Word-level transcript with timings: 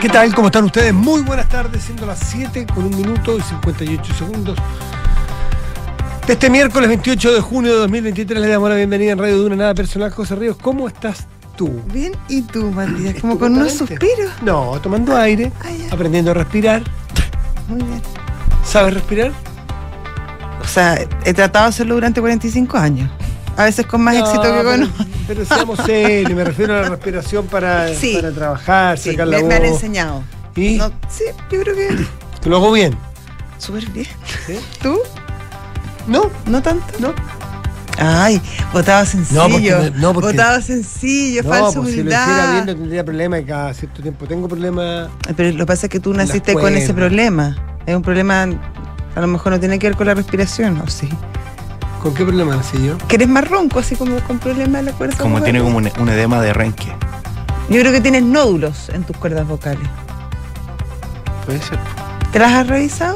¿Qué 0.00 0.08
tal? 0.08 0.34
¿Cómo 0.34 0.48
están 0.48 0.64
ustedes? 0.64 0.92
Muy 0.92 1.22
buenas 1.22 1.48
tardes, 1.48 1.84
siendo 1.84 2.06
las 2.06 2.18
7 2.20 2.66
con 2.72 2.84
un 2.84 2.96
minuto 2.96 3.36
y 3.38 3.40
58 3.42 4.14
segundos. 4.14 4.58
De 6.26 6.32
este 6.34 6.50
miércoles 6.50 6.88
28 6.88 7.32
de 7.34 7.40
junio 7.40 7.72
de 7.72 7.78
2023 7.78 8.40
les 8.40 8.50
damos 8.50 8.68
la 8.68 8.76
bienvenida 8.76 9.12
en 9.12 9.18
Radio 9.18 9.38
Duna 9.38 9.56
Nada 9.56 9.74
Personal. 9.74 10.10
José 10.10 10.34
Ríos, 10.36 10.56
¿cómo 10.60 10.86
estás 10.88 11.26
tú? 11.56 11.80
Bien, 11.92 12.12
¿y 12.28 12.42
tú, 12.42 12.70
Matías? 12.70 13.20
Como 13.20 13.38
con 13.38 13.54
unos 13.54 13.72
suspiros. 13.72 14.30
No, 14.42 14.78
tomando 14.82 15.16
aire, 15.16 15.50
Ah, 15.64 15.68
aprendiendo 15.94 16.32
a 16.32 16.34
respirar. 16.34 16.82
Muy 17.68 17.82
bien. 17.82 18.02
¿Sabes 18.64 18.94
respirar? 18.94 19.32
O 20.60 20.66
sea, 20.68 20.98
he 21.24 21.32
tratado 21.32 21.66
de 21.66 21.68
hacerlo 21.70 21.94
durante 21.94 22.20
45 22.20 22.76
años. 22.76 23.08
A 23.56 23.64
veces 23.64 23.86
con 23.86 24.02
más 24.02 24.14
No, 24.14 24.20
éxito 24.20 24.42
que 24.42 24.62
con 24.64 24.92
Pero 25.26 25.44
seamos 25.46 25.78
serios, 25.86 26.32
me 26.34 26.44
refiero 26.44 26.76
a 26.76 26.82
la 26.82 26.88
respiración 26.90 27.46
para, 27.46 27.88
Sí. 27.94 28.14
para 28.16 28.32
trabajar, 28.32 28.98
Sí, 28.98 29.12
sacar 29.12 29.28
la 29.28 29.36
me, 29.36 29.42
voz. 29.42 29.48
me 29.48 29.54
han 29.56 29.64
enseñado. 29.64 30.22
¿Y? 30.54 30.74
No, 30.76 30.88
sí, 31.08 31.24
yo 31.50 31.60
creo 31.62 31.74
que 31.74 31.88
Que 32.42 32.50
lo 32.50 32.56
hago 32.56 32.72
bien. 32.72 32.96
súper 33.58 33.88
bien. 33.90 34.06
¿sí? 34.46 34.58
¿Tú? 34.82 34.98
¿No? 36.06 36.30
¿No 36.46 36.62
tanto? 36.62 36.84
¿No? 37.00 37.14
Ay, 37.98 38.40
votaba 38.74 39.06
sencillo. 39.06 39.48
No, 39.48 39.48
porque 39.54 39.92
no, 39.96 40.12
porque- 40.12 40.32
Votaba 40.32 40.60
sencillo, 40.60 41.42
No, 41.42 41.48
falsa 41.48 41.80
pues 41.80 41.94
si 41.94 42.02
lo 42.02 42.10
hiciera 42.10 42.26
bien 42.26 42.40
humildad. 42.50 42.66
no 42.66 42.76
tendría 42.76 43.04
problema 43.04 43.38
y 43.38 43.44
cada 43.46 43.72
cierto 43.72 44.02
tiempo 44.02 44.26
tengo 44.26 44.48
problemas. 44.48 45.08
Pero 45.34 45.50
lo 45.52 45.56
que 45.60 45.66
pasa 45.66 45.86
es 45.86 45.90
que 45.90 45.98
tú 46.00 46.12
naciste 46.12 46.52
con 46.52 46.76
ese 46.76 46.92
problema. 46.92 47.56
Es 47.86 47.96
un 47.96 48.02
problema, 48.02 48.42
a 49.14 49.20
lo 49.20 49.26
mejor 49.26 49.52
no 49.52 49.60
tiene 49.60 49.78
que 49.78 49.88
ver 49.88 49.96
con 49.96 50.06
la 50.08 50.14
respiración, 50.14 50.78
¿o 50.82 50.88
sí? 50.88 51.08
¿Con 52.02 52.14
qué 52.14 52.24
problema 52.24 52.54
nací 52.56 52.78
yo? 52.84 52.96
Que 53.08 53.16
eres 53.16 53.28
más 53.28 53.48
ronco, 53.48 53.80
así 53.80 53.96
como 53.96 54.18
con 54.20 54.38
problemas 54.38 54.84
de 54.84 54.90
la 54.92 54.96
cuerda 54.96 55.16
Como 55.16 55.30
vocal. 55.36 55.44
tiene 55.44 55.60
como 55.60 55.78
un, 55.78 55.90
un 55.98 56.08
edema 56.08 56.40
de 56.40 56.52
renque. 56.52 56.86
Yo 57.68 57.80
creo 57.80 57.90
que 57.92 58.00
tienes 58.00 58.22
nódulos 58.22 58.88
en 58.90 59.02
tus 59.04 59.16
cuerdas 59.16 59.46
vocales. 59.48 59.88
Puede 61.44 61.60
ser. 61.62 61.78
¿Te 62.32 62.38
las 62.38 62.52
has 62.52 62.66
revisado? 62.68 63.14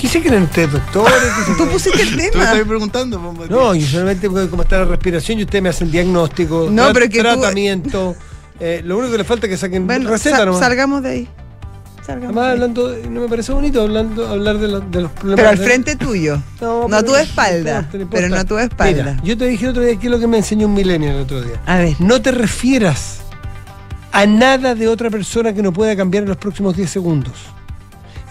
¿Qué 0.00 0.08
se 0.08 0.22
creen 0.22 0.44
ustedes, 0.44 0.72
doctores? 0.72 1.14
¿Qué 1.46 1.52
se 1.52 1.58
Tú 1.58 1.68
pusiste 1.68 2.02
el 2.02 2.10
Tú 2.10 2.16
me 2.16 2.30
tema. 2.30 2.44
estás 2.44 2.66
preguntando, 2.66 3.20
pues. 3.36 3.50
No, 3.50 3.74
yo 3.74 3.86
solamente 3.86 4.28
porque 4.30 4.48
como 4.48 4.62
está 4.62 4.78
la 4.78 4.84
respiración 4.86 5.38
y 5.38 5.42
ustedes 5.44 5.62
me 5.62 5.68
hacen 5.68 5.90
diagnóstico, 5.90 6.68
No, 6.70 6.88
tra- 6.88 6.92
pero 6.94 7.06
que 7.08 7.16
tú- 7.18 7.20
tratamiento. 7.22 8.16
eh, 8.58 8.80
lo 8.84 8.96
único 8.98 9.12
que 9.12 9.18
le 9.18 9.24
falta 9.24 9.46
es 9.46 9.50
que 9.50 9.56
saquen 9.58 9.86
Bueno, 9.86 10.10
receta 10.10 10.38
sa- 10.38 10.44
nomás. 10.46 10.60
salgamos 10.60 11.02
de 11.02 11.10
ahí. 11.10 11.28
Además, 12.08 12.52
hablando, 12.52 12.96
no 13.08 13.20
me 13.20 13.28
parece 13.28 13.52
bonito 13.52 13.82
hablando, 13.82 14.26
hablar 14.26 14.58
de, 14.58 14.66
lo- 14.68 14.80
de 14.80 15.02
los 15.02 15.12
problemas. 15.12 15.36
Pero 15.36 15.48
al 15.50 15.58
de- 15.58 15.64
frente 15.64 15.96
tuyo. 15.96 16.42
No, 16.60 16.88
No 16.88 16.96
a 16.96 17.02
tu 17.04 17.14
espalda. 17.14 17.82
no 17.92 18.08
Pero 18.10 18.28
no 18.28 18.36
a 18.36 18.44
tu 18.44 18.58
espalda. 18.58 19.02
Mira, 19.12 19.22
yo 19.22 19.36
te 19.38 19.46
dije 19.46 19.64
el 19.66 19.70
otro 19.70 19.82
día 19.84 19.96
que 19.96 20.06
es 20.06 20.10
lo 20.10 20.18
que 20.18 20.26
me 20.26 20.38
enseñó 20.38 20.66
un 20.66 20.74
milenio 20.74 21.10
el 21.12 21.20
otro 21.20 21.40
día. 21.42 21.60
A 21.66 21.78
ver. 21.78 21.94
No 22.00 22.20
te 22.20 22.32
refieras 22.32 23.18
a 24.12 24.26
nada 24.26 24.74
de 24.74 24.88
otra 24.88 25.08
persona 25.10 25.52
que 25.52 25.62
no 25.62 25.72
pueda 25.72 25.94
cambiar 25.94 26.24
en 26.24 26.28
los 26.30 26.38
próximos 26.38 26.76
10 26.76 26.90
segundos. 26.90 27.34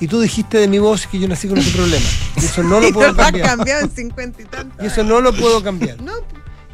Y 0.01 0.07
tú 0.07 0.19
dijiste 0.19 0.57
de 0.57 0.67
mi 0.67 0.79
voz 0.79 1.07
que 1.07 1.19
yo 1.19 1.27
nací 1.27 1.47
con 1.47 1.57
ese 1.57 1.71
problema. 1.71 2.05
Y 2.37 2.45
eso 2.45 2.63
no 2.63 2.79
lo 2.81 2.87
Y 2.87 2.91
puedo 2.93 3.13
lo 3.13 3.21
has 3.21 3.25
cambiar. 3.31 3.47
cambiado 3.47 3.81
en 3.85 3.91
50 3.91 4.41
y 4.41 4.45
tantos. 4.45 4.83
Y 4.83 4.87
eso 4.87 5.03
no 5.03 5.21
lo 5.21 5.31
puedo 5.33 5.63
cambiar. 5.63 6.01
No, 6.01 6.13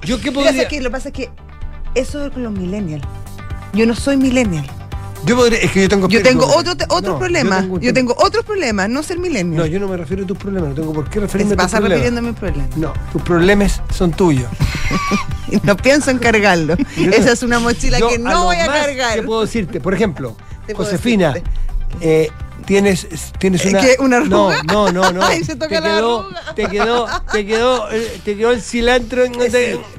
Yo 0.03 0.19
qué 0.21 0.31
podría. 0.31 0.61
es 0.63 0.67
que 0.67 0.77
lo 0.81 0.89
que 0.89 0.91
pasa 0.91 1.09
es 1.09 1.13
que 1.13 1.29
eso 1.93 2.25
es 2.25 2.31
con 2.31 2.43
los 2.43 2.51
millennials. 2.53 3.03
Yo 3.73 3.85
no 3.85 3.95
soy 3.95 4.17
millennial. 4.17 4.65
Yo 5.25 5.35
podría. 5.35 5.59
Es 5.59 5.71
que 5.71 5.81
yo 5.83 5.89
tengo. 5.89 6.07
Yo 6.07 6.21
tengo 6.21 6.45
otro, 6.45 6.75
te- 6.75 6.85
otro 6.89 7.13
No, 7.13 7.19
problema. 7.19 7.65
Yo 7.81 7.93
tengo 7.93 8.15
otros 8.19 8.45
problemas, 8.45 8.89
no 8.89 9.01
ser 9.03 9.17
millennial. 9.19 9.61
No, 9.61 9.65
yo 9.65 9.79
no 9.79 9.87
me 9.87 9.97
refiero 9.97 10.23
a 10.23 10.27
tus 10.27 10.37
problemas. 10.37 10.69
No 10.69 10.75
tengo 10.75 10.93
por 10.93 11.09
qué 11.09 11.19
referirme 11.21 11.55
Te 11.55 11.61
a 11.61 11.65
tus 11.65 11.71
problemas. 11.71 11.97
refiriendo 11.99 12.19
a 12.19 12.23
mis 12.31 12.39
problemas. 12.39 12.77
No, 12.77 12.93
tus 13.11 13.21
problemas 13.21 13.81
son 13.93 14.11
tuyos. 14.11 14.47
No 15.63 15.77
pienso 15.77 16.09
en 16.11 16.17
cargarlo. 16.17 16.75
Esa 16.97 17.31
es 17.31 17.43
una 17.43 17.59
mochila 17.59 17.99
Yo 17.99 18.09
que 18.09 18.17
no 18.17 18.45
voy 18.45 18.57
a 18.57 18.65
cargar. 18.65 19.15
que 19.15 19.23
puedo 19.23 19.41
decirte? 19.41 19.79
Por 19.79 19.93
ejemplo, 19.93 20.35
Te 20.65 20.73
Josefina, 20.73 21.35
eh, 22.01 22.29
tienes, 22.65 23.07
tienes 23.39 23.63
¿Eh, 23.65 23.69
una. 23.69 23.81
qué, 23.81 23.95
una 23.99 24.17
arruga? 24.17 24.63
No, 24.63 24.91
no, 24.91 25.03
no, 25.03 25.11
no. 25.19 25.23
Ay, 25.23 25.43
se 25.43 25.55
toca 25.55 25.67
te 25.69 25.75
la 25.75 25.81
quedó, 25.97 26.19
arruga. 26.21 26.55
Te 26.55 26.67
quedó, 26.67 27.07
te 27.31 27.45
quedó, 27.45 27.91
eh, 27.91 28.19
te 28.25 28.35
quedó 28.35 28.51
el 28.51 28.61
cilantro. 28.61 29.23
en- 29.23 29.35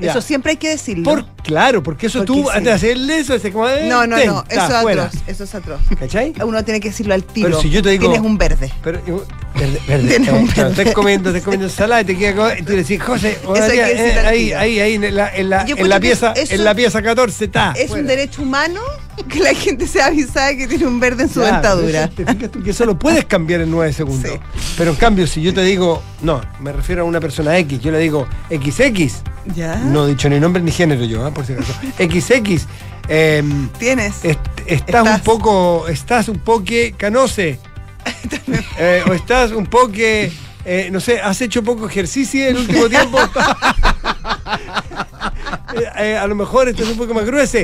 eso 0.03 0.21
siempre 0.21 0.51
hay 0.53 0.57
que 0.57 0.71
decirlo. 0.71 1.05
Por, 1.05 1.25
claro, 1.47 1.83
porque 1.83 2.07
eso 2.07 2.19
Porque 2.25 2.33
tú, 2.33 2.43
sí. 2.43 2.49
antes 2.51 2.65
de 2.65 2.73
hacerle 2.73 3.19
eso, 3.21 3.35
es 3.35 3.43
como. 3.51 3.69
eh, 3.69 3.87
No, 3.89 4.07
no, 4.07 4.17
ten, 4.17 4.27
no, 4.29 4.45
eso 4.49 4.65
es 4.65 4.71
atroz, 4.71 5.13
eso 5.27 5.45
es 5.45 5.55
atroz. 5.55 5.81
¿Cachai? 5.99 6.33
Uno 6.45 6.65
tiene 6.65 6.81
que 6.81 6.89
decirlo 6.91 7.15
al 7.15 7.25
tiro. 7.25 7.49
Pero 7.49 7.61
si 7.61 7.71
yo 7.71 7.83
te 7.83 7.91
digo- 7.91 8.03
Tienes 8.11 8.21
un 8.21 8.37
verde. 8.37 8.73
Pero, 8.83 9.01
verde, 9.55 9.81
verde. 9.89 10.09
Tienes 10.09 10.29
eh, 10.29 10.33
un 10.33 10.47
verde. 10.49 10.71
Estás 10.71 10.95
comiendo, 10.95 11.31
estás 11.31 11.45
comiendo 11.45 11.67
ensalada 11.67 12.01
y 12.03 12.05
te 12.05 12.17
queda 12.19 12.59
y 12.59 12.63
tú 12.63 12.73
decís, 12.73 13.03
José, 13.03 13.39
eh, 13.57 14.19
ahí, 14.27 14.53
ahí, 14.53 14.81
ahí, 14.81 14.95
en 14.95 15.15
la, 15.15 15.35
en 15.35 15.51
la, 15.51 15.63
en 15.67 15.89
la 15.89 16.01
pieza, 16.01 16.33
eso- 16.33 16.55
en 16.55 16.65
la 16.65 16.75
pieza 16.75 17.01
14 17.03 17.45
está. 17.45 17.73
Es 17.77 17.89
fuera. 17.89 18.03
un 18.03 18.07
derecho 18.09 18.43
humano 18.43 18.81
que 19.29 19.41
la 19.41 19.55
gente 19.55 19.87
sea 19.87 20.07
avisada 20.07 20.55
que 20.57 20.67
tiene 20.67 20.87
un 20.87 21.01
verde 21.01 21.23
en 21.25 21.31
su 21.31 21.41
dentadura. 21.41 22.09
te 22.09 22.27
fijas 22.27 22.51
tú 22.51 22.63
que 22.63 22.71
eso 22.71 22.85
lo 22.85 22.99
puedes 22.99 23.25
cambiar 23.25 23.61
en 23.63 23.71
9 23.71 23.93
segundos. 23.93 24.31
Sí. 24.31 24.39
Pero 24.77 24.91
en 24.91 24.97
cambio, 24.97 25.27
si 25.27 25.41
yo 25.41 25.55
te 25.55 25.63
digo, 25.63 26.03
no, 26.23 26.41
me 26.61 26.73
refiero 26.73 27.03
a 27.03 27.05
una 27.05 27.21
persona 27.21 27.57
X, 27.59 27.81
yo 27.81 27.91
le 27.93 27.99
digo 27.99 28.27
XX, 28.51 29.23
¿Ya? 29.55 29.77
no 29.77 30.07
he 30.07 30.11
dicho 30.11 30.29
ni 30.29 30.39
nombre 30.41 30.61
ni 30.63 30.71
género 30.73 31.05
yo, 31.05 31.25
¿ah? 31.25 31.33
Por 31.37 31.47
si 31.47 31.53
acaso. 31.53 31.73
XX, 31.99 32.67
em, 33.09 33.69
Tienes. 33.79 34.25
est- 34.25 34.41
estás, 34.67 35.07
un 35.07 35.21
poco, 35.21 35.87
estás 35.89 36.29
un 36.29 36.39
poco 36.41 36.65
canose. 36.97 37.59
Eh, 38.79 39.03
o 39.09 39.13
estás 39.15 39.51
un 39.53 39.67
poco, 39.67 39.93
eh, 39.97 40.89
no 40.93 41.01
sé, 41.01 41.21
has 41.21 41.41
hecho 41.41 41.63
poco 41.65 41.89
ejercicio 41.89 42.43
en 42.49 42.57
el 42.57 42.63
último 42.63 42.89
tiempo. 42.89 43.19
Eh, 45.99 46.17
a 46.17 46.27
lo 46.27 46.35
mejor 46.35 46.69
estás 46.69 46.89
un 46.89 46.97
poco 46.97 47.13
más 47.15 47.25
grueso. 47.27 47.59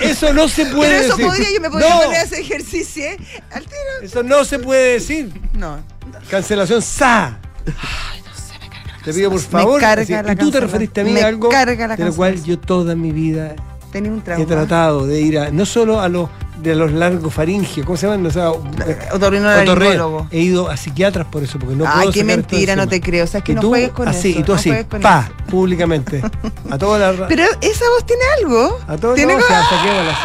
Eso 0.00 0.32
no 0.34 0.48
se 0.48 0.66
puede 0.66 0.90
Pero 0.90 1.00
eso 1.04 1.16
decir. 1.16 1.26
podría, 1.26 1.50
yo 1.54 1.60
me 1.60 1.70
podría 1.70 1.88
No, 1.94 2.02
poner 2.02 2.18
a 2.18 2.22
hacer 2.22 2.40
ejercicio 2.40 3.04
¿eh? 3.04 3.16
Eso 4.02 4.22
no 4.22 4.44
se 4.44 4.58
puede 4.58 4.92
decir. 4.94 5.32
No. 5.54 5.78
Cancelación 6.30 6.82
SA. 6.82 7.38
Te 9.08 9.14
pido 9.14 9.30
por 9.30 9.40
Me 9.40 9.46
favor. 9.46 9.80
la 9.80 10.32
y 10.32 10.36
tú 10.36 10.50
te 10.50 10.60
referiste 10.60 11.00
a 11.00 11.04
mí 11.04 11.12
Me 11.12 11.22
a 11.22 11.28
algo 11.28 11.48
de 11.48 12.04
lo 12.04 12.14
cual 12.14 12.44
yo 12.44 12.58
toda 12.58 12.94
mi 12.94 13.10
vida 13.10 13.56
he 13.94 14.44
tratado 14.44 15.06
de 15.06 15.22
ir 15.22 15.38
a, 15.38 15.50
no 15.50 15.64
solo 15.64 15.98
a 16.02 16.10
los 16.10 16.28
de 16.62 16.74
los 16.74 16.92
largos 16.92 17.32
faringios, 17.32 17.86
¿cómo 17.86 17.96
se 17.96 18.06
llaman? 18.06 18.26
O 18.26 18.30
sea, 18.30 18.50
Otorrinolaringólogo. 19.12 20.26
He 20.30 20.40
ido 20.40 20.68
a 20.68 20.76
psiquiatras 20.76 21.26
por 21.26 21.42
eso, 21.42 21.58
porque 21.58 21.76
no 21.76 21.84
Ay, 21.86 21.92
puedo 21.98 22.12
qué 22.12 22.24
mentira, 22.24 22.76
no 22.76 22.88
te 22.88 23.00
creo. 23.00 23.24
O 23.24 23.26
sea, 23.26 23.38
es 23.38 23.44
que 23.44 23.54
no 23.54 23.60
tú 23.60 23.68
juegues 23.68 23.90
con 23.90 24.08
así, 24.08 24.30
eso. 24.30 24.40
y 24.40 24.42
tú 24.42 24.52
no 24.52 24.58
así, 24.58 24.70
pa, 25.00 25.20
eso. 25.26 25.46
públicamente. 25.50 26.22
A 26.70 26.78
toda 26.78 27.12
la 27.12 27.26
Pero 27.28 27.44
esa 27.60 27.84
voz 27.90 28.04
tiene 28.06 28.22
algo. 28.40 28.78
A 28.86 28.96
todo 28.96 29.14
tiene 29.14 29.34
no, 29.34 29.40
como- 29.40 29.56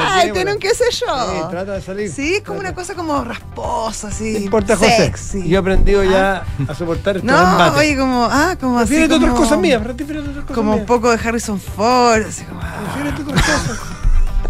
Ay, 0.09 0.31
tiene 0.31 0.53
un 0.53 0.59
qué 0.59 0.69
sé 0.73 0.85
yo. 0.91 1.07
Sí, 1.07 1.41
trata 1.49 1.73
de 1.73 1.81
salir. 1.81 2.11
Sí, 2.11 2.35
es 2.35 2.41
como 2.41 2.59
Trata. 2.59 2.69
una 2.71 2.75
cosa 2.75 2.95
como 2.95 3.23
rasposa, 3.23 4.07
así. 4.07 4.33
No 4.33 4.39
importa, 4.39 4.75
José. 4.75 4.95
sexy. 4.97 5.47
Yo 5.47 5.57
he 5.57 5.59
aprendido 5.59 6.03
ya 6.03 6.43
a 6.67 6.75
soportar 6.75 7.17
estos 7.17 7.31
No, 7.31 7.37
embates. 7.51 7.79
oye, 7.79 7.97
como, 7.97 8.27
ah, 8.29 8.55
como 8.59 8.79
así. 8.79 8.95
Como, 9.07 9.15
otras 9.17 9.33
cosas 9.35 9.59
mías, 9.59 9.81
prefiérete 9.81 10.19
otras 10.29 10.43
cosas 10.45 10.55
Como 10.55 10.75
un 10.75 10.85
poco 10.85 11.09
de 11.15 11.17
Harrison 11.27 11.59
Ford, 11.59 12.23
así 12.27 12.43
como. 12.43 12.59
ah, 12.61 12.79
otras 13.23 13.43
cosas. 13.43 13.79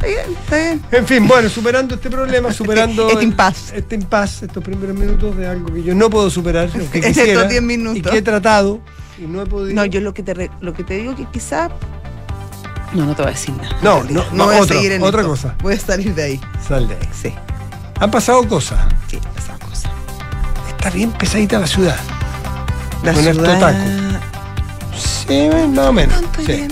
Está 0.03 0.07
bien, 0.07 0.37
está 0.41 0.55
bien. 0.57 0.81
En 0.91 1.07
fin, 1.07 1.27
bueno, 1.27 1.49
superando 1.49 1.95
este 1.95 2.09
problema, 2.09 2.51
superando 2.53 3.07
Este 3.09 3.19
el- 3.19 3.23
impasse. 3.23 3.77
este 3.77 3.95
impasse, 3.95 4.45
estos 4.45 4.63
primeros 4.63 4.95
minutos 4.95 5.35
de 5.37 5.47
algo 5.47 5.71
que 5.73 5.83
yo 5.83 5.95
no 5.95 6.09
puedo 6.09 6.29
superar, 6.29 6.69
aunque 6.73 6.97
En 6.99 7.03
estos 7.05 7.23
quisiera, 7.23 7.43
10 7.47 7.61
minutos. 7.61 7.97
y 7.97 8.01
que 8.01 8.17
he 8.17 8.21
tratado 8.21 8.79
y 9.17 9.23
no 9.27 9.41
he 9.41 9.45
podido. 9.45 9.75
No, 9.75 9.85
yo 9.85 10.01
lo 10.01 10.13
que 10.13 10.23
te, 10.23 10.33
re- 10.33 10.51
lo 10.61 10.73
que 10.73 10.83
te 10.83 10.95
digo 10.97 11.15
que 11.15 11.25
quizá. 11.25 11.69
No, 12.93 13.05
no 13.05 13.15
te 13.15 13.23
voy 13.23 13.31
a 13.31 13.33
decir 13.33 13.55
nada. 13.55 13.75
No, 13.81 14.03
no, 14.03 14.23
no, 14.33 14.45
voy 14.45 14.55
a 14.57 14.65
seguir 14.65 14.91
en 14.91 15.01
otra 15.03 15.21
esto. 15.21 15.31
cosa. 15.31 15.55
Voy 15.63 15.73
a 15.73 15.79
salir 15.79 16.13
de 16.13 16.23
ahí. 16.23 16.41
Sal 16.67 16.87
de 16.87 16.93
ahí. 16.95 17.09
Sí, 17.11 17.33
Han 17.99 18.11
pasado 18.11 18.47
cosas. 18.47 18.79
sí, 19.07 19.17
esa 19.35 19.57
cosa. 19.57 19.89
Está 20.69 20.89
bien 20.91 21.11
pesadita 21.11 21.57
la 21.59 21.65
ciudad. 21.67 21.97
La 23.03 23.13
Con 23.13 23.23
ciudad- 23.23 23.59
taco. 23.59 23.77
Sí, 25.27 25.49
más 25.73 25.87
o 25.87 25.93
menos. 25.93 26.21
Sí. 26.45 26.67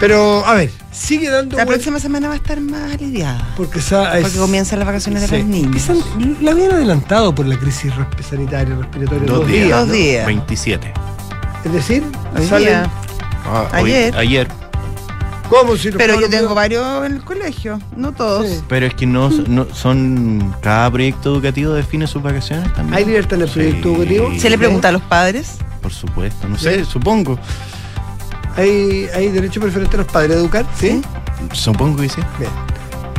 Pero, 0.00 0.44
a 0.44 0.54
ver, 0.54 0.70
sigue 0.94 1.28
dando 1.28 1.56
La 1.56 1.66
próxima 1.66 1.98
semana 1.98 2.28
va 2.28 2.34
a 2.34 2.36
estar 2.36 2.60
más 2.60 2.92
aliviada. 2.92 3.52
porque, 3.56 3.80
Porque 3.80 4.38
comienzan 4.38 4.78
las 4.78 4.86
vacaciones 4.86 5.22
de 5.22 5.28
sí. 5.28 5.36
los 5.38 5.44
niños. 5.46 5.66
Empiezan- 5.88 6.36
la 6.40 6.52
habían 6.52 6.72
adelantado 6.72 7.34
por 7.34 7.46
la 7.46 7.58
crisis 7.58 7.92
resp- 7.94 8.22
sanitaria 8.22 8.74
respiratoria. 8.76 9.26
Dos 9.26 9.46
días. 9.48 9.70
Dos 9.80 9.88
¿no? 9.88 9.92
días. 9.94 10.26
27. 10.26 10.92
Es 11.64 11.72
decir, 11.72 12.02
Hoy 12.36 12.46
salen- 12.46 12.68
día. 12.68 12.90
Ah, 13.46 13.68
hoy- 13.74 13.90
Ayer. 13.92 14.16
ayer. 14.16 14.48
¿Cómo 15.50 15.76
si 15.76 15.90
Pero 15.90 16.18
yo 16.18 16.28
tengo 16.30 16.54
varios 16.54 17.04
en 17.04 17.12
el 17.16 17.22
colegio, 17.22 17.78
no 17.96 18.12
todos. 18.12 18.48
Sí. 18.48 18.60
Pero 18.66 18.86
es 18.86 18.94
que 18.94 19.04
no, 19.06 19.28
no 19.28 19.66
son. 19.74 20.54
Cada 20.62 20.90
proyecto 20.90 21.34
educativo 21.34 21.72
define 21.74 22.06
sus 22.06 22.22
vacaciones 22.22 22.72
también. 22.72 22.94
¿Hay 22.94 23.04
libertad 23.04 23.34
en 23.34 23.42
el 23.42 23.50
proyecto 23.50 23.88
Sí. 23.90 23.94
educativo? 23.94 24.32
¿Se 24.38 24.48
le 24.50 24.56
pregunta 24.56 24.88
a 24.88 24.92
los 24.92 25.02
padres? 25.02 25.58
Por 25.82 25.92
supuesto, 25.92 26.48
no 26.48 26.58
sé, 26.58 26.84
supongo. 26.86 27.38
¿Hay, 28.56 29.08
¿Hay 29.14 29.28
derecho 29.30 29.60
preferente 29.60 29.96
a 29.96 29.98
los 30.00 30.06
padres 30.06 30.36
a 30.36 30.40
educar? 30.40 30.64
Sí. 30.78 31.02
Supongo 31.52 32.02
que 32.02 32.08
sí. 32.08 32.20
Bien. 32.38 32.50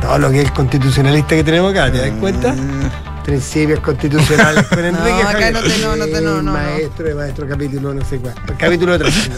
Todo 0.00 0.18
lo 0.18 0.30
que 0.30 0.42
es 0.42 0.50
constitucionalista 0.52 1.34
que 1.36 1.44
tenemos 1.44 1.70
acá, 1.72 1.90
¿te 1.90 1.98
das 1.98 2.10
cuenta? 2.20 2.52
Mm. 2.52 3.22
Principios 3.24 3.80
constitucionales 3.80 4.66
con 4.68 4.84
Enrique 4.84 5.10
acá 5.22 5.32
Javier. 5.32 5.52
no 5.52 5.60
te- 5.62 5.78
no, 5.78 5.96
no 5.96 6.04
te- 6.06 6.20
no, 6.20 6.34
no, 6.36 6.42
no. 6.42 6.52
Maestro 6.52 7.06
de 7.06 7.14
maestro, 7.14 7.48
capítulo 7.48 7.92
no 7.94 8.04
sé 8.04 8.18
cuál. 8.18 8.34
Capítulo 8.58 8.98
3. 8.98 9.30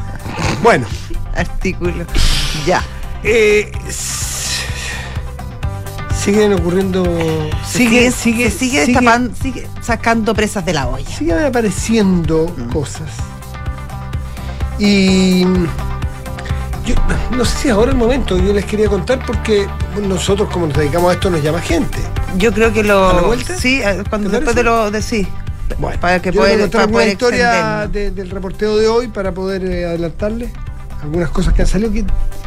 bueno, 0.62 0.86
Artículo. 1.34 2.04
Ya. 2.66 2.84
eh, 3.24 3.72
siguen 6.22 6.52
ocurriendo. 6.52 7.04
Sigue, 7.66 8.10
sigue, 8.12 8.50
sigue, 8.50 8.84
sigue, 8.86 9.30
sigue 9.40 9.68
sacando 9.80 10.34
presas 10.34 10.64
de 10.64 10.72
la 10.74 10.86
olla. 10.88 11.08
siguen 11.08 11.38
apareciendo 11.44 12.52
Mm. 12.56 12.72
cosas. 12.72 13.08
Y 14.84 15.42
yo 16.84 16.94
no 17.30 17.44
sé 17.44 17.56
si 17.56 17.68
es 17.68 17.74
ahora 17.74 17.92
el 17.92 17.96
momento, 17.96 18.36
yo 18.36 18.52
les 18.52 18.64
quería 18.64 18.88
contar 18.88 19.24
porque 19.24 19.64
nosotros 20.08 20.48
como 20.50 20.66
nos 20.66 20.76
dedicamos 20.76 21.10
a 21.10 21.14
esto 21.14 21.30
nos 21.30 21.40
llama 21.40 21.60
gente. 21.60 21.98
Yo 22.36 22.52
creo 22.52 22.72
que 22.72 22.82
lo. 22.82 23.10
¿A 23.10 23.14
la 23.14 23.22
vuelta? 23.22 23.56
Sí, 23.56 23.80
eh, 23.80 24.02
cuando, 24.10 24.28
¿Te 24.28 24.36
después 24.36 24.56
de 24.56 24.64
lo. 24.64 24.90
De, 24.90 25.00
sí. 25.00 25.28
Bueno, 25.78 26.00
para 26.00 26.20
que 26.20 26.32
yo 26.32 26.40
poder, 26.40 26.58
voy 26.58 26.66
a 26.66 26.70
para 26.70 26.88
poder 26.88 27.08
historia 27.08 27.86
de- 27.86 28.10
del 28.10 28.28
reporteo 28.30 28.76
de 28.76 28.88
hoy 28.88 29.06
para 29.06 29.32
poder 29.32 29.64
eh, 29.64 29.86
adelantarles 29.86 30.50
algunas 31.00 31.30
cosas 31.30 31.54
que 31.54 31.62
han 31.62 31.68
salido 31.68 31.92
que, 31.92 32.04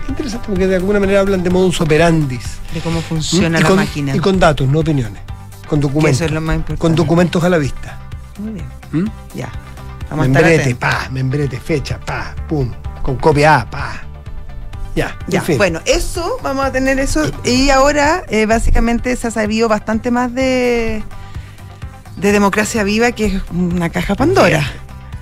interesante 0.10 0.46
porque 0.48 0.68
de 0.68 0.76
alguna 0.76 1.00
manera 1.00 1.22
hablan 1.22 1.42
de 1.42 1.50
modus 1.50 1.80
operandis. 1.80 2.58
de 2.74 2.82
cómo 2.82 3.02
funciona 3.02 3.60
la 3.62 3.68
con, 3.68 3.78
máquina. 3.78 4.14
Y 4.16 4.20
con 4.20 4.38
datos, 4.40 4.68
no 4.68 4.80
opiniones. 4.80 5.22
Con 5.68 5.80
documentos. 5.80 6.18
eso 6.18 6.26
es 6.26 6.32
lo 6.32 6.42
más 6.42 6.58
importante. 6.58 6.82
Con 6.82 6.96
documentos 6.96 7.44
a 7.46 7.50
la 7.50 7.58
vista. 7.58 7.98
Muy 8.40 8.52
bien. 8.52 8.66
¿Mm? 8.92 9.08
Ya. 9.36 9.50
Vamos 10.10 10.26
a 10.26 10.28
estar 10.28 10.44
Membrete, 10.44 10.76
pa, 10.76 11.10
membrete, 11.12 11.60
fecha, 11.60 12.00
pa, 12.00 12.25
pum. 12.48 12.72
Con 13.02 13.16
copia 13.18 13.62
A, 13.62 13.70
pa. 13.70 14.02
Ya, 14.96 15.18
Ya, 15.28 15.40
en 15.40 15.46
fin. 15.46 15.58
bueno, 15.58 15.82
eso, 15.86 16.38
vamos 16.42 16.66
a 16.66 16.72
tener 16.72 17.00
eso. 17.00 17.30
Y 17.44 17.70
ahora, 17.70 18.24
eh, 18.30 18.46
básicamente, 18.46 19.16
se 19.18 19.28
ha 19.28 19.32
sabido 19.32 19.68
bastante 19.68 20.10
más 20.10 20.34
de, 20.34 21.04
de 22.18 22.32
democracia 22.32 22.84
viva, 22.84 23.12
que 23.12 23.26
es 23.26 23.34
una 23.52 23.90
caja 23.90 24.16
Pandora. 24.16 24.66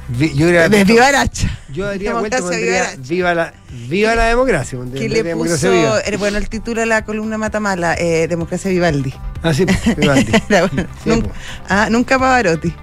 Vi- 0.09 0.33
yo 0.35 0.45
diría, 0.45 0.69
De 0.69 0.83
Vivaracha. 0.83 1.49
yo 1.71 1.85
daría 1.85 2.13
vuelta 2.13 2.37
pondría, 2.39 2.93
viva 2.99 3.33
la, 3.33 3.53
viva 3.87 4.13
la 4.13 4.25
democracia. 4.25 4.77
Que 4.93 5.09
le 5.09 5.35
puso, 5.35 5.71
viva. 5.71 6.01
eh, 6.01 6.17
bueno, 6.17 6.37
el 6.37 6.49
título 6.49 6.81
de 6.81 6.85
la 6.85 7.03
columna 7.03 7.37
Matamala, 7.39 7.95
eh, 7.97 8.27
Democracia 8.27 8.69
Vivaldi. 8.69 9.13
Ah, 9.41 9.53
sí, 9.53 9.65
Vivaldi. 9.97 10.31
Bueno. 10.49 10.87
Sí, 11.03 11.09
nunca, 11.09 11.27
po. 11.29 11.33
ah, 11.69 11.87
nunca 11.89 12.19
Pavarotti. 12.19 12.73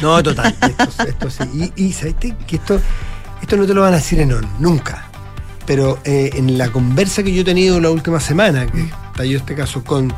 No, 0.00 0.22
total. 0.22 0.54
Esto, 0.78 1.06
esto 1.08 1.30
sí. 1.30 1.72
Y, 1.76 1.86
y 1.86 1.92
que 2.46 2.56
esto, 2.56 2.80
esto 3.50 3.56
no 3.60 3.66
te 3.66 3.74
lo 3.74 3.80
van 3.80 3.94
a 3.94 3.96
decir 3.96 4.20
en 4.20 4.32
ON, 4.32 4.46
nunca. 4.60 5.08
Pero 5.66 5.98
eh, 6.04 6.30
en 6.34 6.56
la 6.56 6.70
conversa 6.70 7.24
que 7.24 7.32
yo 7.34 7.40
he 7.40 7.44
tenido 7.44 7.80
la 7.80 7.90
última 7.90 8.20
semana, 8.20 8.64
que 8.70 8.88
estalló 9.10 9.38
este 9.38 9.56
caso 9.56 9.82
con 9.82 10.14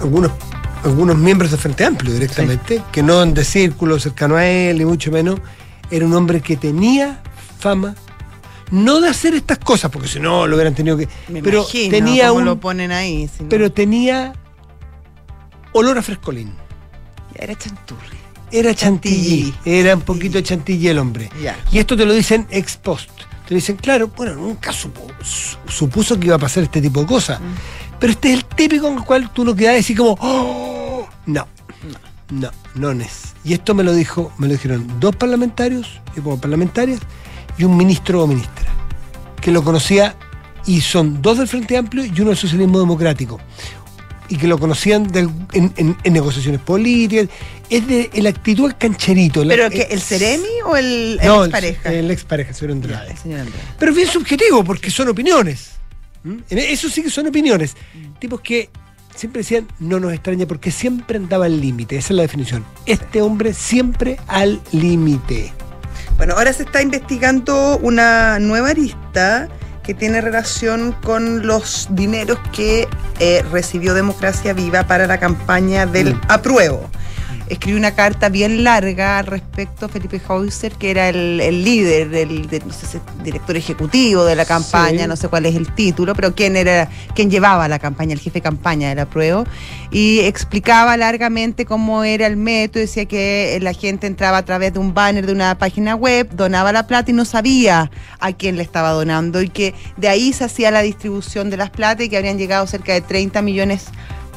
algunos, 0.00 0.32
algunos 0.82 1.18
miembros 1.18 1.50
de 1.50 1.58
Frente 1.58 1.84
Amplio 1.84 2.14
directamente, 2.14 2.82
que 2.90 3.02
no 3.02 3.22
de 3.26 3.44
círculo 3.44 4.00
cercano 4.00 4.36
a 4.36 4.46
él, 4.46 4.78
ni 4.78 4.86
mucho 4.86 5.12
menos, 5.12 5.40
era 5.90 6.06
un 6.06 6.14
hombre 6.14 6.40
que 6.40 6.56
tenía 6.56 7.20
fama, 7.58 7.94
no 8.70 9.02
de 9.02 9.10
hacer 9.10 9.34
estas 9.34 9.58
cosas, 9.58 9.90
porque 9.90 10.08
si 10.08 10.20
no 10.20 10.46
lo 10.46 10.56
hubieran 10.56 10.74
tenido 10.74 10.96
que. 10.96 11.06
Me 11.28 11.42
pero 11.42 11.58
imagino 11.58 11.90
tenía 11.90 12.32
un. 12.32 12.46
lo 12.46 12.58
ponen 12.58 12.92
ahí. 12.92 13.28
si 13.28 13.42
no- 13.42 13.50
Pero 13.50 13.70
tenía 13.70 14.32
olor 15.72 15.98
a 15.98 16.02
frescolín. 16.02 16.50
Era 17.34 17.54
chanturri. 17.54 18.17
Era 18.50 18.74
chantilly, 18.74 19.52
era 19.64 19.94
un 19.94 20.00
poquito 20.02 20.40
chantilly 20.40 20.88
el 20.88 20.98
hombre. 20.98 21.30
Y 21.70 21.78
esto 21.78 21.96
te 21.96 22.04
lo 22.06 22.12
dicen 22.14 22.46
ex 22.50 22.76
post. 22.76 23.10
Te 23.46 23.54
dicen, 23.54 23.76
claro, 23.76 24.10
bueno, 24.16 24.34
nunca 24.34 24.72
supo- 24.72 25.06
su- 25.22 25.56
supuso 25.70 26.18
que 26.18 26.26
iba 26.26 26.36
a 26.36 26.38
pasar 26.38 26.62
este 26.64 26.80
tipo 26.82 27.00
de 27.00 27.06
cosas. 27.06 27.40
Pero 27.98 28.12
este 28.12 28.28
es 28.32 28.34
el 28.38 28.44
típico 28.44 28.88
en 28.88 28.98
el 28.98 29.04
cual 29.04 29.30
tú 29.32 29.44
lo 29.44 29.54
quedas 29.56 29.80
así 29.80 29.94
como, 29.94 30.16
"Oh, 30.20 31.06
no, 31.26 31.46
no, 32.30 32.50
no, 32.74 32.90
es. 33.02 33.34
Y 33.44 33.54
esto 33.54 33.74
me 33.74 33.82
lo 33.84 33.92
dijo, 33.94 34.30
me 34.38 34.46
lo 34.46 34.52
dijeron 34.52 34.86
dos 35.00 35.16
parlamentarios, 35.16 36.00
y 36.16 36.20
como 36.20 36.38
parlamentarias, 36.40 37.00
y 37.56 37.64
un 37.64 37.76
ministro 37.76 38.22
o 38.22 38.26
ministra, 38.26 38.66
que 39.40 39.50
lo 39.50 39.64
conocía, 39.64 40.14
y 40.66 40.80
son 40.82 41.22
dos 41.22 41.38
del 41.38 41.48
Frente 41.48 41.76
Amplio 41.78 42.04
y 42.04 42.12
uno 42.20 42.28
del 42.30 42.36
Socialismo 42.36 42.78
Democrático 42.78 43.40
y 44.28 44.36
que 44.36 44.46
lo 44.46 44.58
conocían 44.58 45.08
en, 45.14 45.72
en- 45.76 45.96
en 46.02 46.12
negociaciones 46.12 46.60
políticas. 46.60 47.28
Es 47.70 47.86
de 47.86 48.10
la 48.14 48.30
actitud 48.30 48.66
al 48.66 48.76
cancherito. 48.78 49.44
la- 49.44 49.54
¿Pero 49.54 49.70
que 49.70 49.82
eh, 49.82 49.88
el 49.90 50.00
Ceremi 50.00 50.48
o 50.66 50.76
el, 50.76 51.18
el 51.20 51.26
no, 51.26 51.44
expareja? 51.44 51.92
El, 51.92 52.10
expareja, 52.10 52.52
señor 52.54 52.70
Ya, 52.70 52.74
Andrade. 52.76 53.10
el 53.12 53.18
señor 53.18 53.40
Andrés. 53.40 53.60
Pero 53.78 53.90
es 53.92 53.96
bien 53.96 54.08
subjetivo, 54.08 54.64
porque 54.64 54.90
son 54.90 55.08
opiniones. 55.08 55.72
¿Mm? 56.24 56.36
En 56.50 56.58
Eso 56.58 56.88
sí 56.88 57.02
que 57.02 57.10
son 57.10 57.26
opiniones. 57.26 57.76
Tipos 58.18 58.40
que 58.40 58.70
siempre 59.14 59.40
decían, 59.42 59.66
no 59.80 59.98
nos 60.00 60.12
extraña, 60.12 60.46
porque 60.46 60.70
siempre 60.70 61.16
andaba 61.18 61.46
al 61.46 61.60
límite. 61.60 61.96
Esa 61.96 62.08
es 62.12 62.16
la 62.16 62.22
definición. 62.22 62.64
Este 62.86 63.20
hombre 63.22 63.52
siempre 63.54 64.18
al 64.28 64.60
límite. 64.72 65.52
Bueno, 66.16 66.34
ahora 66.34 66.52
se 66.52 66.64
está 66.64 66.82
investigando 66.82 67.78
una 67.82 68.38
nueva 68.40 68.70
arista 68.70 69.48
que 69.84 69.94
tiene 69.94 70.20
relación 70.20 70.92
con 71.02 71.46
los 71.46 71.86
dineros 71.92 72.38
que 72.52 72.86
eh, 73.20 73.44
recibió 73.50 73.94
Democracia 73.94 74.52
Viva 74.52 74.84
para 74.84 75.06
la 75.06 75.18
campaña 75.18 75.86
del 75.86 76.14
Mm. 76.14 76.20
apruebo. 76.28 76.88
Escribió 77.48 77.78
una 77.78 77.92
carta 77.94 78.28
bien 78.28 78.62
larga 78.62 79.18
al 79.18 79.26
respecto 79.26 79.88
Felipe 79.88 80.20
Hauser, 80.28 80.72
que 80.72 80.90
era 80.90 81.08
el, 81.08 81.40
el 81.40 81.64
líder, 81.64 82.14
el 82.14 82.46
de- 82.48 82.60
no 82.60 82.72
sé 82.72 82.86
si 82.86 82.98
director 83.24 83.56
ejecutivo 83.56 84.24
de 84.24 84.36
la 84.36 84.44
campaña, 84.44 85.02
Sí. 85.02 85.08
no 85.08 85.16
sé 85.16 85.28
cuál 85.28 85.46
es 85.46 85.54
el 85.56 85.72
título, 85.74 86.14
pero 86.14 86.34
quién 86.34 86.56
era, 86.56 86.88
quién 87.14 87.30
llevaba 87.30 87.66
la 87.68 87.78
campaña, 87.78 88.12
el 88.12 88.18
jefe 88.20 88.34
de 88.38 88.42
campaña 88.42 88.90
del 88.90 88.98
apruebo, 88.98 89.44
y 89.90 90.20
explicaba 90.20 90.96
largamente 90.98 91.64
cómo 91.64 92.04
era 92.04 92.26
el 92.26 92.36
método, 92.36 92.80
decía 92.82 93.06
que 93.06 93.58
la 93.62 93.72
gente 93.72 94.06
entraba 94.06 94.36
a 94.38 94.44
través 94.44 94.74
de 94.74 94.78
un 94.78 94.92
banner 94.92 95.24
de 95.24 95.32
una 95.32 95.56
página 95.56 95.94
web, 95.94 96.28
donaba 96.32 96.70
la 96.72 96.86
plata 96.86 97.10
y 97.10 97.14
no 97.14 97.24
sabía 97.24 97.90
a 98.20 98.32
quién 98.32 98.56
le 98.56 98.62
estaba 98.62 98.90
donando, 98.90 99.40
y 99.40 99.48
que 99.48 99.74
de 99.96 100.08
ahí 100.08 100.32
se 100.34 100.44
hacía 100.44 100.70
la 100.70 100.82
distribución 100.82 101.48
de 101.48 101.56
las 101.56 101.70
plata 101.70 102.02
y 102.04 102.08
que 102.10 102.16
habrían 102.18 102.36
llegado 102.36 102.66
cerca 102.66 102.92
de 102.92 103.00
30 103.00 103.40
millones 103.40 103.86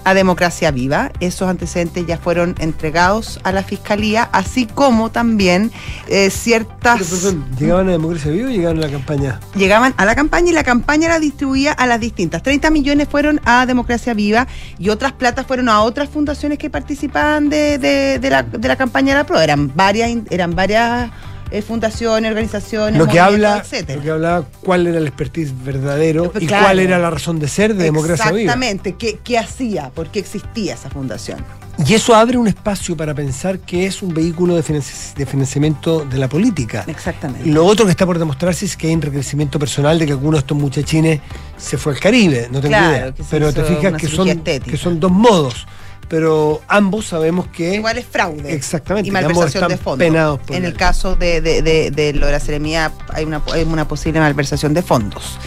a 0.04 0.14
Democracia 0.14 0.72
Viva. 0.72 1.12
Esos 1.20 1.50
antecedentes 1.50 2.06
ya 2.06 2.18
fueron 2.18 2.56
entregados 2.60 3.40
a 3.44 3.52
la 3.52 3.64
Fiscalía, 3.64 4.30
así 4.32 4.66
como 4.66 5.12
también 5.12 5.72
eh, 6.08 6.30
ciertas... 6.30 7.00
Pero, 7.00 7.10
perdón, 7.10 7.46
¿llegaban 7.60 7.88
a 7.90 7.92
Democracia 7.92 8.32
Viva 8.32 8.48
o 8.48 8.52
llegaban 8.52 8.78
a 8.78 8.82
la 8.82 8.90
campaña? 8.92 9.40
Llegaban 9.56 9.94
a 9.98 10.06
la 10.06 10.16
campaña 10.16 10.50
y 10.50 10.54
la 10.54 10.64
campaña 10.64 11.10
la 11.10 11.20
distribuía 11.20 11.72
a 11.74 11.86
las 11.88 12.00
distintas. 12.00 12.44
30 12.44 12.70
millones 12.72 13.08
fueron 13.10 13.40
a 13.46 13.66
Democracia 13.66 14.14
Viva 14.14 14.48
y 14.80 14.90
otras 14.90 15.12
platas 15.14 15.46
fueron 15.46 15.70
a 15.70 15.82
otras 15.82 16.10
fundaciones 16.10 16.58
que 16.58 16.70
participaban 16.70 17.50
de, 17.50 17.78
de- 17.78 18.20
de 18.20 18.30
la, 18.30 18.44
de 18.44 18.68
la 18.68 18.76
campaña 18.76 19.14
de 19.14 19.20
la 19.20 19.26
PRO. 19.26 19.40
Eran 19.40 19.72
varias, 19.76 20.12
eran 20.30 20.56
varias 20.56 21.10
eh, 21.52 21.62
fundaciones, 21.62 22.30
organizaciones, 22.30 22.98
Lo 22.98 23.08
que, 23.08 23.20
habla, 23.20 23.58
etcétera. 23.60 23.98
lo 23.98 24.04
que 24.04 24.12
hablaba 24.12 24.46
cuál 24.64 24.88
era 24.88 24.98
el 24.98 25.08
expertise 25.08 25.52
verdadero 25.64 26.32
Pues 26.32 26.44
y 26.44 26.48
claro. 26.48 26.66
cuál 26.66 26.80
era 26.80 26.98
la 26.98 27.10
razón 27.10 27.40
de 27.40 27.48
ser 27.48 27.76
de 27.76 27.84
Democracia 27.84 28.26
Viva. 28.32 28.40
Exactamente, 28.54 28.94
¿Qué, 28.94 29.20
qué 29.24 29.38
hacía? 29.38 29.90
¿Por 29.90 30.08
qué 30.08 30.20
existía 30.20 30.74
esa 30.76 30.90
fundación? 30.90 31.40
Y 31.86 31.94
eso 31.94 32.14
abre 32.14 32.38
un 32.38 32.48
espacio 32.48 32.96
para 32.96 33.14
pensar 33.16 33.58
que 33.60 33.86
es 33.88 34.02
un 34.04 34.14
vehículo 34.14 34.56
de, 34.56 34.64
financi- 34.64 35.14
de 35.16 35.26
financiamiento 35.26 36.06
de 36.06 36.18
la 36.18 36.28
política. 36.28 36.84
Exactamente. 36.88 37.50
Lo 37.50 37.66
otro 37.66 37.86
que 37.86 37.92
está 37.92 38.06
por 38.06 38.20
demostrarse 38.20 38.66
es 38.66 38.78
que 38.78 38.88
hay 38.88 38.94
enriquecimiento 38.94 39.58
personal 39.58 39.98
de 39.98 40.06
que 40.06 40.12
alguno 40.12 40.34
de 40.34 40.40
estos 40.40 40.58
muchachines 40.58 41.22
se 41.58 41.78
fue 41.78 41.94
al 41.94 42.00
Caribe, 42.00 42.50
no 42.52 42.60
tengo 42.62 42.76
Claro, 42.76 42.96
idea. 43.10 43.14
Pero 43.32 43.54
te 43.54 43.64
fijas 43.64 43.94
que 43.94 44.08
son, 44.08 44.28
estética. 44.28 44.70
que 44.72 44.78
son 44.78 45.00
dos 45.00 45.12
modos. 45.12 45.66
Pero 46.12 46.62
ambos 46.68 47.06
sabemos 47.06 47.48
que 47.48 47.76
Igual 47.76 47.98
es 47.98 48.06
fraude. 48.06 48.54
Exactamente, 48.54 49.08
Y 49.08 49.12
malversación 49.12 49.70
de 49.70 49.78
fondos. 49.78 50.06
penados 50.06 50.40
por 50.42 50.58
en 50.58 50.66
el 50.66 50.74
caso 50.74 51.16
de, 51.16 51.40
de, 51.40 51.62
de, 51.62 51.90
de 51.90 52.12
lo 52.12 52.26
de 52.26 52.34
la 52.34 52.40
seremía 52.42 52.92
hay 53.14 53.24
una, 53.24 53.42
hay 53.54 53.64
una 53.64 53.88
posible 53.88 54.20
malversación 54.20 54.74
de 54.74 54.82
fondos. 54.82 55.40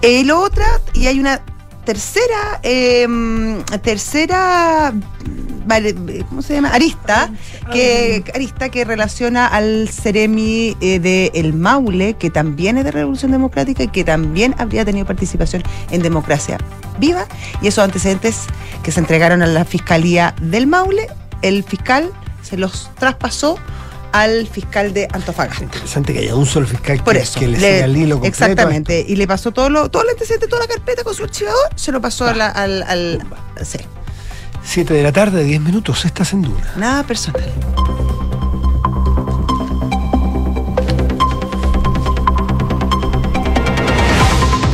Eh, 0.00 0.22
lo 0.22 0.40
otra, 0.40 0.80
y 0.94 1.08
hay 1.08 1.18
una 1.18 1.42
tercera, 1.84 2.60
eh, 2.62 3.08
tercera, 3.82 4.94
vale, 5.66 5.94
¿cómo 6.28 6.40
se 6.40 6.54
llama? 6.54 6.68
Arista, 6.68 7.28
que, 7.72 8.22
arista 8.32 8.68
que 8.68 8.84
relaciona 8.84 9.48
al 9.48 9.88
Ceremi 9.88 10.76
eh, 10.80 11.00
de 11.00 11.32
El 11.34 11.52
Maule, 11.52 12.14
que 12.14 12.30
también 12.30 12.78
es 12.78 12.84
de 12.84 12.92
Revolución 12.92 13.32
Democrática 13.32 13.82
y 13.82 13.88
que 13.88 14.04
también 14.04 14.54
habría 14.58 14.84
tenido 14.84 15.04
participación 15.04 15.64
en 15.90 16.02
Democracia 16.02 16.58
Viva. 17.00 17.26
Y 17.60 17.66
esos 17.66 17.82
antecedentes 17.82 18.42
que 18.82 18.92
se 18.92 19.00
entregaron 19.00 19.42
a 19.42 19.46
la 19.46 19.64
Fiscalía 19.64 20.34
del 20.40 20.66
Maule, 20.66 21.08
el 21.42 21.64
fiscal 21.64 22.10
se 22.42 22.56
los 22.56 22.90
traspasó 22.98 23.58
al 24.12 24.46
fiscal 24.46 24.92
de 24.92 25.08
Antofagasta. 25.12 25.64
interesante 25.64 26.12
que 26.12 26.18
haya 26.18 26.34
un 26.34 26.44
solo 26.44 26.66
fiscal 26.66 27.02
Por 27.02 27.14
que, 27.14 27.20
eso. 27.20 27.40
que 27.40 27.48
le, 27.48 27.58
le- 27.58 27.80
el 27.84 27.96
hilo 27.96 28.16
completo. 28.16 28.44
exactamente. 28.44 29.04
Y 29.08 29.16
le 29.16 29.26
pasó 29.26 29.52
todo 29.52 29.70
lo, 29.70 29.88
todo 29.90 30.02
el 30.02 30.10
antecedente, 30.10 30.46
toda 30.48 30.62
la 30.62 30.68
carpeta 30.68 31.02
con 31.02 31.14
su 31.14 31.24
archivador, 31.24 31.70
se 31.76 31.92
lo 31.92 32.00
pasó 32.00 32.32
la- 32.34 32.48
al, 32.48 32.82
al- 32.82 33.22
sí. 33.64 33.78
esto. 33.78 33.88
Siete 34.64 34.94
de 34.94 35.02
la 35.02 35.12
tarde, 35.12 35.42
10 35.44 35.60
minutos, 35.62 36.04
estás 36.04 36.32
en 36.34 36.42
Duna. 36.42 36.72
Nada 36.76 37.02
personal. 37.04 37.42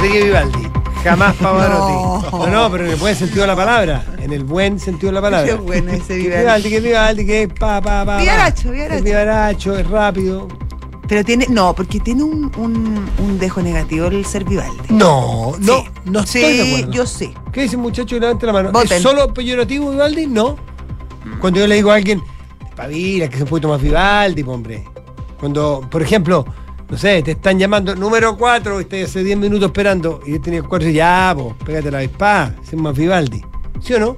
Vivaldi, 0.02 0.57
jamás 1.04 1.34
Pavarotti. 1.36 1.92
No. 1.92 2.30
No. 2.30 2.46
no, 2.46 2.70
pero 2.70 2.84
en 2.84 2.90
el 2.90 2.96
buen 2.96 3.14
sentido 3.16 3.40
de 3.42 3.46
la 3.46 3.56
palabra. 3.56 4.04
En 4.18 4.32
el 4.32 4.44
buen 4.44 4.78
sentido 4.78 5.08
de 5.08 5.14
la 5.14 5.20
palabra. 5.22 5.46
Qué 5.46 5.54
bueno 5.54 5.92
ese 5.92 6.06
Que 6.06 6.14
Vivaldi. 6.16 6.38
Vivaldi, 6.40 6.70
que 6.70 6.80
Vivaldi, 6.80 7.26
que 7.26 7.48
pa, 7.48 7.80
pa, 7.80 8.04
pa. 8.04 8.06
pa. 8.06 8.16
Vivaracho, 8.18 8.70
Vivaracho. 8.70 8.94
Es 8.98 9.02
Vivaracho, 9.04 9.78
es 9.78 9.88
rápido. 9.88 10.48
Pero 11.08 11.24
tiene, 11.24 11.46
no, 11.48 11.74
porque 11.74 12.00
tiene 12.00 12.22
un, 12.22 12.52
un, 12.58 13.08
un 13.18 13.38
dejo 13.38 13.62
negativo 13.62 14.08
el 14.08 14.26
ser 14.26 14.44
Vivaldi. 14.44 14.76
No, 14.90 15.54
no, 15.58 15.78
Sí. 15.78 15.84
no 16.04 16.20
estoy 16.20 16.42
Sí, 16.42 16.56
de 16.56 16.62
acuerdo. 16.76 16.92
yo 16.92 17.06
sé. 17.06 17.34
¿Qué 17.50 17.62
dice 17.62 17.76
muchacho? 17.78 18.18
Levante 18.18 18.44
la 18.44 18.52
mano. 18.52 18.72
Voten. 18.72 18.98
¿Es 18.98 19.02
solo 19.02 19.32
peyorativo 19.32 19.90
Vivaldi? 19.90 20.26
No. 20.26 20.56
Cuando 21.40 21.60
yo 21.60 21.66
le 21.66 21.76
digo 21.76 21.90
a 21.90 21.94
alguien, 21.94 22.22
pavila, 22.76 23.28
que 23.28 23.38
se 23.38 23.46
puede 23.46 23.62
tomar 23.62 23.80
Vivaldi, 23.80 24.44
po, 24.44 24.52
hombre. 24.52 24.84
Cuando, 25.40 25.86
por 25.90 26.02
ejemplo, 26.02 26.44
no 26.90 26.96
sé, 26.98 27.22
te 27.22 27.32
están 27.32 27.58
llamando 27.58 27.94
número 27.94 28.36
4 28.36 28.80
y 28.80 28.82
estás 28.84 29.10
hace 29.10 29.22
10 29.24 29.38
minutos 29.38 29.66
esperando 29.66 30.20
y 30.26 30.32
yo 30.32 30.40
tenía 30.40 30.62
4 30.62 30.88
y 30.88 30.92
ya, 30.94 31.34
pues, 31.36 31.54
pégate 31.64 31.90
la 31.90 31.98
avispa, 31.98 32.54
es 32.62 32.74
más 32.74 32.96
Vivaldi. 32.96 33.42
¿Sí 33.80 33.94
o 33.94 34.00
no? 34.00 34.16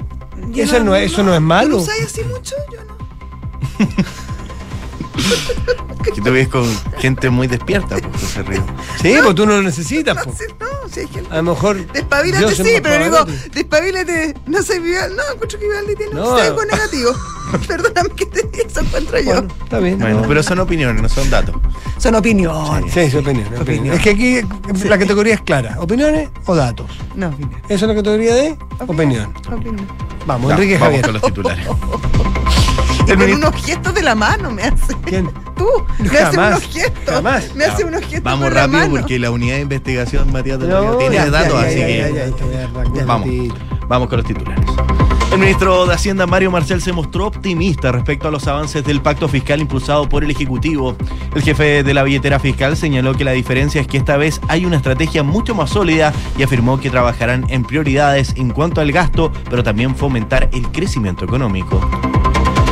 Yo 0.53 0.65
eso 0.65 0.83
no, 0.83 0.95
es- 0.97 1.13
eso 1.13 1.23
no 1.23 1.33
es 1.35 1.39
¿Tú 1.39 1.45
malo. 1.45 1.69
lo 1.71 1.77
usáis 1.79 2.05
así 2.05 2.23
mucho? 2.25 2.55
Yo 2.73 2.79
no. 2.85 2.97
Que 6.15 6.21
te 6.23 6.31
ves 6.31 6.49
con 6.49 6.67
gente 6.99 7.29
muy 7.29 7.47
despierta, 7.47 7.97
pues, 7.99 8.23
José 8.23 8.43
Río. 8.43 8.65
Sí, 9.03 9.15
pues 9.23 9.35
tú 9.35 9.45
no 9.47 9.57
lo 9.57 9.63
necesitas, 9.63 10.17
No, 10.17 10.25
pues. 10.25 10.39
sí, 10.39 10.45
no, 10.59 10.67
sí 10.89 11.01
hay 11.01 11.09
gente. 11.09 11.31
A 11.31 11.37
lo 11.37 11.43
mejor. 11.43 11.87
Despabilate, 11.93 12.55
sí, 12.55 12.71
pero 12.83 13.05
digo, 13.05 13.27
despabilate, 13.53 14.35
no 14.47 14.63
Vivaldi, 14.81 15.15
no, 15.15 15.23
encuentro 15.35 15.59
que 15.59 15.67
Vivaldi 15.69 15.95
tiene 15.97 16.15
No. 16.15 16.31
un 16.33 16.39
sesgo 16.39 16.65
negativo. 16.65 17.13
Perdóname 17.69 18.09
que 18.17 18.27
te 18.27 18.63
eso 18.67 18.81
encuentro 18.81 19.19
yo. 19.21 19.25
Bueno, 19.35 19.49
está 19.63 19.79
bien. 19.79 19.99
Bueno, 19.99 20.21
no. 20.23 20.29
pero 20.29 20.43
son 20.43 20.59
opiniones, 20.61 21.03
no 21.03 21.09
son 21.09 21.29
datos. 21.29 21.55
Son 21.99 22.15
opiniones. 22.15 22.93
Sí, 22.95 23.01
es 23.01 23.15
opinión, 23.15 23.47
es. 23.55 23.95
Es 23.95 24.01
que 24.01 24.11
aquí 24.11 24.41
la 24.89 24.99
categoría 24.99 25.35
es 25.35 25.43
clara: 25.43 25.77
opiniones 25.81 26.31
o 26.47 26.55
datos. 26.57 26.87
No, 27.15 27.29
opiniones. 27.29 27.63
Esa 27.69 27.75
es 27.75 27.89
la 27.89 27.95
categoría 27.95 28.35
de 28.35 28.59
opinión. 28.89 29.35
Opinión. 29.53 29.87
Vamos, 30.27 30.51
Enrique 30.53 30.75
vamos 30.79 30.87
Javier. 30.87 31.05
con 31.05 31.13
los 31.15 31.23
titulares. 31.23 31.67
Y 33.07 33.11
El 33.13 33.19
con 33.19 33.31
unos 33.33 33.55
gestos 33.65 33.95
de 33.95 34.03
la 34.03 34.15
mano 34.15 34.51
me 34.51 34.63
hace. 34.63 34.95
¿Quién? 35.05 35.31
Tú, 35.57 35.67
me 35.99 36.07
hace 36.09 36.37
Jamás, 36.37 36.51
unos 36.51 36.63
gestos. 36.73 37.15
jamás. 37.15 37.55
Me 37.55 37.65
hace 37.65 37.85
unos 37.85 38.01
gestos 38.03 38.23
Vamos 38.23 38.47
con 38.47 38.55
la 38.55 38.61
rápido 38.63 38.79
mano. 38.81 38.91
porque 39.01 39.19
la 39.19 39.31
unidad 39.31 39.57
de 39.57 39.61
investigación 39.63 40.33
Matías 40.33 40.59
No, 40.59 40.97
tiene 40.97 41.17
ya, 41.17 41.31
datos, 41.31 41.61
ya, 41.61 41.67
así 41.69 41.79
ya, 41.79 41.85
que 42.97 43.05
vamos, 43.05 43.29
vamos 43.89 44.09
con 44.09 44.19
los 44.19 44.27
titulares. 44.27 44.65
El 45.33 45.39
ministro 45.39 45.87
de 45.87 45.95
Hacienda 45.95 46.27
Mario 46.27 46.51
Marcel 46.51 46.83
se 46.83 46.93
mostró 46.93 47.27
optimista 47.29 47.93
respecto 47.93 48.27
a 48.27 48.31
los 48.33 48.49
avances 48.49 48.83
del 48.85 49.01
pacto 49.01 49.29
fiscal 49.29 49.61
impulsado 49.61 50.09
por 50.09 50.25
el 50.25 50.31
Ejecutivo. 50.31 50.97
El 51.35 51.43
jefe 51.43 51.85
de 51.85 51.95
la 51.95 52.03
billetera 52.03 52.41
fiscal 52.41 52.77
señaló 52.77 53.15
que 53.15 53.23
la 53.25 53.31
diferencia 53.33 53.81
es 53.81 53.87
que 53.87 53.97
esta 53.97 54.17
vez 54.17 54.41
hay 54.49 54.65
una 54.67 54.77
estrategia 54.77 55.23
mucho 55.23 55.55
más 55.55 55.71
sólida 55.71 56.13
y 56.37 56.43
afirmó 56.43 56.81
que 56.81 56.91
trabajarán 56.91 57.45
en 57.49 57.63
prioridades 57.65 58.33
en 58.37 58.51
cuanto 58.51 58.81
al 58.81 58.91
gasto, 58.91 59.31
pero 59.49 59.63
también 59.63 59.95
fomentar 59.95 60.49
el 60.53 60.67
crecimiento 60.73 61.25
económico. 61.25 61.81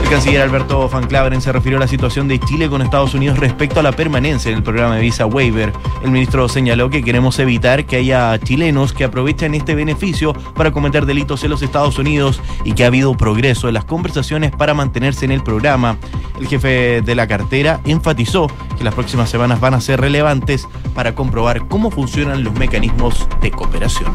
El 0.09 0.15
canciller 0.15 0.41
Alberto 0.41 0.88
Van 0.88 1.07
Claveren 1.07 1.43
se 1.43 1.53
refirió 1.53 1.77
a 1.77 1.81
la 1.81 1.87
situación 1.87 2.29
de 2.29 2.41
Chile 2.41 2.71
con 2.71 2.81
Estados 2.81 3.12
Unidos 3.12 3.38
respecto 3.38 3.79
a 3.79 3.83
la 3.83 3.93
permanencia 3.93 4.50
en 4.50 4.57
el 4.57 4.62
programa 4.62 4.97
de 4.97 5.03
visa 5.03 5.27
waiver. 5.27 5.71
El 6.03 6.11
ministro 6.11 6.49
señaló 6.49 6.88
que 6.88 7.05
queremos 7.05 7.38
evitar 7.38 7.85
que 7.85 7.97
haya 7.97 8.41
chilenos 8.41 8.95
que 8.95 9.05
aprovechen 9.05 9.55
este 9.55 9.75
beneficio 9.75 10.33
para 10.55 10.71
cometer 10.71 11.05
delitos 11.05 11.45
en 11.45 11.50
los 11.50 11.61
Estados 11.61 11.99
Unidos 11.99 12.41
y 12.65 12.73
que 12.73 12.85
ha 12.85 12.87
habido 12.87 13.15
progreso 13.19 13.69
en 13.69 13.75
las 13.75 13.85
conversaciones 13.85 14.50
para 14.50 14.73
mantenerse 14.73 15.27
en 15.27 15.31
el 15.31 15.43
programa. 15.43 15.99
El 16.41 16.49
jefe 16.49 17.03
de 17.03 17.15
la 17.15 17.27
cartera 17.27 17.81
enfatizó 17.85 18.47
que 18.79 18.85
las 18.85 18.95
próximas 18.95 19.29
semanas 19.29 19.61
van 19.61 19.75
a 19.75 19.81
ser 19.83 20.00
relevantes 20.00 20.67
para 20.95 21.15
comprobar 21.15 21.69
cómo 21.69 21.91
funcionan 21.91 22.45
los 22.45 22.55
mecanismos 22.55 23.29
de 23.43 23.50
cooperación. 23.50 24.15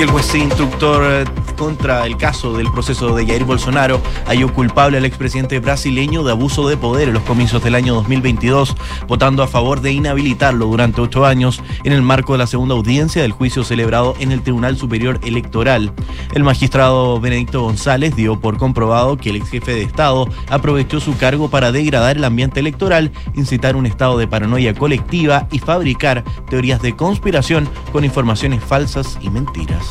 El 0.00 0.10
juez 0.10 0.34
instructor 0.34 1.02
eh, 1.04 1.24
contra 1.58 2.06
el 2.06 2.16
caso 2.16 2.56
del 2.56 2.72
proceso 2.72 3.14
de 3.14 3.26
Jair 3.26 3.44
Bolsonaro 3.44 4.00
halló 4.26 4.50
culpable 4.54 4.96
al 4.96 5.04
expresidente 5.04 5.58
brasileño 5.58 6.24
de 6.24 6.32
abuso 6.32 6.66
de 6.66 6.78
poder 6.78 7.08
en 7.08 7.14
los 7.14 7.22
comicios 7.24 7.62
del 7.62 7.74
año 7.74 7.92
2022, 7.96 8.74
votando 9.06 9.42
a 9.42 9.46
favor 9.46 9.82
de 9.82 9.92
inhabilitarlo 9.92 10.68
durante 10.68 11.02
ocho 11.02 11.26
años 11.26 11.62
en 11.84 11.92
el 11.92 12.00
marco 12.00 12.32
de 12.32 12.38
la 12.38 12.46
segunda 12.46 12.74
audiencia 12.74 13.20
del 13.20 13.32
juicio 13.32 13.62
celebrado 13.62 14.14
en 14.20 14.32
el 14.32 14.40
Tribunal 14.40 14.78
Superior 14.78 15.20
Electoral. 15.22 15.92
El 16.32 16.44
magistrado 16.44 17.20
Benedicto 17.20 17.60
González 17.60 18.16
dio 18.16 18.40
por 18.40 18.56
comprobado 18.56 19.18
que 19.18 19.28
el 19.28 19.36
ex 19.36 19.50
jefe 19.50 19.74
de 19.74 19.82
Estado 19.82 20.30
aprovechó 20.48 20.98
su 20.98 21.14
cargo 21.18 21.50
para 21.50 21.72
degradar 21.72 22.16
el 22.16 22.24
ambiente 22.24 22.60
electoral, 22.60 23.12
incitar 23.34 23.76
un 23.76 23.84
estado 23.84 24.16
de 24.16 24.26
paranoia 24.26 24.72
colectiva 24.72 25.46
y 25.52 25.58
fabricar 25.58 26.24
teorías 26.48 26.80
de 26.80 26.96
conspiración 26.96 27.68
con 27.92 28.06
informaciones 28.06 28.64
falsas 28.64 29.18
y 29.20 29.28
mentiras. 29.28 29.89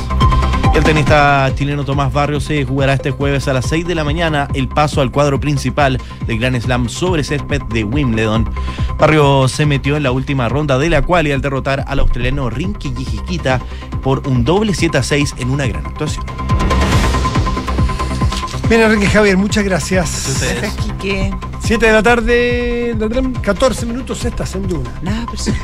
El 0.75 0.83
tenista 0.83 1.51
chileno 1.55 1.83
Tomás 1.83 2.13
Barrios 2.13 2.45
se 2.45 2.63
jugará 2.63 2.93
este 2.93 3.11
jueves 3.11 3.47
a 3.47 3.53
las 3.53 3.65
6 3.65 3.85
de 3.85 3.95
la 3.95 4.03
mañana 4.03 4.47
el 4.53 4.67
paso 4.67 5.01
al 5.01 5.11
cuadro 5.11 5.39
principal 5.39 5.99
del 6.25 6.39
Grand 6.39 6.59
Slam 6.61 6.87
sobre 6.87 7.23
césped 7.23 7.61
de 7.63 7.83
Wimbledon. 7.83 8.49
Barrios 8.97 9.51
se 9.51 9.65
metió 9.65 9.97
en 9.97 10.03
la 10.03 10.11
última 10.11 10.47
ronda 10.47 10.77
de 10.77 10.89
la 10.89 11.01
cual 11.01 11.27
y 11.27 11.31
al 11.31 11.41
derrotar 11.41 11.83
al 11.87 11.99
australiano 11.99 12.49
Rinky 12.49 12.93
Jijiquita 12.95 13.59
por 14.01 14.27
un 14.27 14.45
doble 14.45 14.73
7 14.73 14.97
a 14.97 15.03
6 15.03 15.35
en 15.39 15.49
una 15.49 15.67
gran 15.67 15.85
actuación. 15.85 16.25
Bien, 18.69 18.81
Enrique 18.81 19.07
Javier, 19.07 19.35
muchas 19.35 19.63
gracias. 19.63 20.39
Gracias, 20.39 20.75
Quique. 20.75 21.33
7 21.59 21.85
de 21.85 21.91
la 21.91 22.03
tarde, 22.03 22.95
14 23.41 23.85
minutos 23.85 24.23
estás 24.25 24.55
en 24.55 24.67
Duna. 24.67 24.91
Nada 25.01 25.25
historia 25.33 25.59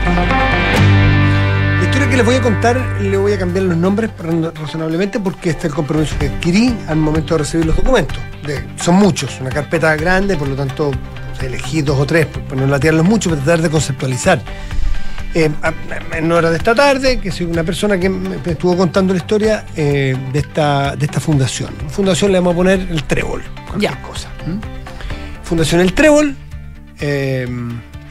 les 2.21 2.25
voy 2.27 2.35
a 2.35 2.41
contar, 2.43 2.77
le 3.01 3.17
voy 3.17 3.33
a 3.33 3.39
cambiar 3.39 3.65
los 3.65 3.77
nombres 3.77 4.11
razonablemente 4.61 5.19
porque 5.19 5.49
este 5.49 5.61
es 5.61 5.65
el 5.71 5.73
compromiso 5.73 6.15
que 6.19 6.27
adquirí 6.27 6.75
al 6.87 6.97
momento 6.97 7.33
de 7.33 7.39
recibir 7.39 7.65
los 7.65 7.75
documentos. 7.75 8.17
De- 8.45 8.63
son 8.79 8.95
muchos, 8.95 9.39
una 9.41 9.49
carpeta 9.49 9.95
grande, 9.95 10.37
por 10.37 10.47
lo 10.47 10.55
tanto 10.55 10.91
elegí 11.41 11.81
dos 11.81 11.97
o 11.99 12.05
tres, 12.05 12.27
para 12.27 12.61
no 12.61 12.67
latearlos 12.67 13.05
mucho, 13.05 13.29
para 13.31 13.41
tratar 13.41 13.63
de 13.63 13.69
conceptualizar. 13.71 14.39
Eh, 15.33 15.49
en 16.13 16.31
horas 16.31 16.51
de 16.51 16.57
esta 16.57 16.75
tarde, 16.75 17.19
que 17.19 17.31
soy 17.31 17.47
una 17.47 17.63
persona 17.63 17.97
que 17.97 18.07
me 18.09 18.35
estuvo 18.45 18.77
contando 18.77 19.13
la 19.13 19.17
historia 19.19 19.65
eh, 19.75 20.15
de, 20.31 20.39
esta, 20.39 20.95
de 20.95 21.05
esta 21.05 21.19
fundación. 21.19 21.73
Fundación 21.89 22.31
le 22.33 22.37
vamos 22.39 22.53
a 22.53 22.57
poner 22.57 22.79
el 22.81 23.03
trébol, 23.05 23.41
cualquier 23.67 23.93
Ya. 23.93 24.01
cosa. 24.03 24.29
¿m? 24.45 24.59
Fundación 25.43 25.81
El 25.81 25.93
Trébol. 25.93 26.35
eh, 26.99 27.47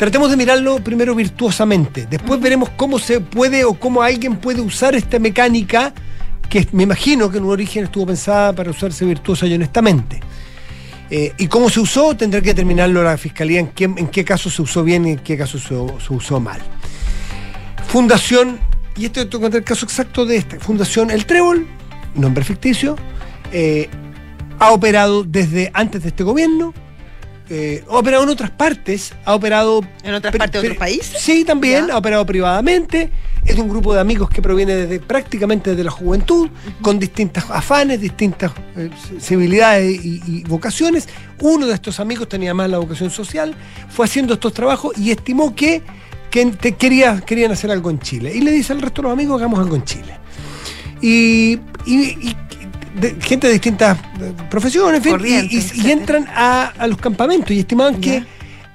tratemos 0.01 0.31
de 0.31 0.39
mirarlo 0.39 0.83
primero 0.83 1.15
virtuosamente. 1.15 2.07
Después 2.09 2.41
veremos 2.41 2.71
cómo 2.71 2.99
se 2.99 3.21
puede 3.21 3.67
o 3.67 3.75
cómo 3.75 4.01
alguien 4.01 4.37
puede 4.37 4.63
usar 4.63 4.95
esta 4.95 5.19
mecánica 5.19 5.93
que 6.49 6.67
me 6.73 6.85
imagino 6.85 7.31
que 7.31 7.37
en 7.37 7.45
un 7.45 7.51
origen 7.51 7.85
estuvo 7.85 8.07
pensada 8.07 8.55
para 8.55 8.71
usarse 8.71 9.05
virtuosa 9.05 9.47
y 9.47 9.53
honestamente. 9.53 10.19
Eh, 11.11 11.35
y 11.37 11.49
cómo 11.49 11.69
se 11.69 11.81
usó, 11.81 12.17
tendrá 12.17 12.41
que 12.41 12.49
determinarlo 12.49 13.05
la 13.05 13.19
fiscalía 13.19 13.61
en 13.61 13.67
qué, 13.67 13.85
en 13.85 14.09
qué 14.09 14.25
caso 14.25 14.49
se 14.49 14.63
usó 14.63 14.83
bien 14.83 15.07
y 15.07 15.11
en 15.11 15.19
qué 15.19 15.37
caso 15.37 15.59
se, 15.59 15.69
se 15.69 16.15
usó 16.15 16.41
mal. 16.41 16.63
Fundación, 17.87 18.59
y 18.97 19.05
esto 19.05 19.21
tengo 19.29 19.33
que 19.33 19.43
contar 19.43 19.59
el 19.59 19.65
caso 19.65 19.85
exacto 19.85 20.25
de 20.25 20.37
esta. 20.37 20.59
Fundación 20.61 21.11
El 21.11 21.27
Trébol, 21.27 21.67
nombre 22.15 22.43
ficticio, 22.43 22.97
eh, 23.53 23.91
ha 24.61 24.73
operado 24.73 25.25
desde 25.25 25.71
antes 25.75 26.05
de 26.05 26.09
este 26.09 26.25
gobierno, 26.25 26.73
eh, 27.51 27.85
ha 27.89 27.99
operado 27.99 28.23
en 28.23 28.29
otras 28.31 28.51
partes, 28.51 29.13
ha 29.25 29.35
operado... 29.35 29.83
¿En 30.05 30.15
otras 30.15 30.35
partes 30.37 30.63
de 30.63 30.69
otros 30.69 30.79
países? 30.79 31.21
Sí, 31.21 31.45
también, 31.45 31.89
Ya. 31.89 31.95
ha 31.95 31.99
operado 31.99 32.25
privadamente, 32.25 33.11
es 33.45 33.57
de 33.57 33.61
un 33.63 33.69
grupo 33.69 33.93
de 33.93 34.01
amigos 34.01 34.31
que 34.31 34.41
proviene 34.41 34.75
desde 34.77 35.01
prácticamente 35.01 35.71
desde 35.71 35.83
la 35.85 35.91
juventud, 35.91 36.49
con 36.81 36.99
distintas 36.99 37.51
afanes, 37.51 38.01
distintas 38.01 38.53
eh, 38.77 38.89
sensibilidades 39.09 40.05
y, 40.05 40.23
y 40.27 40.45
vocaciones. 40.45 41.09
Uno 41.41 41.67
de 41.67 41.75
estos 41.75 41.99
amigos 42.01 42.29
tenía 42.29 42.55
más 42.55 42.71
la 42.71 42.79
vocación 42.79 43.11
social, 43.11 43.55
fue 43.89 44.07
haciendo 44.07 44.35
estos 44.35 44.53
trabajos 44.55 44.97
y 44.97 45.11
estimó 45.11 45.55
que, 45.55 45.83
que 46.31 46.47
te- 46.47 46.77
quería, 46.77 47.21
querían 47.21 47.51
hacer 47.51 47.71
algo 47.71 47.91
en 47.91 47.99
Chile. 47.99 48.33
Y 48.35 48.43
le 48.43 48.53
dice 48.53 48.73
al 48.73 48.81
resto 48.81 49.03
de 49.03 49.09
los 49.09 49.13
amigos, 49.13 49.41
hagamos 49.41 49.59
algo 49.59 49.75
en 49.75 49.85
Chile. 49.85 50.15
Y, 51.01 51.59
y- 51.87 52.29
y 52.29 52.37
de- 52.95 53.17
gente 53.21 53.47
de 53.47 53.53
distintas 53.55 53.99
eh, 54.21 54.33
profesiones, 54.51 55.05
en 55.05 55.21
fin, 55.21 55.49
y- 55.51 55.87
y, 55.87 55.91
entran 55.91 56.27
a, 56.29 56.73
a 56.79 56.87
los 56.87 56.99
campamentos 56.99 57.51
y 57.53 57.61
estimaban 57.61 58.01
que 58.01 58.25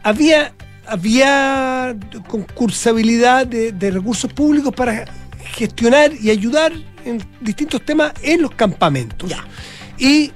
había, 0.04 0.54
había 0.88 1.96
concursabilidad 2.28 3.48
de, 3.48 3.72
de 3.72 3.92
recursos 3.92 4.32
públicos 4.32 4.74
para 4.76 5.06
gestionar 5.54 6.12
y 6.20 6.30
ayudar 6.30 6.74
en 7.06 7.24
distintos 7.42 7.84
temas 7.86 8.14
en 8.24 8.42
los 8.42 8.52
campamentos. 8.52 9.32
Y 9.98 10.32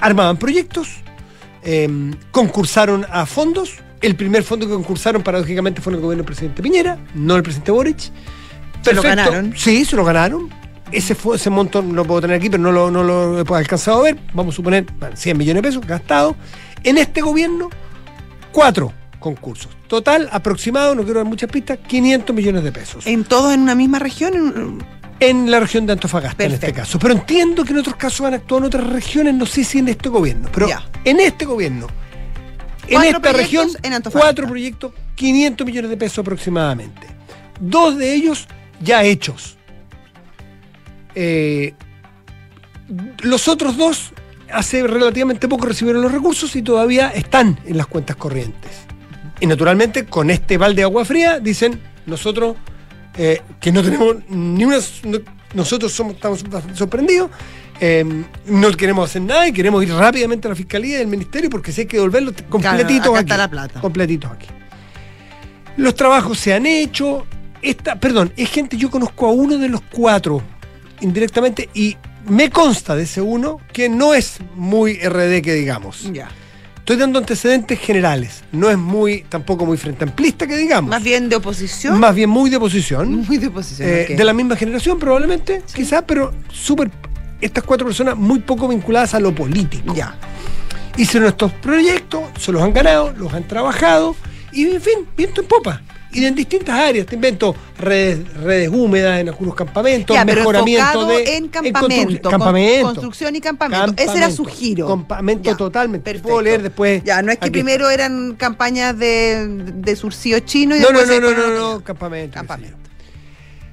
armaban 0.00 0.36
proyectos, 0.36 0.88
eh, 1.64 1.88
concursaron 2.30 3.06
a 3.10 3.26
fondos. 3.26 3.74
El 4.00 4.16
primer 4.16 4.42
fondo 4.42 4.66
que 4.66 4.72
concursaron, 4.72 5.22
paradójicamente, 5.22 5.80
fue 5.80 5.92
en 5.92 5.96
el 5.98 6.02
gobierno 6.02 6.22
del 6.22 6.26
presidente 6.26 6.60
Piñera, 6.62 6.98
no 7.14 7.36
el 7.36 7.42
presidente 7.42 7.70
Boric. 7.70 7.98
Se 8.00 8.92
lo 8.94 9.00
Perfecto. 9.02 9.02
ganaron. 9.30 9.54
Sí, 9.56 9.84
se 9.84 9.94
lo 9.94 10.04
ganaron. 10.04 10.50
Ese, 10.92 11.14
fue, 11.14 11.36
ese 11.36 11.48
monto 11.50 11.80
no 11.82 11.94
lo 11.94 12.04
puedo 12.04 12.20
tener 12.20 12.36
aquí, 12.36 12.50
pero 12.50 12.62
no 12.62 12.70
lo, 12.70 12.90
no 12.90 13.02
lo 13.02 13.40
he 13.40 13.58
alcanzado 13.58 14.00
a 14.00 14.02
ver. 14.04 14.18
Vamos 14.34 14.54
a 14.54 14.56
suponer 14.56 14.84
bueno, 14.98 15.16
100 15.16 15.38
millones 15.38 15.62
de 15.62 15.68
pesos 15.68 15.86
gastados. 15.86 16.36
En 16.84 16.98
este 16.98 17.20
gobierno, 17.22 17.70
cuatro 18.52 18.92
concursos. 19.18 19.70
Total, 19.88 20.28
aproximado, 20.32 20.94
no 20.94 21.02
quiero 21.04 21.20
dar 21.20 21.26
muchas 21.28 21.50
pistas, 21.50 21.78
500 21.86 22.34
millones 22.34 22.64
de 22.64 22.72
pesos. 22.72 23.06
¿En 23.06 23.24
todos 23.24 23.54
en 23.54 23.60
una 23.60 23.74
misma 23.74 23.98
región? 23.98 24.34
En- 24.34 25.02
En 25.20 25.50
la 25.52 25.60
región 25.60 25.86
de 25.86 25.92
Antofagasta, 25.92 26.42
en 26.44 26.50
este 26.52 26.72
caso. 26.72 26.98
Pero 26.98 27.14
entiendo 27.14 27.64
que 27.64 27.70
en 27.72 27.78
otros 27.78 27.94
casos 27.94 28.26
han 28.26 28.34
actuado 28.34 28.62
en 28.62 28.66
otras 28.66 28.86
regiones, 28.90 29.34
no 29.34 29.46
sé 29.46 29.62
si 29.62 29.78
en 29.78 29.86
este 29.88 30.08
gobierno. 30.08 30.48
Pero 30.52 30.66
Ya. 30.68 30.84
en 31.04 31.20
este 31.20 31.44
gobierno, 31.44 31.86
Cuatro 32.90 33.16
esta 33.18 33.32
región, 33.32 33.68
en 33.84 34.02
cuatro 34.10 34.48
proyectos, 34.48 34.92
500 35.14 35.64
millones 35.64 35.90
de 35.90 35.96
pesos 35.96 36.18
aproximadamente. 36.18 37.06
Dos 37.60 37.96
de 37.96 38.12
ellos 38.12 38.48
ya 38.82 39.04
hechos. 39.04 39.56
Eh, 41.14 41.74
los 43.22 43.48
otros 43.48 43.76
dos 43.76 44.12
hace 44.52 44.86
relativamente 44.86 45.48
poco 45.48 45.66
recibieron 45.66 46.02
los 46.02 46.12
recursos 46.12 46.54
y 46.56 46.62
todavía 46.62 47.08
están 47.08 47.58
en 47.64 47.76
las 47.78 47.86
cuentas 47.86 48.16
corrientes. 48.16 48.70
Y 49.40 49.46
naturalmente 49.46 50.04
con 50.06 50.30
este 50.30 50.58
balde 50.58 50.76
de 50.76 50.82
agua 50.84 51.04
fría 51.04 51.40
dicen 51.40 51.80
nosotros 52.06 52.56
eh, 53.16 53.40
que 53.60 53.72
no 53.72 53.82
tenemos 53.82 54.16
ni 54.28 54.64
una... 54.64 54.78
no- 55.04 55.18
nosotros 55.54 55.92
somos, 55.92 56.14
estamos 56.14 56.42
bastante 56.44 56.78
sorprendidos. 56.78 57.30
eh, 57.78 58.04
no 58.46 58.70
queremos 58.72 59.10
hacer 59.10 59.20
nada 59.20 59.46
y 59.48 59.52
queremos 59.52 59.82
ir 59.84 59.92
rápidamente 59.92 60.48
a 60.48 60.50
la 60.50 60.54
fiscalía 60.54 60.98
y 60.98 61.02
al 61.02 61.08
ministerio 61.08 61.50
porque 61.50 61.72
si 61.72 61.82
hay 61.82 61.86
que 61.86 61.98
devolverlos 61.98 62.34
completitos 62.48 63.08
aquí. 63.14 63.18
está 63.20 63.36
la 63.36 63.50
plata. 63.50 63.80
Completitos 63.80 64.30
aquí. 64.30 64.46
Los 65.76 65.94
trabajos 65.94 66.38
se 66.38 66.54
han 66.54 66.64
hecho. 66.66 67.26
Esta, 67.60 67.96
perdón, 68.00 68.32
es 68.36 68.48
gente, 68.50 68.76
yo 68.78 68.90
conozco 68.90 69.26
a 69.26 69.32
uno 69.32 69.58
de 69.58 69.68
los 69.68 69.82
cuatro 69.82 70.42
indirectamente 71.02 71.68
y 71.74 71.96
me 72.26 72.50
consta 72.50 72.96
de 72.96 73.02
ese 73.02 73.20
uno 73.20 73.60
que 73.72 73.88
no 73.88 74.14
es 74.14 74.38
muy 74.54 74.94
RD 74.94 75.42
que 75.42 75.54
digamos. 75.54 76.10
Ya. 76.12 76.28
Estoy 76.82 76.96
dando 76.96 77.20
antecedentes 77.20 77.78
generales. 77.78 78.42
No 78.50 78.68
es 78.68 78.76
muy, 78.76 79.22
tampoco 79.28 79.64
muy 79.64 79.76
frente 79.76 80.02
amplista 80.02 80.48
que 80.48 80.56
digamos. 80.56 80.90
Más 80.90 81.02
bien 81.02 81.28
de 81.28 81.36
oposición. 81.36 82.00
Más 82.00 82.12
bien 82.12 82.28
muy 82.28 82.50
de 82.50 82.56
oposición. 82.56 83.24
Muy 83.28 83.38
de 83.38 83.46
oposición. 83.46 83.88
Eh. 83.88 84.14
De 84.16 84.24
la 84.24 84.32
misma 84.32 84.56
generación 84.56 84.98
probablemente, 84.98 85.62
quizás, 85.72 86.02
pero 86.06 86.32
súper... 86.50 86.90
Estas 87.40 87.64
cuatro 87.64 87.86
personas 87.86 88.16
muy 88.16 88.40
poco 88.40 88.68
vinculadas 88.68 89.14
a 89.14 89.20
lo 89.20 89.34
político. 89.34 89.94
Ya. 89.94 90.16
Hicieron 90.96 91.28
estos 91.28 91.52
proyectos, 91.52 92.22
se 92.38 92.52
los 92.52 92.62
han 92.62 92.72
ganado, 92.72 93.12
los 93.16 93.32
han 93.32 93.46
trabajado 93.46 94.14
y, 94.52 94.64
en 94.68 94.80
fin, 94.80 95.06
viento 95.16 95.40
en 95.40 95.48
popa. 95.48 95.82
Y 96.14 96.24
en 96.26 96.34
distintas 96.34 96.74
áreas, 96.78 97.06
te 97.06 97.14
invento 97.14 97.54
redes, 97.78 98.18
redes 98.34 98.68
húmedas 98.68 99.18
en 99.20 99.28
algunos 99.30 99.54
campamentos, 99.54 100.14
Ya, 100.14 100.24
mejoramiento 100.26 101.06
de. 101.06 101.36
en 101.36 101.50
constru- 101.50 101.72
campamento, 101.72 102.22
con- 102.22 102.30
campamento. 102.30 102.84
construcción 102.86 103.36
y 103.36 103.40
campamento. 103.40 103.94
Ese 104.02 104.18
era 104.18 104.30
su 104.30 104.44
giro. 104.44 104.86
Campamento 104.88 105.50
Ya, 105.50 105.56
totalmente. 105.56 106.04
perfecto. 106.04 106.28
Puedo 106.28 106.42
leer 106.42 106.62
después. 106.62 107.02
Ya, 107.04 107.22
no 107.22 107.32
es 107.32 107.38
que 107.38 107.46
aquí. 107.46 107.50
primero 107.52 107.88
eran 107.88 108.34
campañas 108.36 108.98
de, 108.98 109.46
de 109.74 109.96
surcío 109.96 110.40
chino 110.40 110.76
y 110.76 110.80
No, 110.80 110.90
no, 110.90 110.98
después 110.98 111.20
no, 111.20 111.30
no, 111.30 111.36
no, 111.36 111.48
no, 111.54 111.68
otro. 111.70 111.84
campamento. 111.84 112.34
Campamento. 112.34 112.76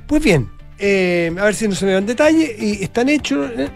Pues 0.07 0.23
bien, 0.23 0.49
eh, 0.77 1.35
a 1.37 1.43
ver 1.43 1.55
si 1.55 1.67
no 1.67 1.75
se 1.75 1.85
me 1.85 1.93
van 1.93 2.05
detalles. 2.05 2.51
Y 2.57 2.83
están 2.83 3.09
hechos. 3.09 3.51
eh. 3.57 3.69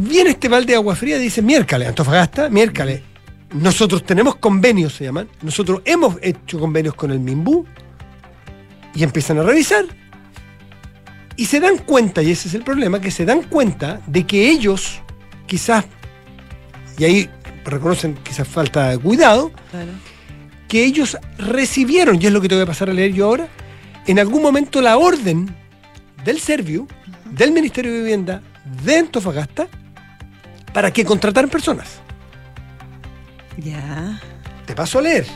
Viene 0.00 0.30
este 0.30 0.48
balde 0.48 0.72
de 0.72 0.76
agua 0.76 0.94
fría, 0.94 1.18
dice 1.18 1.42
miércoles, 1.42 1.88
Antofagasta, 1.88 2.48
miércoles. 2.48 3.02
Nosotros 3.52 4.04
tenemos 4.04 4.36
convenios, 4.36 4.94
se 4.94 5.04
llaman. 5.04 5.28
Nosotros 5.42 5.80
hemos 5.84 6.16
hecho 6.20 6.58
convenios 6.58 6.94
con 6.94 7.10
el 7.10 7.18
MIMBU 7.20 7.64
y 8.94 9.02
empiezan 9.02 9.38
a 9.38 9.42
revisar. 9.42 9.84
Y 11.36 11.46
se 11.46 11.60
dan 11.60 11.78
cuenta, 11.78 12.22
y 12.22 12.32
ese 12.32 12.48
es 12.48 12.54
el 12.54 12.64
problema, 12.64 13.00
que 13.00 13.10
se 13.10 13.24
dan 13.24 13.42
cuenta 13.42 14.00
de 14.06 14.26
que 14.26 14.50
ellos, 14.50 15.00
quizás, 15.46 15.84
y 16.98 17.04
ahí 17.04 17.30
reconocen 17.64 18.18
quizás 18.24 18.48
falta 18.48 18.90
de 18.90 18.98
cuidado, 18.98 19.52
Claro. 19.70 19.92
que 20.66 20.84
ellos 20.84 21.16
recibieron, 21.38 22.20
y 22.20 22.26
es 22.26 22.32
lo 22.32 22.40
que 22.40 22.48
te 22.48 22.56
voy 22.56 22.64
a 22.64 22.66
pasar 22.66 22.90
a 22.90 22.92
leer 22.92 23.12
yo 23.12 23.26
ahora, 23.26 23.46
en 24.06 24.18
algún 24.18 24.42
momento 24.42 24.80
la 24.82 24.98
orden 24.98 25.54
del 26.24 26.40
Serviu, 26.40 26.88
del 27.30 27.52
Ministerio 27.52 27.92
de 27.92 27.98
Vivienda, 27.98 28.42
de 28.84 28.98
Antofagasta, 28.98 29.68
para 30.72 30.92
que 30.92 31.04
contrataran 31.04 31.48
personas. 31.48 32.00
Ya. 33.58 34.20
Te 34.66 34.74
paso 34.74 34.98
a 34.98 35.02
leer. 35.02 35.26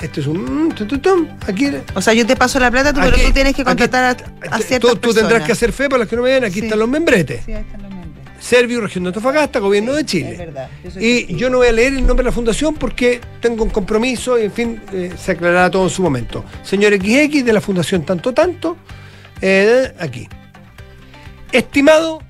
Esto 0.00 0.20
es 0.20 0.26
un... 0.26 0.68
tum, 0.74 1.26
Aquí, 1.46 1.70
O 1.94 2.02
sea, 2.02 2.12
yo 2.12 2.26
te 2.26 2.36
paso 2.36 2.60
la 2.60 2.70
plata, 2.70 2.92
tú, 2.92 3.00
pero 3.02 3.16
tú 3.16 3.32
tienes 3.32 3.54
que 3.54 3.62
aquí- 3.62 3.68
contratar 3.68 4.04
a, 4.04 4.10
a 4.54 4.58
tú, 4.58 4.62
ciertas 4.62 4.90
tú 4.92 4.98
tendrás 5.14 5.22
personas. 5.22 5.46
que 5.46 5.52
hacer 5.52 5.72
fe 5.72 5.88
para 5.88 6.00
los 6.00 6.08
que 6.08 6.16
no 6.16 6.22
me 6.22 6.30
ven. 6.32 6.44
Aquí 6.44 6.60
Sí. 6.60 6.66
están 6.66 6.78
los 6.78 6.88
membretes. 6.88 7.44
Sí, 7.46 7.52
ahí 7.54 7.62
están 7.62 7.80
los 7.82 7.90
nombres. 7.90 8.04
Serviu, 8.38 8.80
Región 8.82 9.04
de 9.04 9.08
Antofagasta, 9.08 9.58
Gobierno 9.58 9.94
de 9.94 10.04
Chile. 10.04 10.32
Es 10.32 10.38
verdad. 10.38 10.68
yo 10.84 10.90
Y 11.00 11.16
testigo. 11.20 11.38
yo 11.38 11.50
no 11.50 11.56
voy 11.58 11.68
a 11.68 11.72
leer 11.72 11.94
el 11.94 12.06
nombre 12.06 12.24
de 12.24 12.30
la 12.30 12.32
fundación 12.32 12.74
porque 12.74 13.20
tengo 13.40 13.64
un 13.64 13.70
compromiso 13.70 14.38
y, 14.38 14.42
en 14.44 14.52
fin, 14.52 14.82
eh, 14.92 15.14
se 15.16 15.32
aclarará 15.32 15.70
todo 15.70 15.84
en 15.84 15.90
su 15.90 16.02
momento. 16.02 16.44
Señor 16.62 16.92
XX 16.94 17.42
de 17.44 17.52
la 17.54 17.62
Fundación 17.62 18.04
Tanto 18.04 18.34
Tanto, 18.34 18.76
eh, 19.40 19.94
aquí. 19.98 20.28
Estimado 21.52 22.20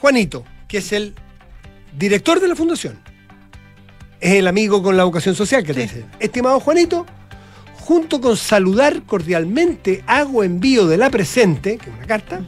Juanito, 0.00 0.44
que 0.68 0.78
es 0.78 0.92
el 0.92 1.14
director 1.98 2.40
de 2.40 2.48
la 2.48 2.56
fundación, 2.56 2.98
es 4.24 4.32
el 4.34 4.46
amigo 4.48 4.82
con 4.82 4.96
la 4.96 5.04
vocación 5.04 5.34
social 5.34 5.62
que 5.64 5.74
te 5.74 5.86
Sí. 5.86 5.94
dice. 5.96 6.06
Estimado 6.18 6.58
Juanito, 6.60 7.04
junto 7.74 8.20
con 8.20 8.36
saludar 8.36 9.02
cordialmente, 9.02 10.02
hago 10.06 10.42
envío 10.42 10.86
de 10.86 10.96
la 10.96 11.10
presente, 11.10 11.76
que 11.76 11.90
es 11.90 11.96
una 11.96 12.06
carta, 12.06 12.40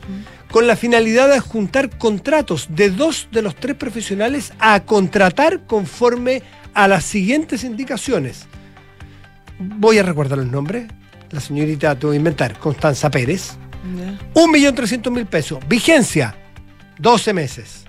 con 0.51 0.67
la 0.67 0.75
finalidad 0.77 1.29
de 1.31 1.39
juntar 1.41 1.99
contratos 1.99 2.69
de 2.71 2.89
dos 2.91 3.29
de 3.31 3.43
los 3.43 3.55
tres 3.57 3.77
profesionales 3.77 4.53
a 4.59 4.81
contratar 4.81 5.67
conforme 5.67 6.43
a 6.73 6.89
las 6.89 7.05
siguientes 7.05 7.63
indicaciones. 7.65 8.47
Voy 9.59 9.99
a 9.99 10.03
recordar 10.03 10.39
los 10.39 10.47
nombres. 10.47 10.87
La 11.31 11.41
señorita, 11.41 11.99
te 11.99 12.07
voy 12.07 12.17
a 12.17 12.19
inventar, 12.19 12.59
Constanza 12.59 13.11
Pérez. 13.11 13.53
Ya. 13.99 14.19
1.300.000 14.35 15.27
pesos. 15.27 15.59
Vigencia, 15.69 16.35
12 16.99 17.33
meses. 17.35 17.85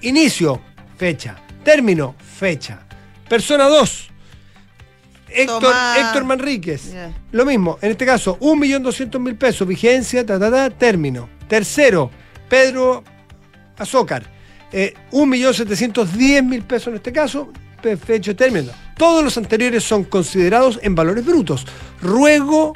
Inicio, 0.00 0.60
fecha. 0.96 1.36
Término, 1.64 2.14
fecha. 2.38 2.80
Persona 3.28 3.64
2, 3.68 4.08
Héctor. 5.30 5.74
Héctor 5.98 6.24
Manríquez. 6.24 6.94
Lo 7.32 7.44
mismo, 7.44 7.78
en 7.82 7.90
este 7.90 8.06
caso, 8.06 8.38
1.200.000 8.40 9.36
pesos, 9.36 9.68
vigencia, 9.68 10.24
ta, 10.24 10.38
ta, 10.38 10.50
ta, 10.50 10.70
término. 10.70 11.28
Tercero, 11.46 12.10
Pedro 12.48 13.04
Azócar, 13.76 14.24
eh, 14.72 14.94
1.710.000 15.12 16.62
pesos 16.64 16.88
en 16.88 16.94
este 16.96 17.12
caso, 17.12 17.52
fecha, 18.04 18.34
término. 18.34 18.72
Todos 18.96 19.22
los 19.22 19.36
anteriores 19.38 19.84
son 19.84 20.04
considerados 20.04 20.80
en 20.82 20.94
valores 20.94 21.24
brutos. 21.24 21.66
Ruego 22.02 22.74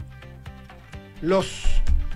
los, 1.20 1.62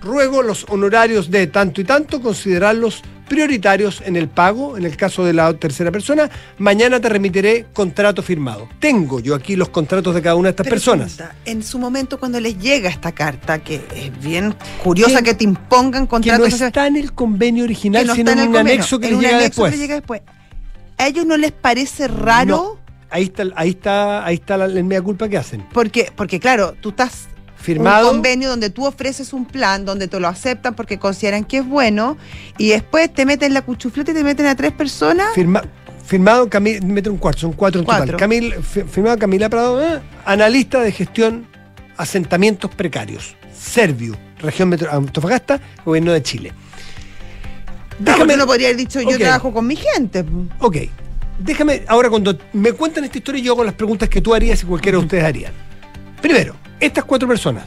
ruego 0.01 0.41
los 0.41 0.65
honorarios 0.69 1.29
de 1.29 1.47
tanto 1.47 1.81
y 1.81 1.83
tanto 1.83 2.21
considerarlos 2.21 3.01
prioritarios 3.27 4.01
en 4.05 4.15
el 4.15 4.27
pago, 4.27 4.77
en 4.77 4.85
el 4.85 4.95
caso 4.97 5.23
de 5.25 5.33
la 5.33 5.53
tercera 5.53 5.91
persona. 5.91 6.29
Mañana 6.57 6.99
te 6.99 7.09
remitiré 7.09 7.65
contrato 7.73 8.23
firmado. 8.23 8.67
Tengo 8.79 9.19
yo 9.19 9.35
aquí 9.35 9.55
los 9.55 9.69
contratos 9.69 10.15
de 10.15 10.21
cada 10.21 10.35
una 10.35 10.47
de 10.47 10.51
estas 10.51 10.67
personas. 10.67 11.17
En 11.45 11.63
su 11.63 11.79
momento, 11.79 12.19
cuando 12.19 12.39
les 12.39 12.57
llega 12.57 12.89
esta 12.89 13.11
carta, 13.11 13.59
que 13.59 13.81
es 13.95 14.19
bien 14.23 14.55
curiosa 14.83 15.19
Que- 15.19 15.25
que 15.25 15.33
te 15.35 15.43
impongan 15.43 16.03
Que 16.03 16.09
contratos 16.09 16.39
no 16.45 16.51
sociales, 16.51 16.69
está 16.71 16.87
en 16.87 16.95
el 16.97 17.13
convenio 17.13 17.61
que 17.63 17.65
original, 17.65 18.07
no 18.07 18.15
sino 18.15 18.31
en 18.31 18.39
el 18.39 18.47
un 18.47 18.53
convenio, 18.53 18.73
anexo 18.73 18.99
que 18.99 19.05
en 19.07 19.11
le 19.11 19.15
un 19.17 19.21
llega 19.23 19.37
anexo 19.37 19.63
después. 19.63 19.71
que 19.73 19.77
llega 19.79 19.95
después. 19.95 20.21
¿A 20.97 21.07
ellos 21.07 21.25
no 21.25 21.37
les 21.37 21.51
parece 21.51 22.07
raro? 22.07 22.47
No. 22.81 22.87
Ahí 23.09 23.23
está, 23.23 23.43
ahí 23.55 23.69
está, 23.69 24.25
ahí 24.25 24.35
está 24.35 24.57
la, 24.57 24.65
el 24.65 24.83
mea 24.83 25.01
culpa 25.01 25.29
que 25.29 25.37
hacen. 25.37 25.65
Porque, 25.71 26.11
porque 26.15 26.39
claro, 26.39 26.73
tú 26.81 26.89
estás 26.89 27.27
Firmado. 27.59 28.07
un 28.09 28.13
convenio 28.15 28.49
donde 28.49 28.69
tú 28.69 28.85
ofreces 28.85 29.33
un 29.33 29.45
plan, 29.45 29.83
donde 29.83 30.07
te 30.07 30.19
lo 30.19 30.27
aceptan 30.27 30.73
porque 30.75 30.99
consideran 30.99 31.43
que 31.43 31.57
es 31.57 31.65
bueno, 31.67 32.17
y 32.57 32.69
después 32.69 33.13
te 33.13 33.25
meten 33.25 33.53
la 33.53 33.61
cuchufleta 33.61 34.11
y 34.11 34.13
te 34.13 34.23
meten 34.23 34.45
a 34.45 34.55
tres 34.55 34.71
personas. 34.71 35.27
Firma- 35.33 35.63
firmado 36.05 36.49
Camila, 36.49 36.79
mete 36.85 37.09
un 37.09 37.17
cuarto, 37.17 37.41
son 37.41 37.53
cuatro 37.53 37.79
en 37.81 37.85
Cuatro. 37.85 38.05
total. 38.17 38.19
Camil- 38.29 38.61
fi- 38.61 38.83
firmado 38.83 39.17
Camila 39.17 39.49
Prado, 39.49 39.81
eh, 39.83 39.99
analista 40.25 40.79
de 40.81 40.91
gestión 40.91 41.45
asentamientos 41.97 42.73
precarios. 42.73 43.35
Serviu, 43.53 44.15
región 44.39 44.69
metro, 44.69 44.89
Antofagasta, 44.91 45.59
gobierno 45.83 46.13
de 46.13 46.21
Chile. 46.23 46.53
Déjame, 47.99 48.37
no 48.37 48.45
podría 48.45 48.67
haber 48.67 48.77
dicho 48.77 49.01
yo 49.01 49.17
trabajo 49.17 49.51
con 49.51 49.65
mi 49.65 49.75
gente. 49.75 50.23
Ok, 50.59 50.77
déjame, 51.39 51.81
ahora 51.87 52.09
cuando 52.09 52.37
me 52.53 52.71
cuentan 52.73 53.03
esta 53.03 53.17
historia, 53.17 53.41
yo 53.41 53.53
hago 53.53 53.63
las 53.63 53.73
preguntas 53.73 54.07
que 54.07 54.21
tú 54.21 54.33
harías 54.35 54.61
y 54.61 54.65
cualquiera 54.67 54.99
de 54.99 55.03
ustedes 55.03 55.23
harían. 55.23 55.51
Primero, 56.21 56.55
estas 56.79 57.03
cuatro 57.05 57.27
personas, 57.27 57.65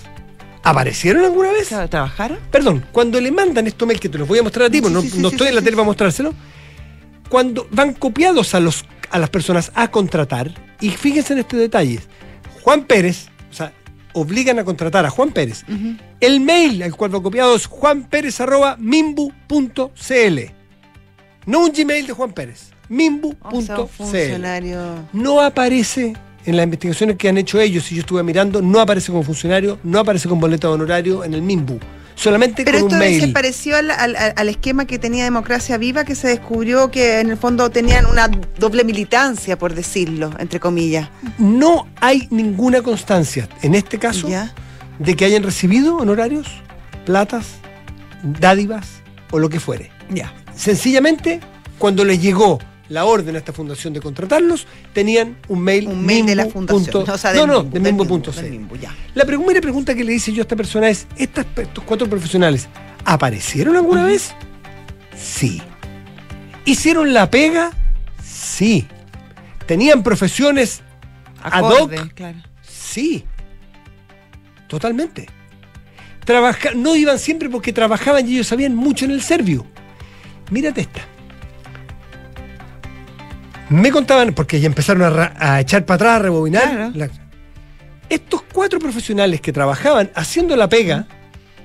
¿aparecieron 0.63 1.25
alguna 1.25 1.51
vez? 1.53 1.69
¿Trabajaron? 1.91 2.39
Perdón, 2.51 2.85
cuando 2.93 3.21
le 3.21 3.31
mandan 3.31 3.67
estos 3.67 3.87
mails 3.87 4.01
que 4.01 4.09
te 4.09 4.19
los 4.19 4.27
voy 4.29 4.39
a 4.39 4.43
mostrar 4.43 4.67
a 4.67 4.71
ti, 4.71 4.79
Sí, 4.79 4.83
porque 4.83 4.95
no, 4.95 5.03
sí, 5.03 5.27
estoy 5.27 5.49
en 5.49 5.55
la 5.55 5.63
tele 5.63 5.77
para 5.77 5.87
mostrárselo, 5.87 6.35
cuando 7.29 7.67
van 7.71 7.93
copiados 7.95 8.55
a, 8.55 8.61
los, 8.61 8.85
a 9.11 9.19
las 9.19 9.31
personas 9.31 9.73
a 9.75 9.91
contratar, 9.91 10.53
y 10.81 10.91
fíjense 10.91 11.33
en 11.33 11.41
este 11.41 11.57
detalle, 11.57 12.01
Juan 12.63 12.85
Pérez, 12.85 13.29
o 13.51 13.55
sea, 13.55 13.73
obligan 14.13 14.59
a 14.59 14.65
contratar 14.65 15.07
a 15.07 15.11
Juan 15.11 15.31
Pérez, 15.31 15.65
el 16.21 16.41
mail 16.41 16.83
al 16.83 16.95
cual 16.97 17.15
va 17.15 17.23
copiado 17.23 17.55
es 17.55 17.67
juanperez.mimbu.cl, 17.67 20.41
no 21.47 21.61
un 21.61 21.73
Gmail 21.73 22.07
de 22.07 22.13
Juan 22.13 22.33
Pérez, 22.33 22.71
O 22.71 22.73
sea, 23.63 23.81
un 23.81 23.89
mimbu.cl. 23.99 24.45
No 25.13 25.41
aparece 25.41 26.15
en 26.47 26.57
las 26.57 26.65
investigaciones 26.65 27.17
que 27.17 27.29
han 27.29 27.39
hecho 27.39 27.61
ellos, 27.61 27.85
si 27.85 27.95
yo 27.97 28.01
estuve 28.01 28.23
mirando, 28.23 28.63
no 28.63 28.81
aparece 28.81 29.11
como 29.13 29.23
funcionario, 29.23 29.79
no 29.85 29.99
aparece 29.99 30.29
con 30.29 30.41
boleto 30.41 30.69
de 30.69 30.75
honorario 30.75 31.23
en 31.25 31.35
el 31.35 31.43
MIMBU. 31.43 31.79
solamente 32.15 32.65
Pero 32.65 32.81
con 32.81 32.89
esto 32.93 32.97
un 32.97 33.03
se 33.13 33.21
mail. 33.21 33.33
pareció 33.33 33.77
al, 33.77 33.91
al- 33.91 34.17
al 34.37 34.49
esquema 34.49 34.85
que 34.87 34.99
tenía 34.99 35.25
Democracia 35.25 35.79
Viva, 35.79 36.05
que 36.05 36.15
se 36.15 36.29
descubrió 36.29 36.91
que 36.91 37.21
en 37.21 37.31
el 37.31 37.37
fondo 37.39 37.71
tenían 37.71 38.05
una 38.07 38.29
doble 38.59 38.85
militancia, 38.85 39.57
por 39.59 39.75
decirlo, 39.75 40.31
entre 40.39 40.61
comillas. 40.61 41.09
No 41.39 41.87
hay 42.01 42.27
ninguna 42.31 42.83
constancia, 42.83 43.49
en 43.63 43.75
este 43.75 43.99
caso, 43.99 44.29
¿Ya? 44.29 44.53
de 44.99 45.17
que 45.17 45.25
hayan 45.25 45.43
recibido 45.43 45.97
honorarios, 45.97 46.47
platas, 47.07 47.47
dádivas 48.23 48.87
o 49.31 49.39
lo 49.39 49.49
que 49.49 49.61
fuere. 49.61 49.91
Ya. 50.11 50.33
Sencillamente, 50.55 51.41
cuando 51.79 52.05
les 52.05 52.21
llegó 52.21 52.59
la 52.91 53.05
orden 53.07 53.35
a 53.37 53.39
esta 53.39 53.53
fundación 53.53 53.95
de 53.95 54.01
contratarlos, 54.01 54.67
tenían 54.93 55.39
un 55.49 55.61
mail. 55.61 55.87
Un 55.89 56.05
mail 56.05 56.27
de 56.27 56.35
la 56.35 56.47
fundación. 56.47 56.85
punto- 56.93 57.13
o 57.13 57.17
sea, 57.19 57.33
no, 57.33 57.39
del 57.41 57.47
no, 57.49 57.63
de 57.63 57.81
Mimbo, 57.81 58.05
punto 58.05 58.33
del 58.33 58.69
ya. 58.81 58.95
La 59.15 59.25
primera 59.25 59.61
pregunta 59.61 59.95
que 59.95 60.05
le 60.05 60.13
hice 60.13 60.33
yo 60.33 60.43
a 60.43 60.45
esta 60.45 60.57
persona 60.57 60.89
es, 60.91 61.07
¿estas, 61.17 61.47
¿estos 61.57 61.83
cuatro 61.85 62.09
profesionales 62.11 62.69
aparecieron 63.05 63.77
alguna 63.77 64.05
vez? 64.05 64.35
Sí. 65.17 65.63
¿Hicieron 66.65 67.15
la 67.15 67.31
pega? 67.31 67.71
Sí. 68.23 68.87
¿Tenían 69.67 70.03
profesiones 70.03 70.83
ad 71.43 71.63
hoc? 71.63 71.93
Claro. 72.15 72.39
Sí. 72.63 73.25
Totalmente. 74.67 75.29
Trabaja 76.25 76.71
no 76.75 76.97
iban 76.97 77.19
siempre 77.19 77.49
porque 77.49 77.73
trabajaban 77.73 78.29
y 78.29 78.35
ellos 78.35 78.49
sabían 78.49 78.75
mucho 78.75 79.05
en 79.05 79.13
el 79.13 79.23
Servio. 79.23 79.67
Mírate 80.51 80.81
esta. 80.83 81.01
Me 83.71 83.91
contaban, 83.91 84.35
porque 84.35 84.61
ya 84.61 84.67
empezaron 84.67 85.03
a, 85.39 85.61
echar 85.61 85.87
para 85.87 85.95
atrás, 85.97 86.17
a 86.17 86.19
rebobinar. 86.25 86.71
Claro. 86.71 86.93
la- 86.95 87.11
estos 88.09 88.43
cuatro 88.53 88.81
profesionales 88.81 89.41
que 89.41 89.53
trabajaban 89.53 90.11
haciendo 90.17 90.57
la 90.57 90.69
pega, 90.69 91.07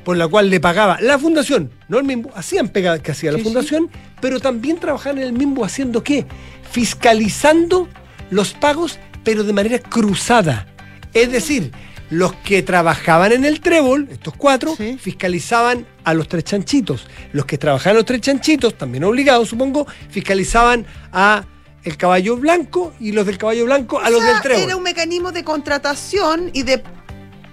por 0.03 0.15
la 0.15 0.27
cual 0.27 0.51
le 0.51 0.59
pagaba 0.59 0.99
la 1.01 1.17
fundación, 1.17 1.71
no 1.87 1.97
el 1.97 2.03
mismo, 2.03 2.29
hacían 2.35 2.69
pega 2.69 2.99
que 2.99 3.11
hacía 3.11 3.31
la 3.31 3.39
sí. 3.39 3.43
fundación, 3.43 3.89
pero 4.21 4.39
también 4.39 4.77
trabajaban 4.79 5.17
en 5.17 5.23
el 5.23 5.33
mismo 5.33 5.65
haciendo 5.65 6.03
qué? 6.03 6.27
Fiscalizando 6.71 7.89
los 8.29 8.53
pagos, 8.53 8.99
pero 9.23 9.43
de 9.43 9.53
manera 9.53 9.79
cruzada. 9.79 10.67
Es 11.15 11.31
decir, 11.31 11.71
los 12.11 12.33
que 12.35 12.61
trabajaban 12.61 13.31
en 13.31 13.43
el 13.43 13.59
trébol, 13.59 14.07
estos 14.11 14.35
cuatro, 14.37 14.75
Sí. 14.77 14.97
fiscalizaban 15.01 15.87
a 16.03 16.13
los 16.13 16.27
tres 16.27 16.43
chanchitos. 16.43 17.07
Los 17.33 17.45
que 17.47 17.57
trabajaban 17.57 17.93
en 17.93 17.97
los 17.97 18.05
tres 18.05 18.21
chanchitos, 18.21 18.77
también 18.77 19.03
obligados, 19.03 19.49
supongo, 19.49 19.87
fiscalizaban 20.11 20.85
a 21.11 21.43
el 21.85 21.97
caballo 21.97 22.35
blanco 22.35 22.93
y 22.99 23.11
los 23.13 23.25
del 23.25 23.37
caballo 23.37 23.65
blanco 23.65 23.99
a 23.99 24.07
O 24.07 24.11
los 24.11 24.21
sea, 24.21 24.33
del 24.33 24.41
trébol. 24.41 24.63
Era 24.63 24.75
un 24.75 24.83
mecanismo 24.83 25.31
de 25.31 25.43
contratación 25.43 26.49
y 26.51 26.63
de 26.63 26.83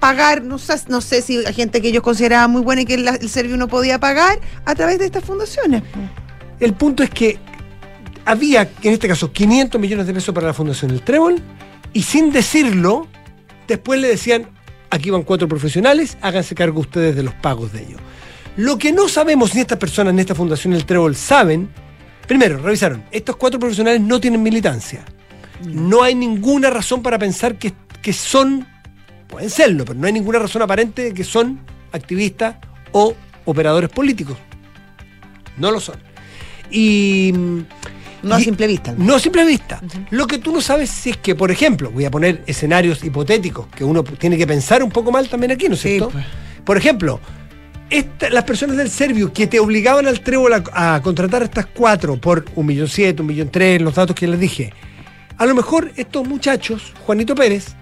pagar, 0.01 0.43
no 0.43 0.59
sé, 0.59 0.75
no 0.89 1.01
sé 1.01 1.23
si 1.23 1.37
hay 1.47 1.55
gente 1.55 1.81
que 1.81 1.89
ellos 1.89 2.03
consideraban 2.03 2.51
muy 2.51 2.63
buena 2.63 2.83
y 2.83 2.85
que 2.87 2.99
la- 2.99 3.15
el 3.15 3.29
servicio 3.29 3.57
no 3.57 3.69
podía 3.69 4.01
pagar 4.01 4.41
a 4.65 4.75
través 4.75 4.99
de 4.99 5.05
estas 5.07 5.23
fundaciones. 5.25 5.83
El 6.59 6.75
punto 6.75 7.03
es 7.05 7.11
que 7.11 7.39
había, 8.25 8.71
en 8.83 8.93
este 8.93 9.07
caso, 9.09 9.33
500 9.33 9.81
millones 9.81 10.07
de 10.07 10.15
pesos 10.15 10.35
para 10.35 10.47
la 10.49 10.55
Fundación 10.55 10.91
El 10.91 11.03
Trébol 11.03 11.41
y 11.93 12.03
sin 12.03 12.33
decirlo, 12.33 13.07
después 13.69 14.01
le 14.01 14.09
decían, 14.09 14.49
aquí 14.91 15.11
van 15.11 15.23
cuatro 15.23 15.47
profesionales, 15.49 16.17
háganse 16.21 16.55
cargo 16.55 16.81
ustedes 16.81 17.15
de 17.17 17.23
los 17.23 17.35
pagos 17.35 17.73
de 17.73 17.83
ellos. 17.83 18.01
Lo 18.57 18.79
que 18.79 18.93
no 18.93 19.09
sabemos, 19.09 19.55
ni 19.55 19.61
estas 19.63 19.79
personas, 19.79 20.15
ni 20.15 20.21
esta 20.21 20.35
Fundación 20.35 20.73
El 20.73 20.85
Trébol 20.85 21.17
saben, 21.17 21.69
primero, 22.27 22.59
revisaron, 22.59 23.03
estos 23.11 23.37
cuatro 23.37 23.59
profesionales 23.61 24.01
no 24.01 24.21
tienen 24.21 24.43
militancia. 24.43 25.05
No 25.67 26.03
hay 26.03 26.15
ninguna 26.15 26.71
razón 26.71 27.03
para 27.03 27.19
pensar 27.19 27.57
que, 27.57 27.73
que 28.01 28.13
son, 28.13 28.67
pueden 29.29 29.49
serlo, 29.51 29.85
pero 29.85 29.99
no 29.99 30.07
hay 30.07 30.13
ninguna 30.13 30.39
razón 30.39 30.63
aparente 30.63 31.03
de 31.03 31.15
que 31.15 31.25
son 31.25 31.61
activistas 31.93 32.57
o 32.93 33.15
operadores 33.45 33.91
políticos. 33.91 34.37
No 35.59 35.71
lo 35.71 35.79
son. 35.81 35.97
Y 36.71 37.33
No 38.23 38.35
a 38.35 38.41
simple 38.41 38.67
vista. 38.67 38.95
no 38.97 39.15
a 39.17 39.19
simple 39.21 39.45
vista. 39.45 39.81
Lo 40.11 40.27
que 40.27 40.39
tú 40.39 40.53
no 40.53 40.61
sabes 40.61 40.91
si 40.91 41.11
es 41.11 41.17
que, 41.19 41.35
por 41.35 41.51
ejemplo, 41.51 41.91
voy 41.91 42.05
a 42.07 42.11
poner 42.11 42.43
escenarios 42.47 43.05
hipotéticos 43.05 43.67
que 43.69 43.85
uno 43.85 44.03
tiene 44.03 44.37
que 44.39 44.47
pensar 44.47 44.83
un 44.83 44.91
poco 44.91 45.13
mal 45.13 45.29
también 45.29 45.53
aquí, 45.53 45.69
¿no 45.69 45.75
es 45.75 45.81
Sí, 45.81 45.91
cierto? 45.91 46.11
pues. 46.11 46.25
Por 46.65 46.77
ejemplo, 46.77 47.21
las 48.31 48.45
personas 48.45 48.77
del 48.77 48.91
Servio 48.91 49.33
que 49.33 49.47
te 49.47 49.61
obligaban 49.61 50.07
al 50.07 50.21
trébol 50.21 50.53
a, 50.55 50.95
a 50.95 51.03
contratar 51.03 51.43
a 51.43 51.45
estas 51.45 51.67
cuatro 51.67 52.17
por 52.17 52.45
un 52.55 52.67
millón 52.67 52.89
siete, 52.89 53.21
un 53.21 53.29
millón 53.29 53.51
tres, 53.51 53.81
los 53.83 53.95
datos 53.95 54.17
que 54.17 54.27
les 54.27 54.41
dije. 54.41 54.73
A 55.37 55.47
lo 55.47 55.55
mejor 55.55 55.91
estos 55.97 56.27
muchachos, 56.27 56.93
Juanito 57.05 57.35
Pérez, 57.35 57.75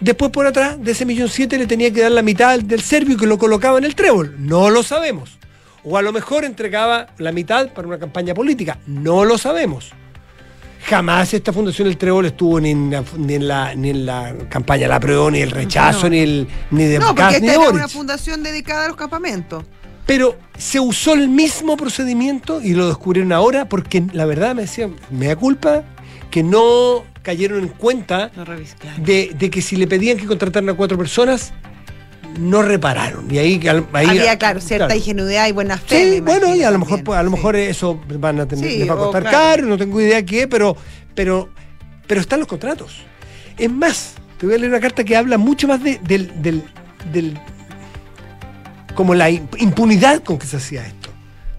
después 0.00 0.30
por 0.30 0.46
atrás 0.46 0.82
de 0.82 0.92
ese 0.92 1.04
millón 1.04 1.28
siete 1.28 1.58
le 1.58 1.66
tenía 1.66 1.92
que 1.92 2.02
dar 2.02 2.12
la 2.12 2.22
mitad 2.22 2.58
del 2.58 2.80
Servio 2.80 3.16
que 3.16 3.26
lo 3.26 3.38
colocaba 3.38 3.78
en 3.78 3.84
el 3.84 3.94
trébol. 3.94 4.34
No 4.38 4.70
lo 4.70 4.82
sabemos. 4.82 5.38
O 5.84 5.98
a 5.98 6.02
lo 6.02 6.12
mejor 6.12 6.44
entregaba 6.44 7.08
la 7.18 7.30
mitad 7.30 7.68
para 7.74 7.86
una 7.86 7.98
campaña 7.98 8.34
política. 8.34 8.78
No 8.86 9.24
lo 9.24 9.36
sabemos. 9.36 9.92
Jamás 10.86 11.32
esta 11.32 11.52
Fundación 11.52 11.88
El 11.88 11.96
Trébol 11.96 12.26
estuvo 12.26 12.60
ni 12.60 12.70
en 12.70 12.90
la, 12.90 13.02
ni 13.16 13.34
en 13.34 13.48
la, 13.48 13.74
ni 13.74 13.90
en 13.90 14.04
la 14.06 14.34
campaña 14.50 14.86
La 14.88 15.00
Prueba, 15.00 15.30
ni 15.30 15.40
el 15.40 15.50
rechazo, 15.50 16.04
No. 16.04 16.10
ni, 16.10 16.18
el, 16.18 16.48
ni 16.70 16.84
de 16.84 16.98
No, 16.98 17.14
porque 17.14 17.22
ni 17.22 17.34
esta 17.34 17.46
de 17.46 17.52
era 17.52 17.58
Boric. 17.58 17.74
una 17.74 17.88
fundación 17.88 18.42
dedicada 18.42 18.84
a 18.84 18.88
los 18.88 18.96
campamentos. 18.96 19.64
Pero 20.06 20.36
se 20.58 20.80
usó 20.80 21.14
el 21.14 21.28
mismo 21.30 21.76
procedimiento 21.78 22.60
y 22.60 22.74
lo 22.74 22.86
descubrieron 22.88 23.32
ahora 23.32 23.66
porque 23.68 24.04
la 24.12 24.26
verdad 24.26 24.54
me 24.54 24.62
decían, 24.62 24.94
me 25.10 25.28
da 25.28 25.36
culpa 25.36 25.82
que 26.30 26.42
no 26.42 27.04
cayeron 27.22 27.60
en 27.60 27.68
cuenta 27.68 28.30
No 28.36 28.44
revisé, 28.44 28.76
claro. 28.76 29.02
de, 29.02 29.30
de 29.38 29.48
que 29.50 29.62
si 29.62 29.76
le 29.76 29.86
pedían 29.86 30.18
que 30.18 30.26
contrataran 30.26 30.68
a 30.68 30.74
cuatro 30.74 30.98
personas, 30.98 31.54
no 32.38 32.62
repararon. 32.62 33.30
Y 33.30 33.38
ahí, 33.38 33.60
ahí 33.92 34.06
Había, 34.06 34.38
claro, 34.38 34.60
cierta 34.60 34.86
claro. 34.86 34.98
ingenuidad 34.98 35.46
y 35.48 35.52
buena 35.52 35.78
fe. 35.78 36.14
Sí, 36.14 36.20
bueno, 36.20 36.46
imagino 36.46 36.56
y 36.56 36.64
a 36.64 36.70
lo 36.70 36.78
mejor, 36.78 37.00
a 37.16 37.22
lo 37.22 37.30
sí. 37.30 37.36
mejor 37.36 37.56
eso 37.56 38.00
van 38.18 38.40
a 38.40 38.46
tener, 38.46 38.70
Sí, 38.70 38.78
les 38.78 38.88
va 38.88 38.92
a 38.92 38.96
o 38.96 38.98
costar 39.04 39.22
claro. 39.22 39.38
caro, 39.38 39.66
no 39.66 39.78
tengo 39.78 40.00
idea 40.00 40.24
qué, 40.24 40.46
pero, 40.48 40.76
pero, 41.14 41.48
pero 42.06 42.20
están 42.20 42.38
los 42.40 42.48
contratos. 42.48 42.96
Es 43.56 43.70
más, 43.70 44.14
te 44.38 44.46
voy 44.46 44.54
a 44.56 44.58
leer 44.58 44.70
una 44.70 44.80
carta 44.80 45.04
que 45.04 45.16
habla 45.16 45.38
mucho 45.38 45.68
más 45.68 45.82
de, 45.82 45.98
del, 46.02 46.42
del, 46.42 46.62
del- 47.12 47.38
como 48.94 49.14
la 49.14 49.30
imp- 49.30 49.60
impunidad 49.60 50.22
con 50.22 50.38
que 50.38 50.46
se 50.46 50.56
hacía 50.56 50.86
esto. 50.86 51.10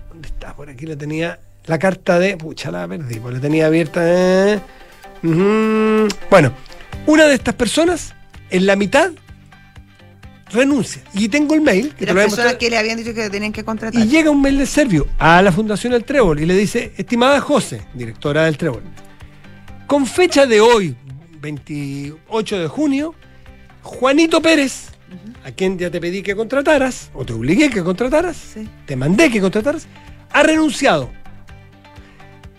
¿Dónde 0.10 0.28
está? 0.28 0.56
Por 0.56 0.70
aquí 0.70 0.86
la 0.86 0.96
tenía 0.96 1.40
la 1.66 1.80
carta 1.80 2.18
de. 2.20 2.38
Pucha, 2.38 2.72
la 2.72 2.88
perdí, 2.88 3.20
pues 3.20 3.34
la 3.36 3.42
tenía 3.42 3.66
abierta. 3.66 4.02
eh. 4.04 4.60
Bueno, 6.30 6.52
una 7.08 7.26
de 7.26 7.34
estas 7.36 7.56
personas, 7.56 8.14
en 8.50 8.66
la 8.66 8.76
mitad, 8.76 9.12
renuncia. 10.52 11.02
Y 11.14 11.28
tengo 11.30 11.54
el 11.56 11.62
mail. 11.62 11.90
De 11.90 11.96
Que 11.96 12.06
las 12.06 12.16
personas 12.16 12.56
que 12.56 12.70
le 12.70 12.78
habían 12.78 12.98
dicho 12.98 13.14
que 13.14 13.30
tenían 13.30 13.52
que 13.52 13.64
contratar. 13.64 14.02
Y 14.02 14.08
llega 14.08 14.30
un 14.30 14.42
mail 14.42 14.58
del 14.58 14.68
Servio 14.68 15.08
a 15.18 15.42
la 15.42 15.52
Fundación 15.52 15.94
El 15.94 16.04
Trébol 16.06 16.40
y 16.40 16.46
le 16.46 16.56
dice, 16.56 16.94
estimada 16.98 17.40
José, 17.42 17.82
directora 17.94 18.46
del 18.46 18.58
Trébol, 18.58 18.84
con 19.88 20.06
fecha 20.06 20.46
de 20.46 20.62
hoy, 20.62 20.96
28 21.42 22.60
de 22.60 22.68
junio, 22.68 23.14
Juanito 23.82 24.42
Pérez, 24.42 24.90
a 25.44 25.52
quien 25.52 25.78
ya 25.78 25.90
te 25.92 26.00
pedí 26.02 26.22
que 26.24 26.36
contrataras, 26.36 27.12
o 27.14 27.24
te 27.26 27.34
obligué 27.34 27.70
que 27.70 27.84
contrataras, 27.84 28.36
Sí. 28.36 28.68
te 28.86 28.96
mandé 28.96 29.30
que 29.30 29.40
contrataras, 29.42 29.88
ha 30.32 30.44
renunciado. 30.44 31.12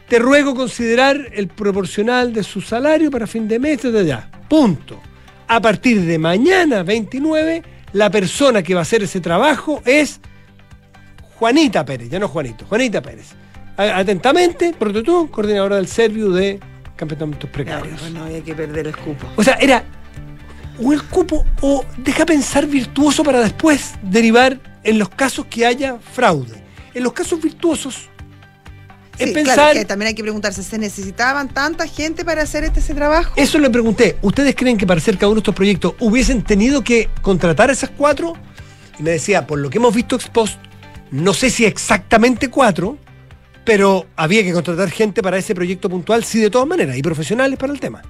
Te 0.08 0.20
ruego 0.20 0.54
considerar 0.54 1.30
el 1.32 1.48
proporcional 1.48 2.32
de 2.32 2.44
su 2.44 2.60
salario 2.60 3.10
para 3.10 3.26
fin 3.26 3.48
de 3.48 3.58
mes, 3.58 3.82
de 3.82 3.98
allá. 3.98 4.30
Punto. 4.48 5.00
A 5.48 5.60
partir 5.60 6.00
de 6.02 6.16
mañana, 6.18 6.84
29, 6.84 7.62
la 7.96 8.10
persona 8.10 8.62
que 8.62 8.74
va 8.74 8.80
a 8.80 8.82
hacer 8.82 9.02
ese 9.02 9.20
trabajo 9.20 9.82
es 9.86 10.20
Juanita 11.36 11.82
Pérez, 11.82 12.10
ya 12.10 12.18
no 12.18 12.28
Juanito, 12.28 12.66
Juanita 12.66 13.00
Pérez. 13.00 13.28
Atentamente, 13.76 14.74
prototón, 14.78 15.28
coordinadora 15.28 15.76
del 15.76 15.86
Servio 15.86 16.30
de 16.30 16.60
Campamentos 16.94 17.48
Precarios. 17.48 18.02
No, 18.02 18.10
no 18.10 18.24
había 18.26 18.42
que 18.42 18.54
perder 18.54 18.88
el 18.88 18.96
cupo. 18.96 19.26
O 19.36 19.42
sea, 19.42 19.54
era 19.54 19.82
o 20.82 20.92
el 20.92 21.02
cupo 21.04 21.46
o 21.62 21.86
deja 21.96 22.26
pensar 22.26 22.66
virtuoso 22.66 23.24
para 23.24 23.40
después 23.40 23.94
derivar 24.02 24.60
en 24.84 24.98
los 24.98 25.08
casos 25.08 25.46
que 25.46 25.64
haya 25.64 25.98
fraude. 25.98 26.62
En 26.92 27.02
los 27.02 27.14
casos 27.14 27.40
virtuosos 27.40 28.10
es 29.18 29.28
Sí, 29.28 29.34
pensar... 29.34 29.54
claro, 29.54 29.78
que 29.78 29.84
también 29.84 30.08
hay 30.08 30.14
que 30.14 30.22
preguntarse, 30.22 30.62
¿se 30.62 30.78
necesitaban 30.78 31.48
tanta 31.48 31.86
gente 31.86 32.24
para 32.24 32.42
hacer 32.42 32.64
este, 32.64 32.80
ese 32.80 32.94
trabajo? 32.94 33.32
Eso 33.36 33.58
le 33.58 33.70
pregunté, 33.70 34.16
¿ustedes 34.22 34.54
creen 34.54 34.76
que 34.76 34.86
para 34.86 34.98
hacer 34.98 35.16
cada 35.16 35.28
uno 35.28 35.36
de 35.36 35.40
estos 35.40 35.54
proyectos 35.54 35.94
hubiesen 36.00 36.42
tenido 36.42 36.82
que 36.82 37.08
contratar 37.22 37.70
a 37.70 37.72
esas 37.72 37.90
cuatro? 37.90 38.34
Y 38.98 39.02
me 39.02 39.10
decía, 39.10 39.46
por 39.46 39.58
lo 39.58 39.70
que 39.70 39.78
hemos 39.78 39.94
visto 39.94 40.16
ex 40.16 40.28
post, 40.28 40.58
no 41.10 41.32
sé 41.34 41.50
si 41.50 41.64
exactamente 41.64 42.48
cuatro, 42.48 42.98
pero 43.64 44.06
había 44.16 44.42
que 44.42 44.52
contratar 44.52 44.90
gente 44.90 45.22
para 45.22 45.38
ese 45.38 45.54
proyecto 45.54 45.88
puntual, 45.88 46.24
sí, 46.24 46.40
de 46.40 46.50
todas 46.50 46.68
maneras, 46.68 46.96
y 46.96 47.02
profesionales 47.02 47.58
para 47.58 47.72
el 47.72 47.80
tema. 47.80 48.02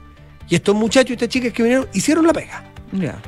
Y 0.49 0.55
estos 0.55 0.75
muchachos 0.75 1.11
y 1.11 1.13
estas 1.15 1.29
chicas 1.29 1.53
que 1.53 1.63
vinieron 1.63 1.89
hicieron 1.93 2.27
la 2.27 2.33
pega. 2.33 2.65
Ya. 2.93 3.21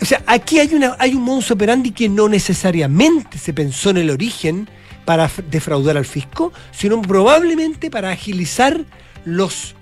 O 0.00 0.04
sea, 0.04 0.22
aquí 0.26 0.58
hay, 0.58 0.74
una, 0.74 0.96
hay 0.98 1.14
un 1.14 1.22
modus 1.22 1.50
operandi 1.50 1.90
que 1.90 2.08
no 2.08 2.28
necesariamente 2.28 3.38
se 3.38 3.52
pensó 3.52 3.90
en 3.90 3.96
el 3.96 4.10
origen 4.10 4.68
para 5.06 5.30
defraudar 5.50 5.96
al 5.96 6.04
fisco, 6.04 6.52
sino 6.72 7.00
probablemente 7.00 7.90
para 7.90 8.10
agilizar 8.10 8.84
los 9.24 9.74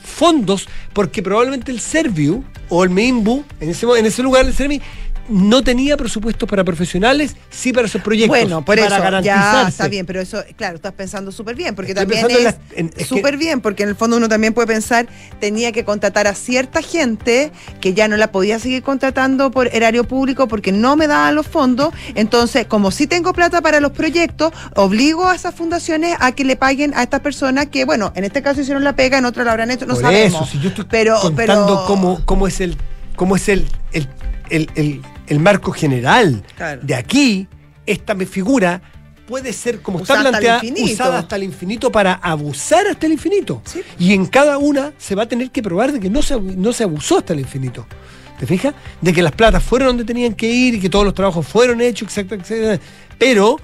fondos, 0.00 0.68
porque 0.92 1.22
probablemente 1.22 1.72
el 1.72 1.80
Serviu 1.80 2.44
o 2.68 2.84
el 2.84 2.90
MIMBU, 2.90 3.44
en 3.60 3.70
ese, 3.70 3.86
en 3.86 4.06
ese 4.06 4.22
lugar 4.22 4.46
el 4.46 4.54
Sermi, 4.54 4.80
no 5.28 5.62
tenía 5.62 5.96
presupuesto 5.96 6.46
para 6.46 6.64
profesionales, 6.64 7.36
sí 7.50 7.72
para 7.72 7.86
esos 7.86 8.02
proyectos. 8.02 8.28
Bueno, 8.38 8.64
por 8.64 8.76
para 8.78 8.96
eso, 9.16 9.20
ya 9.20 9.68
está 9.68 9.88
bien, 9.88 10.06
pero 10.06 10.20
eso, 10.20 10.42
claro, 10.56 10.76
estás 10.76 10.92
pensando 10.92 11.32
súper 11.32 11.54
bien, 11.54 11.74
porque 11.74 11.92
Estoy 11.92 12.06
también 12.06 12.54
es 12.96 13.06
súper 13.06 13.36
bien, 13.36 13.60
porque 13.60 13.82
en 13.82 13.90
el 13.90 13.96
fondo 13.96 14.16
uno 14.16 14.28
también 14.28 14.54
puede 14.54 14.66
pensar, 14.68 15.06
tenía 15.40 15.72
que 15.72 15.84
contratar 15.84 16.26
a 16.26 16.34
cierta 16.34 16.82
gente 16.82 17.52
que 17.80 17.94
ya 17.94 18.08
no 18.08 18.16
la 18.16 18.32
podía 18.32 18.58
seguir 18.58 18.82
contratando 18.82 19.50
por 19.50 19.68
erario 19.74 20.04
público 20.04 20.48
porque 20.48 20.72
no 20.72 20.96
me 20.96 21.06
daban 21.06 21.34
los 21.34 21.46
fondos, 21.46 21.92
entonces, 22.14 22.66
como 22.66 22.90
sí 22.90 23.06
tengo 23.06 23.32
plata 23.32 23.60
para 23.60 23.80
los 23.80 23.92
proyectos, 23.92 24.52
obligo 24.76 25.28
a 25.28 25.34
esas 25.34 25.54
fundaciones 25.54 26.16
a 26.20 26.32
que 26.32 26.44
le 26.44 26.56
paguen 26.56 26.94
a 26.94 27.02
estas 27.02 27.20
personas 27.20 27.66
que, 27.66 27.84
bueno, 27.84 28.12
en 28.16 28.24
este 28.24 28.42
caso 28.42 28.60
hicieron 28.60 28.84
la 28.84 28.96
pega, 28.96 29.18
en 29.18 29.24
otro 29.24 29.44
la 29.44 29.50
habrán 29.50 29.70
hecho, 29.70 29.86
no 29.86 29.94
Por 29.94 30.02
sabemos. 30.04 30.42
eso, 30.42 30.50
si 30.50 30.60
yo 30.60 30.70
estoy 30.70 30.86
pero, 30.88 31.18
contando 31.20 31.66
pero- 31.66 31.84
cómo, 31.86 32.20
cómo 32.24 32.46
es 32.46 32.60
el 32.60 32.76
cómo 33.16 33.34
es 33.36 33.48
el, 33.48 33.66
el, 33.92 34.08
el- 34.48 34.70
el- 34.76 35.02
el 35.28 35.40
marco 35.40 35.72
general 35.72 36.42
Claro. 36.56 36.80
de 36.82 36.94
aquí, 36.94 37.46
esta 37.86 38.14
figura 38.16 38.82
puede 39.26 39.52
ser 39.52 39.80
como 39.82 39.98
Usada 40.00 40.20
está 40.20 40.28
hasta 40.28 40.38
planteada, 40.40 40.64
infinito. 40.64 40.92
usada 40.94 41.18
hasta 41.18 41.36
el 41.36 41.42
infinito 41.42 41.92
para 41.92 42.14
abusar 42.14 42.86
hasta 42.86 43.06
el 43.06 43.12
infinito. 43.12 43.60
Sí. 43.64 43.82
Y 43.98 44.14
en 44.14 44.26
cada 44.26 44.56
una 44.58 44.92
se 44.98 45.14
va 45.14 45.24
a 45.24 45.28
tener 45.28 45.50
que 45.50 45.62
probar 45.62 45.92
de 45.92 46.00
que 46.00 46.08
no 46.08 46.22
se, 46.22 46.40
no 46.40 46.72
se 46.72 46.84
abusó 46.84 47.18
hasta 47.18 47.34
el 47.34 47.40
infinito. 47.40 47.86
¿Te 48.38 48.46
fijas? 48.46 48.72
De 49.00 49.12
que 49.12 49.20
las 49.22 49.32
platas 49.32 49.62
fueron 49.62 49.88
donde 49.88 50.04
tenían 50.04 50.34
que 50.34 50.46
ir 50.48 50.74
y 50.74 50.80
que 50.80 50.88
todos 50.88 51.04
los 51.04 51.12
trabajos 51.12 51.46
fueron 51.46 51.80
hechos, 51.80 52.16
etcétera. 52.16 52.78
Pero 53.18 53.58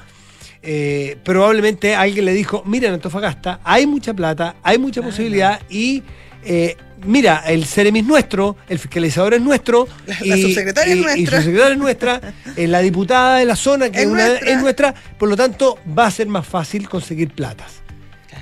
eh, 0.62 1.16
probablemente 1.22 1.94
alguien 1.94 2.24
le 2.24 2.33
dijo, 2.33 2.62
mira, 2.66 2.88
en 2.88 2.94
Antofagasta 2.94 3.61
hay 3.64 3.87
mucha 3.87 4.12
plata, 4.14 4.57
hay 4.62 4.79
mucha 4.79 5.00
posibilidad 5.03 5.61
y 5.70 6.03
eh, 6.44 6.77
mira, 7.05 7.43
el 7.47 7.64
CEREMI 7.64 8.01
es 8.01 8.07
nuestro, 8.07 8.57
el 8.69 8.79
fiscalizador 8.79 9.35
es 9.35 9.40
nuestro. 9.43 9.87
La- 10.07 10.17
la 10.25 10.37
subsecretaria 10.37 10.93
es 10.95 10.99
y- 10.99 11.03
nuestra. 11.03 11.21
Y 11.23 11.27
su 11.27 11.33
secretaria 11.45 11.73
es 11.73 11.79
nuestra, 11.79 12.21
eh, 12.57 12.67
la 12.67 12.81
diputada 12.81 13.38
de 13.38 13.45
la 13.45 13.57
zona 13.57 13.90
que 13.90 14.01
Es 14.03 14.07
una- 14.07 14.27
nuestra. 14.29 14.51
es 14.51 14.61
nuestra, 14.61 14.95
por 15.19 15.29
lo 15.29 15.37
tanto 15.37 15.79
va 15.97 16.07
a 16.07 16.11
ser 16.11 16.27
más 16.29 16.47
fácil 16.47 16.88
conseguir 16.88 17.31
platas. 17.31 17.83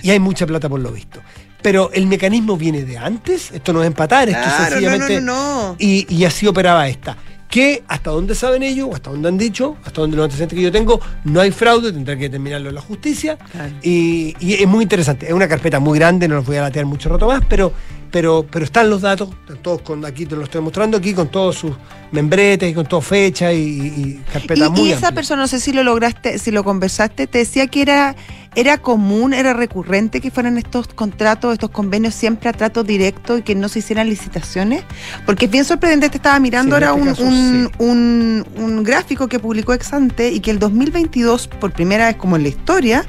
Y 0.03 0.11
hay 0.11 0.18
mucha 0.18 0.46
plata 0.46 0.68
por 0.68 0.81
lo 0.81 0.90
visto. 0.90 1.20
Pero 1.62 1.90
el 1.92 2.07
mecanismo 2.09 2.57
viene 2.57 2.83
de 2.85 2.98
antes, 2.98 3.53
esto 3.53 3.72
no 3.72 3.83
es 3.83 3.87
empatar, 3.87 4.29
esto 4.29 4.40
es 4.40 4.46
Claro, 4.46 4.59
no, 4.59 4.66
no, 4.66 4.70
sencillamente... 4.90 5.20
no, 5.20 5.62
no. 5.68 5.77
Y, 5.79 6.12
y 6.12 6.25
así 6.25 6.46
operaba 6.48 6.88
esta. 6.88 7.16
Que 7.48 7.85
hasta 7.87 8.11
donde 8.11 8.35
saben 8.35 8.62
ellos, 8.62 8.88
hasta 8.94 9.11
donde 9.11 9.29
han 9.29 9.37
dicho, 9.38 9.77
hasta 9.85 10.01
donde 10.01 10.16
los 10.16 10.25
antecedentes 10.25 10.57
que 10.57 10.62
yo 10.62 10.72
tengo, 10.72 10.98
no 11.25 11.38
hay 11.40 11.51
fraude, 11.53 11.92
tendrá 11.92 12.16
que 12.16 12.22
determinarlo 12.25 12.70
la 12.72 12.81
justicia. 12.81 13.37
Claro. 13.37 13.75
Y, 13.83 14.35
y 14.40 14.55
es 14.55 14.66
muy 14.66 14.83
interesante. 14.85 15.27
Es 15.27 15.33
una 15.35 15.46
carpeta 15.46 15.79
muy 15.79 15.98
grande, 15.98 16.27
no 16.27 16.35
los 16.37 16.46
voy 16.46 16.57
a 16.57 16.62
latear 16.62 16.87
mucho 16.87 17.11
rato 17.11 17.27
más, 17.29 17.42
pero, 17.48 17.72
pero, 18.12 18.46
pero 18.48 18.64
están 18.64 18.88
los 18.90 19.01
datos, 19.01 19.31
están 19.40 19.57
todos 19.62 19.83
con, 19.83 20.05
aquí 20.05 20.27
te 20.27 20.37
lo 20.37 20.44
estoy 20.44 20.61
mostrando 20.61 20.98
aquí, 20.98 21.14
con 21.14 21.29
todos 21.29 21.57
sus 21.57 21.72
membretes 22.12 22.70
y 22.70 22.75
con 22.75 22.87
todas 22.87 23.07
fechas 23.07 23.53
y, 23.55 23.57
y 23.57 24.22
carpeta 24.33 24.66
Y, 24.66 24.70
muy 24.70 24.81
y 24.83 24.92
esa 24.92 25.09
amplia. 25.09 25.12
persona, 25.14 25.42
no 25.42 25.48
sé 25.48 25.59
si 25.59 25.72
lo 25.72 25.83
lograste, 25.83 26.38
si 26.38 26.51
lo 26.53 26.62
conversaste, 26.62 27.27
te 27.27 27.38
decía 27.38 27.66
que 27.66 27.83
era, 27.83 28.14
era 28.55 28.79
común, 28.79 29.33
era 29.33 29.53
recurrente 29.55 30.21
que 30.21 30.31
fueran 30.31 30.59
estos 30.59 30.88
contratos, 30.88 31.53
estos 31.55 31.71
convenios 31.71 32.15
siempre 32.15 32.49
a 32.49 32.53
trato 32.53 32.85
directo 32.85 33.38
y 33.38 33.43
que 33.43 33.55
no 33.55 33.69
se 33.69 33.79
hicieran 33.79 34.09
licitaciones. 34.09 34.85
Porque 35.25 35.47
es 35.47 35.51
bien 35.51 35.65
sorprendente, 35.65 36.11
te 36.11 36.19
estaba 36.19 36.38
mirando 36.38 36.77
Sí, 36.77 36.85
ahora 36.85 37.11
este 37.11 37.23
un, 37.23 37.29
un, 37.29 37.69
sí. 37.69 37.75
un- 37.79 38.47
un 38.57 38.83
gráfico 38.85 39.29
que 39.29 39.38
publicó 39.38 39.73
Exante 39.73 40.31
y 40.31 40.41
que 40.41 40.51
el 40.51 40.59
2022, 40.59 41.49
por 41.49 41.73
primera 41.73 42.07
vez 42.07 42.17
como 42.17 42.37
en 42.37 42.43
la 42.43 42.49
historia, 42.49 43.05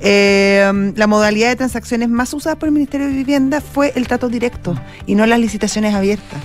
eh, 0.00 0.92
la 0.96 1.06
modalidad 1.06 1.48
de 1.48 1.56
transacciones 1.56 2.08
más 2.08 2.32
usada 2.34 2.56
por 2.56 2.68
el 2.68 2.72
Ministerio 2.74 3.06
de 3.06 3.12
Vivienda 3.14 3.60
fue 3.60 3.92
el 3.96 4.06
trato 4.08 4.28
directo 4.28 4.78
y 5.06 5.14
no 5.14 5.24
las 5.26 5.38
licitaciones 5.38 5.94
abiertas. 5.94 6.40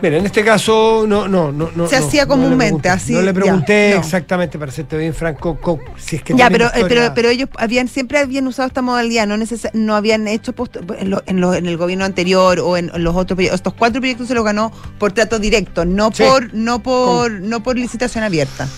Mira, 0.00 0.16
en 0.18 0.26
este 0.26 0.44
caso 0.44 1.04
no, 1.08 1.26
no, 1.26 1.50
no, 1.50 1.70
no. 1.74 1.88
Se 1.88 1.98
no, 1.98 2.06
hacía 2.06 2.22
no 2.22 2.28
comúnmente, 2.28 2.64
pregunté. 2.82 2.88
así, 2.90 3.12
No 3.14 3.22
le 3.22 3.34
pregunté 3.34 3.90
no. 3.94 4.00
exactamente, 4.00 4.56
para 4.58 4.70
serte 4.70 4.96
bien 4.96 5.12
franco, 5.12 5.58
co- 5.60 5.80
si 5.96 6.16
es 6.16 6.22
que 6.22 6.34
Ya, 6.36 6.48
pero, 6.50 6.66
eh, 6.66 6.84
pero, 6.88 7.12
pero 7.14 7.28
ellos 7.30 7.48
habían 7.56 7.88
siempre 7.88 8.18
habían 8.18 8.46
usado 8.46 8.68
esta 8.68 8.80
modalidad, 8.80 9.26
no 9.26 9.36
neces- 9.36 9.70
no 9.72 9.96
habían 9.96 10.28
hecho 10.28 10.52
post- 10.52 10.76
en, 10.98 11.10
lo- 11.10 11.22
en 11.26 11.40
lo- 11.40 11.54
en 11.54 11.66
el 11.66 11.76
gobierno 11.76 12.04
anterior 12.04 12.60
o 12.60 12.76
en, 12.76 12.92
los 12.94 13.16
otros 13.16 13.34
proyectos. 13.36 13.58
Estos 13.58 13.74
cuatro 13.74 14.00
proyectos 14.00 14.28
se 14.28 14.34
los 14.34 14.44
ganó 14.44 14.70
por 14.98 15.10
trato 15.12 15.38
directo, 15.40 15.84
no 15.84 16.10
Sí. 16.12 16.22
por 16.22 16.54
no 16.54 16.80
por 16.80 17.30
no 17.32 17.62
por 17.62 17.76
licitación 17.76 18.22
abierta. 18.22 18.68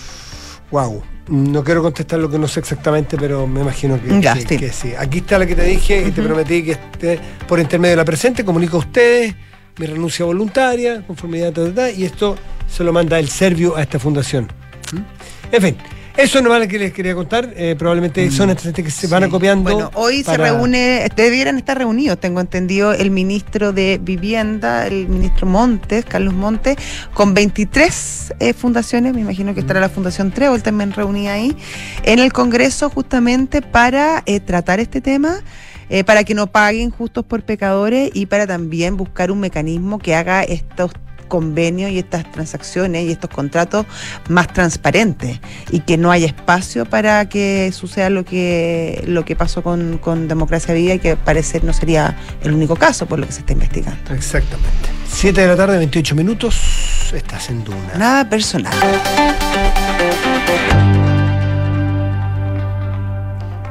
Wow. 0.71 1.03
No 1.27 1.63
quiero 1.63 1.83
contestar 1.83 2.19
lo 2.19 2.29
que 2.29 2.39
no 2.39 2.47
sé 2.47 2.59
exactamente, 2.61 3.15
pero 3.17 3.45
me 3.45 3.61
imagino 3.61 4.01
que, 4.01 4.19
Ya, 4.21 4.35
sí, 4.35 4.43
sí. 4.49 4.57
que 4.57 4.71
sí. 4.73 4.93
Aquí 4.97 5.19
está 5.19 5.37
la 5.37 5.45
que 5.45 5.55
te 5.55 5.63
dije 5.63 6.03
y 6.07 6.11
te 6.11 6.21
prometí 6.23 6.63
que 6.63 6.71
esté 6.71 7.19
por 7.47 7.59
intermedio 7.59 7.91
de 7.91 7.97
la 7.97 8.05
presente, 8.05 8.43
comunico 8.43 8.77
a 8.77 8.79
ustedes 8.79 9.35
mi 9.81 9.87
renuncia 9.87 10.23
voluntaria, 10.25 11.01
conformidad, 11.07 11.51
ta, 11.51 11.65
ta, 11.65 11.73
ta, 11.73 11.91
y 11.91 12.03
esto 12.05 12.35
se 12.69 12.83
lo 12.83 12.93
manda 12.93 13.17
el 13.17 13.27
Servio 13.29 13.75
a 13.75 13.81
esta 13.81 13.97
fundación. 13.97 14.47
¿Mm? 14.93 15.55
En 15.55 15.61
fin, 15.61 15.75
eso 16.15 16.39
nomás 16.41 16.59
lo 16.61 16.67
que 16.67 16.77
les 16.77 16.93
quería 16.93 17.15
contar. 17.15 17.51
eh, 17.55 17.75
probablemente 17.79 18.29
son 18.29 18.49
antecedentes 18.51 18.85
que 18.85 18.91
se 18.91 19.07
van 19.07 19.23
Mm. 19.23 19.25
Acopiando. 19.25 19.63
Bueno, 19.73 19.91
hoy 19.95 20.23
para- 20.23 20.37
se 20.45 20.51
reúne, 20.53 21.09
debieran 21.15 21.57
estar 21.57 21.77
reunidos, 21.79 22.19
tengo 22.19 22.39
entendido, 22.41 22.93
el 22.93 23.09
ministro 23.09 23.73
de 23.73 23.99
Vivienda, 23.99 24.85
el 24.85 25.07
ministro 25.09 25.47
Montes, 25.47 26.05
Carlos 26.05 26.35
Montes, 26.35 26.77
con 27.15 27.33
23 27.33 28.33
eh, 28.39 28.53
fundaciones, 28.53 29.15
me 29.15 29.21
imagino 29.21 29.55
que 29.55 29.61
estará 29.61 29.79
la 29.79 29.89
Fundación 29.89 30.31
Trébol 30.31 30.61
también 30.61 30.91
reunida 30.93 31.33
ahí, 31.33 31.57
en 32.03 32.19
el 32.19 32.31
Congreso 32.31 32.91
justamente 32.91 33.63
para 33.63 34.21
eh, 34.27 34.39
tratar 34.41 34.79
este 34.79 35.01
tema. 35.01 35.39
Eh, 35.91 36.05
para 36.05 36.23
que 36.23 36.33
no 36.33 36.47
paguen 36.47 36.89
justos 36.89 37.25
por 37.25 37.43
pecadores 37.43 38.11
y 38.13 38.25
para 38.25 38.47
también 38.47 38.95
buscar 38.95 39.29
un 39.29 39.41
mecanismo 39.41 39.99
que 39.99 40.15
haga 40.15 40.41
estos 40.41 40.91
convenios 41.27 41.91
y 41.91 41.99
estas 41.99 42.29
transacciones 42.31 43.05
y 43.05 43.11
estos 43.11 43.29
contratos 43.29 43.85
más 44.29 44.47
transparentes 44.51 45.39
y 45.69 45.81
que 45.81 45.97
no 45.97 46.11
haya 46.11 46.27
espacio 46.27 46.85
para 46.85 47.27
que 47.27 47.71
suceda 47.73 48.09
lo 48.09 48.25
que 48.25 49.03
lo 49.05 49.23
que 49.25 49.35
pasó 49.35 49.63
con, 49.63 49.97
con 49.97 50.27
Democracia 50.29 50.73
Viva 50.73 50.93
y 50.93 50.99
que 50.99 51.17
parecer 51.17 51.63
no 51.63 51.73
sería 51.73 52.17
el 52.41 52.53
único 52.53 52.75
caso 52.77 53.05
por 53.05 53.19
lo 53.19 53.25
que 53.25 53.33
se 53.33 53.41
está 53.41 53.53
investigando. 53.53 54.13
Exactamente. 54.13 54.89
7 55.09 55.41
de 55.41 55.47
la 55.47 55.55
tarde, 55.57 55.77
28 55.77 56.15
minutos. 56.15 57.11
Estás 57.13 57.49
en 57.49 57.65
Duna. 57.65 57.95
Nada 57.97 58.29
personal. 58.29 58.73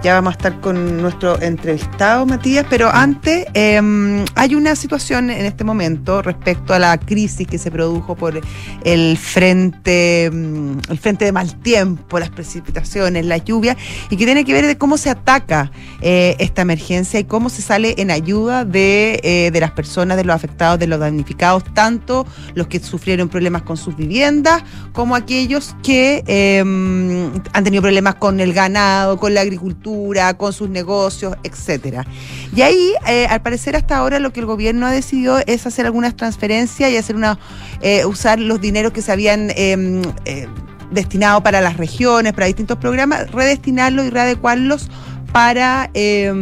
Ya 0.03 0.15
vamos 0.15 0.33
a 0.33 0.37
estar 0.39 0.61
con 0.63 1.03
nuestro 1.03 1.39
entrevistado, 1.43 2.25
Matías, 2.25 2.65
pero 2.71 2.89
antes 2.89 3.45
eh, 3.53 4.25
hay 4.35 4.55
una 4.55 4.75
situación 4.75 5.29
en 5.29 5.45
este 5.45 5.63
momento 5.63 6.23
respecto 6.23 6.73
a 6.73 6.79
la 6.79 6.97
crisis 6.97 7.47
que 7.47 7.59
se 7.59 7.71
produjo 7.71 8.15
por 8.15 8.41
el 8.85 9.19
frente, 9.19 10.31
mm, 10.33 10.79
el 10.89 10.99
frente 10.99 11.27
de 11.27 11.33
mal 11.33 11.55
tiempo, 11.61 12.19
las 12.19 12.31
precipitaciones, 12.31 13.27
la 13.27 13.37
lluvia, 13.37 13.77
y 14.09 14.17
que 14.17 14.25
tiene 14.25 14.47
que 14.47 14.55
ver 14.55 14.67
de 14.67 14.79
cómo 14.79 14.97
se 14.97 15.11
ataca 15.11 15.71
eh, 16.01 16.35
esta 16.39 16.63
emergencia 16.63 17.21
y 17.21 17.25
cómo 17.25 17.51
se 17.51 17.61
sale 17.61 17.95
en 17.99 18.11
ayuda 18.11 18.65
de, 18.65 19.21
eh, 19.23 19.51
de 19.53 19.61
las 19.61 19.73
personas, 19.73 20.17
de 20.17 20.25
los 20.25 20.35
afectados, 20.35 20.79
de 20.79 20.87
los 20.87 20.99
damnificados, 20.99 21.63
tanto 21.75 22.27
los 22.55 22.69
que 22.69 22.81
sufrieron 22.81 23.29
problemas 23.29 23.63
con 23.63 23.77
sus 23.77 23.95
viviendas 23.97 24.63
como 24.95 25.15
aquellos 25.15 25.77
que 25.83 26.25
eh, 26.27 26.61
han 26.61 27.65
tenido 27.65 27.83
problemas 27.83 28.15
con 28.15 28.41
el 28.41 28.55
ganado, 28.55 29.19
con 29.19 29.35
la 29.35 29.43
agricultura, 29.43 29.90
con 30.37 30.53
sus 30.53 30.69
negocios, 30.69 31.37
etcétera. 31.43 32.07
Y 32.55 32.63
ahí, 32.63 32.93
eh, 33.07 33.27
al 33.27 33.43
parecer 33.43 33.77
hasta 33.77 33.97
ahora, 33.97 34.19
lo 34.19 34.33
que 34.33 34.41
el 34.41 34.47
gobierno 34.47 34.87
ha 34.87 34.91
decidido 34.91 35.39
es 35.47 35.67
hacer 35.67 35.87
algunas 35.87 36.17
transferencias 36.17 36.91
y 36.91 36.97
hacer 36.97 37.17
una, 37.17 37.39
eh, 37.81 38.05
usar 38.05 38.39
los 38.39 38.61
dineros 38.61 38.93
que 38.93 39.03
se 39.03 39.13
habían 39.13 39.51
eh, 39.51 40.03
eh, 40.25 40.49
destinado 40.91 41.43
para 41.43 41.61
las 41.61 41.77
regiones, 41.77 42.33
para 42.33 42.47
distintos 42.47 42.79
programas, 42.79 43.31
redestinarlos 43.31 44.07
y 44.07 44.11
readecuarlos 44.11 44.89
para 45.33 45.91
eh, 45.95 46.33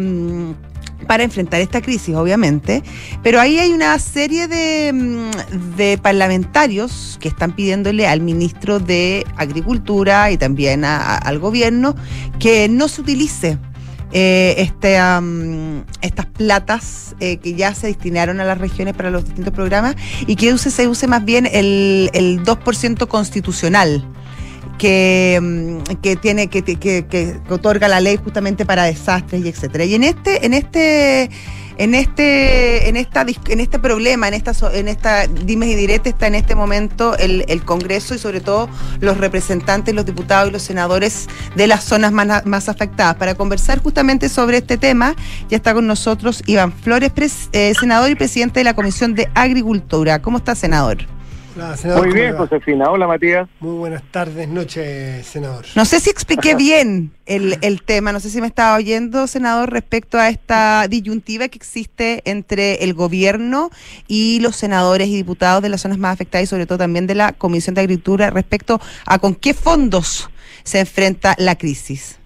para 1.08 1.24
enfrentar 1.24 1.60
esta 1.60 1.80
crisis, 1.82 2.14
obviamente. 2.14 2.84
Pero 3.24 3.40
ahí 3.40 3.58
hay 3.58 3.72
una 3.72 3.98
serie 3.98 4.46
de, 4.46 4.92
mm, 4.94 5.76
de 5.76 5.98
parlamentarios 5.98 7.18
que 7.20 7.26
están 7.28 7.50
pidiéndole 7.52 8.06
al 8.06 8.20
ministro 8.20 8.78
de 8.78 9.26
Agricultura 9.36 10.30
y 10.30 10.36
también 10.36 10.84
a- 10.84 11.16
al 11.16 11.40
gobierno 11.40 11.96
que 12.38 12.68
no 12.68 12.86
se 12.86 13.00
utilice 13.00 13.58
eh, 14.12 14.54
este, 14.58 14.96
am, 14.96 15.84
estas 16.00 16.24
platas 16.24 17.14
eh, 17.20 17.36
que 17.36 17.52
ya 17.54 17.74
se 17.74 17.88
destinaron 17.88 18.40
a 18.40 18.44
las 18.44 18.56
regiones 18.56 18.94
para 18.94 19.10
los 19.10 19.22
distintos 19.26 19.52
programas 19.52 19.96
y 20.26 20.36
que 20.36 20.54
use, 20.54 20.70
se 20.70 20.88
use 20.88 21.06
más 21.06 21.26
bien 21.26 21.44
el, 21.52 22.08
el 22.14 22.42
2% 22.42 23.06
constitucional 23.06 24.02
que, 24.78 25.38
mm, 25.42 25.78
que 26.00 26.16
tiene 26.16 26.46
que, 26.48 26.62
que, 26.62 26.76
que- 26.78 27.04
que 27.06 27.40
otorga 27.50 27.88
la 27.88 28.00
ley 28.00 28.16
justamente 28.22 28.64
para 28.64 28.84
desastres 28.84 29.44
y 29.44 29.48
etcétera. 29.48 29.84
Y 29.84 29.94
en 29.94 30.04
este 30.04 30.46
en 30.46 30.54
este 30.54 31.30
en 31.76 31.94
este 31.94 32.88
en 32.88 32.96
esta 32.96 33.24
en 33.48 33.60
este 33.60 33.78
problema, 33.78 34.26
en 34.26 34.34
esta 34.34 34.52
en 34.72 34.88
esta 34.88 35.26
dimes 35.28 35.68
y 35.68 35.74
diretes 35.76 36.12
está 36.14 36.26
en 36.26 36.34
este 36.34 36.54
momento 36.56 37.16
el, 37.16 37.44
el 37.48 37.64
Congreso 37.64 38.14
y 38.16 38.18
sobre 38.18 38.40
todo 38.40 38.68
los 39.00 39.18
representantes, 39.18 39.94
los 39.94 40.04
diputados 40.04 40.48
y 40.48 40.52
los 40.52 40.62
senadores 40.62 41.28
de 41.54 41.66
las 41.68 41.84
zonas 41.84 42.10
más, 42.10 42.44
más 42.46 42.68
afectadas. 42.68 43.14
Para 43.14 43.34
conversar 43.36 43.80
justamente 43.80 44.28
sobre 44.28 44.56
este 44.58 44.76
tema, 44.76 45.14
ya 45.48 45.56
está 45.56 45.72
con 45.74 45.86
nosotros 45.86 46.42
Iván 46.46 46.72
Flores, 46.72 47.12
eh, 47.52 47.72
senador 47.78 48.10
y 48.10 48.16
presidente 48.16 48.58
de 48.60 48.64
la 48.64 48.74
Comisión 48.74 49.14
de 49.14 49.28
Agricultura. 49.34 50.20
¿Cómo 50.20 50.38
está, 50.38 50.54
senador? 50.56 50.98
Muy 51.96 52.12
bien, 52.12 52.36
Josefina. 52.36 52.88
Hola, 52.88 53.08
Matías. 53.08 53.48
Muy 53.58 53.76
buenas 53.76 54.02
tardes, 54.12 54.48
noches, 54.48 55.26
senador. 55.26 55.64
No 55.74 55.84
sé 55.84 55.98
si 55.98 56.08
expliqué 56.08 56.54
bien 56.54 57.10
el, 57.26 57.56
el, 57.62 57.82
tema, 57.82 58.12
no 58.12 58.20
sé 58.20 58.30
si 58.30 58.40
me 58.40 58.46
estaba 58.46 58.76
oyendo, 58.76 59.26
senador, 59.26 59.72
respecto 59.72 60.18
a 60.18 60.28
esta 60.28 60.86
disyuntiva 60.88 61.48
que 61.48 61.56
existe 61.56 62.22
entre 62.30 62.84
el 62.84 62.94
gobierno 62.94 63.70
y 64.06 64.38
los 64.40 64.54
senadores 64.54 65.08
y 65.08 65.16
diputados 65.16 65.60
de 65.60 65.68
las 65.68 65.80
zonas 65.80 65.98
más 65.98 66.12
afectadas 66.12 66.44
y 66.44 66.46
sobre 66.46 66.66
todo 66.66 66.78
también 66.78 67.08
de 67.08 67.16
la 67.16 67.32
Comisión 67.32 67.74
de 67.74 67.80
Agricultura 67.80 68.30
respecto 68.30 68.80
a 69.04 69.18
con 69.18 69.34
qué 69.34 69.52
fondos 69.52 70.30
se 70.62 70.78
enfrenta 70.78 71.34
la 71.38 71.56
crisis. 71.56 72.20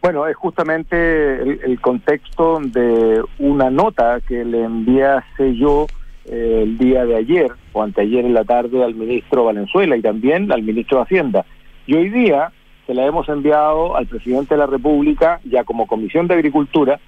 Bueno, 0.00 0.26
es 0.26 0.36
justamente 0.36 0.96
el, 1.42 1.60
el 1.64 1.80
contexto 1.80 2.60
de 2.60 3.22
una 3.38 3.70
nota 3.70 4.20
que 4.26 4.42
le 4.42 4.64
enviase 4.64 5.54
yo 5.54 5.86
el 6.26 6.78
día 6.78 7.04
de 7.04 7.16
ayer 7.16 7.50
o 7.72 7.82
anteayer 7.82 8.24
en 8.24 8.34
la 8.34 8.44
tarde 8.44 8.82
al 8.82 8.94
ministro 8.94 9.44
Valenzuela 9.44 9.96
y 9.96 10.02
también 10.02 10.50
al 10.52 10.62
ministro 10.62 10.98
de 10.98 11.04
Hacienda. 11.04 11.44
Y 11.86 11.94
hoy 11.94 12.10
día 12.10 12.52
se 12.86 12.94
la 12.94 13.06
hemos 13.06 13.28
enviado 13.28 13.96
al 13.96 14.06
presidente 14.06 14.54
de 14.54 14.58
la 14.58 14.66
República 14.66 15.40
ya 15.44 15.64
como 15.64 15.86
Comisión 15.86 16.28
de 16.28 16.34
Agricultura 16.34 17.00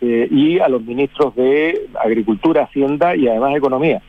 eh, 0.00 0.28
y 0.30 0.58
a 0.58 0.68
los 0.68 0.82
ministros 0.82 1.34
de 1.36 1.88
Agricultura, 2.02 2.64
Hacienda 2.64 3.14
y 3.16 3.28
además 3.28 3.56
Economía. 3.56 4.02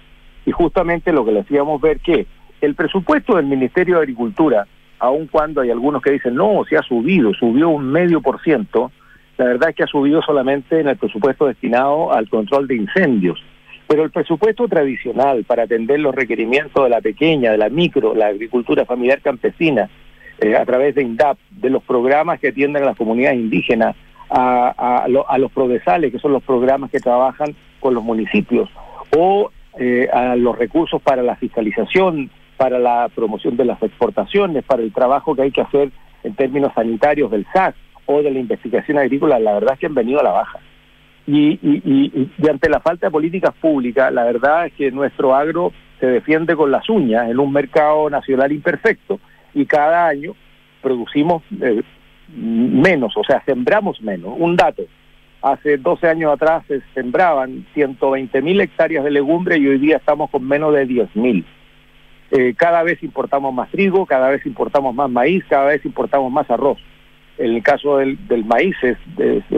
Y 0.45 0.51
justamente 0.51 1.11
lo 1.11 1.25
que 1.25 1.31
le 1.31 1.41
hacíamos 1.41 1.79
ver 1.81 1.99
que 1.99 2.25
el 2.61 2.75
presupuesto 2.75 3.35
del 3.35 3.45
Ministerio 3.45 3.95
de 3.95 4.01
Agricultura, 4.01 4.67
aun 4.99 5.27
cuando 5.27 5.61
hay 5.61 5.71
algunos 5.71 6.01
que 6.01 6.11
dicen, 6.11 6.35
no, 6.35 6.63
se 6.69 6.77
ha 6.77 6.81
subido, 6.81 7.33
subió 7.33 7.69
un 7.69 7.91
medio 7.91 8.21
por 8.21 8.41
ciento, 8.41 8.91
la 9.37 9.45
verdad 9.45 9.69
es 9.69 9.75
que 9.75 9.83
ha 9.83 9.87
subido 9.87 10.21
solamente 10.21 10.79
en 10.79 10.87
el 10.87 10.97
presupuesto 10.97 11.47
destinado 11.47 12.13
al 12.13 12.29
control 12.29 12.67
de 12.67 12.75
incendios 12.75 13.43
pero 13.87 14.03
el 14.03 14.11
presupuesto 14.11 14.67
tradicional 14.67 15.43
para 15.43 15.63
atender 15.63 15.99
los 15.99 16.15
requerimientos 16.15 16.83
de 16.83 16.89
la 16.89 17.01
pequeña, 17.01 17.51
de 17.51 17.57
la 17.57 17.69
micro, 17.69 18.15
la 18.15 18.27
agricultura 18.27 18.85
familiar 18.85 19.21
campesina, 19.21 19.89
eh, 20.39 20.55
a 20.55 20.65
través 20.65 20.95
de 20.95 21.03
INDAP, 21.03 21.37
de 21.51 21.69
los 21.69 21.83
programas 21.83 22.39
que 22.39 22.49
atienden 22.49 22.83
a 22.83 22.87
las 22.87 22.97
comunidades 22.97 23.39
indígenas, 23.39 23.95
a, 24.29 25.07
los 25.37 25.51
progresales, 25.51 26.11
que 26.11 26.17
son 26.17 26.31
los 26.31 26.41
programas 26.41 26.89
que 26.89 26.99
trabajan 26.99 27.55
con 27.79 27.93
los 27.93 28.03
municipios, 28.03 28.67
o 29.15 29.51
eh, 29.77 30.09
a 30.11 30.35
los 30.35 30.57
recursos 30.57 31.01
para 31.01 31.21
la 31.21 31.35
fiscalización, 31.35 32.31
para 32.57 32.79
la 32.79 33.09
promoción 33.13 33.57
de 33.57 33.65
las 33.65 33.81
exportaciones, 33.83 34.63
para 34.63 34.81
el 34.81 34.91
trabajo 34.91 35.35
que 35.35 35.43
hay 35.43 35.51
que 35.51 35.61
hacer 35.61 35.91
en 36.23 36.35
términos 36.35 36.73
sanitarios 36.73 37.29
del 37.29 37.45
SAC 37.53 37.75
o 38.05 38.21
de 38.21 38.31
la 38.31 38.39
investigación 38.39 38.97
agrícola, 38.97 39.39
la 39.39 39.53
verdad 39.53 39.73
es 39.73 39.79
que 39.79 39.85
han 39.85 39.93
venido 39.93 40.19
a 40.19 40.23
la 40.23 40.31
baja. 40.31 40.59
Y, 41.25 41.59
y, 41.61 42.29
y, 42.37 42.49
ante 42.49 42.69
la 42.69 42.81
falta 42.81 43.07
de 43.07 43.11
políticas 43.11 43.53
públicas, 43.61 44.11
la 44.11 44.25
verdad 44.25 44.65
es 44.65 44.73
que 44.73 44.91
nuestro 44.91 45.33
agro 45.33 45.71
se 45.99 46.07
defiende 46.07 46.55
con 46.55 46.69
las 46.69 46.89
uñas 46.89 47.29
en 47.29 47.39
un 47.39 47.53
mercado 47.53 48.09
nacional 48.09 48.51
imperfecto 48.51 49.21
y 49.53 49.65
cada 49.65 50.07
año 50.07 50.35
producimos 50.81 51.41
eh, 51.61 51.81
menos, 52.35 53.15
o 53.15 53.23
sea, 53.23 53.41
sembramos 53.45 54.01
menos. 54.01 54.33
Un 54.37 54.57
dato, 54.57 54.83
hace 55.41 55.77
12 55.77 56.07
años 56.07 56.33
atrás 56.33 56.63
se 56.67 56.81
sembraban 56.93 57.65
120 57.73 58.41
mil 58.41 58.59
hectáreas 58.59 59.03
de 59.03 59.11
legumbre 59.11 59.57
y 59.57 59.67
hoy 59.67 59.77
día 59.77 59.97
estamos 59.97 60.29
con 60.29 60.45
menos 60.45 60.73
de 60.73 60.85
10 60.85 61.15
mil. 61.15 61.45
Eh, 62.31 62.53
cada 62.57 62.83
vez 62.83 63.01
importamos 63.03 63.53
más 63.53 63.69
trigo, 63.69 64.05
cada 64.05 64.29
vez 64.29 64.45
importamos 64.45 64.95
más 64.95 65.09
maíz, 65.09 65.43
cada 65.47 65.65
vez 65.65 65.85
importamos 65.85 66.31
más 66.31 66.49
arroz. 66.49 66.79
En 67.37 67.55
el 67.55 67.63
caso 67.63 67.97
del, 67.97 68.45
maíz 68.45 68.75
es, 68.83 68.97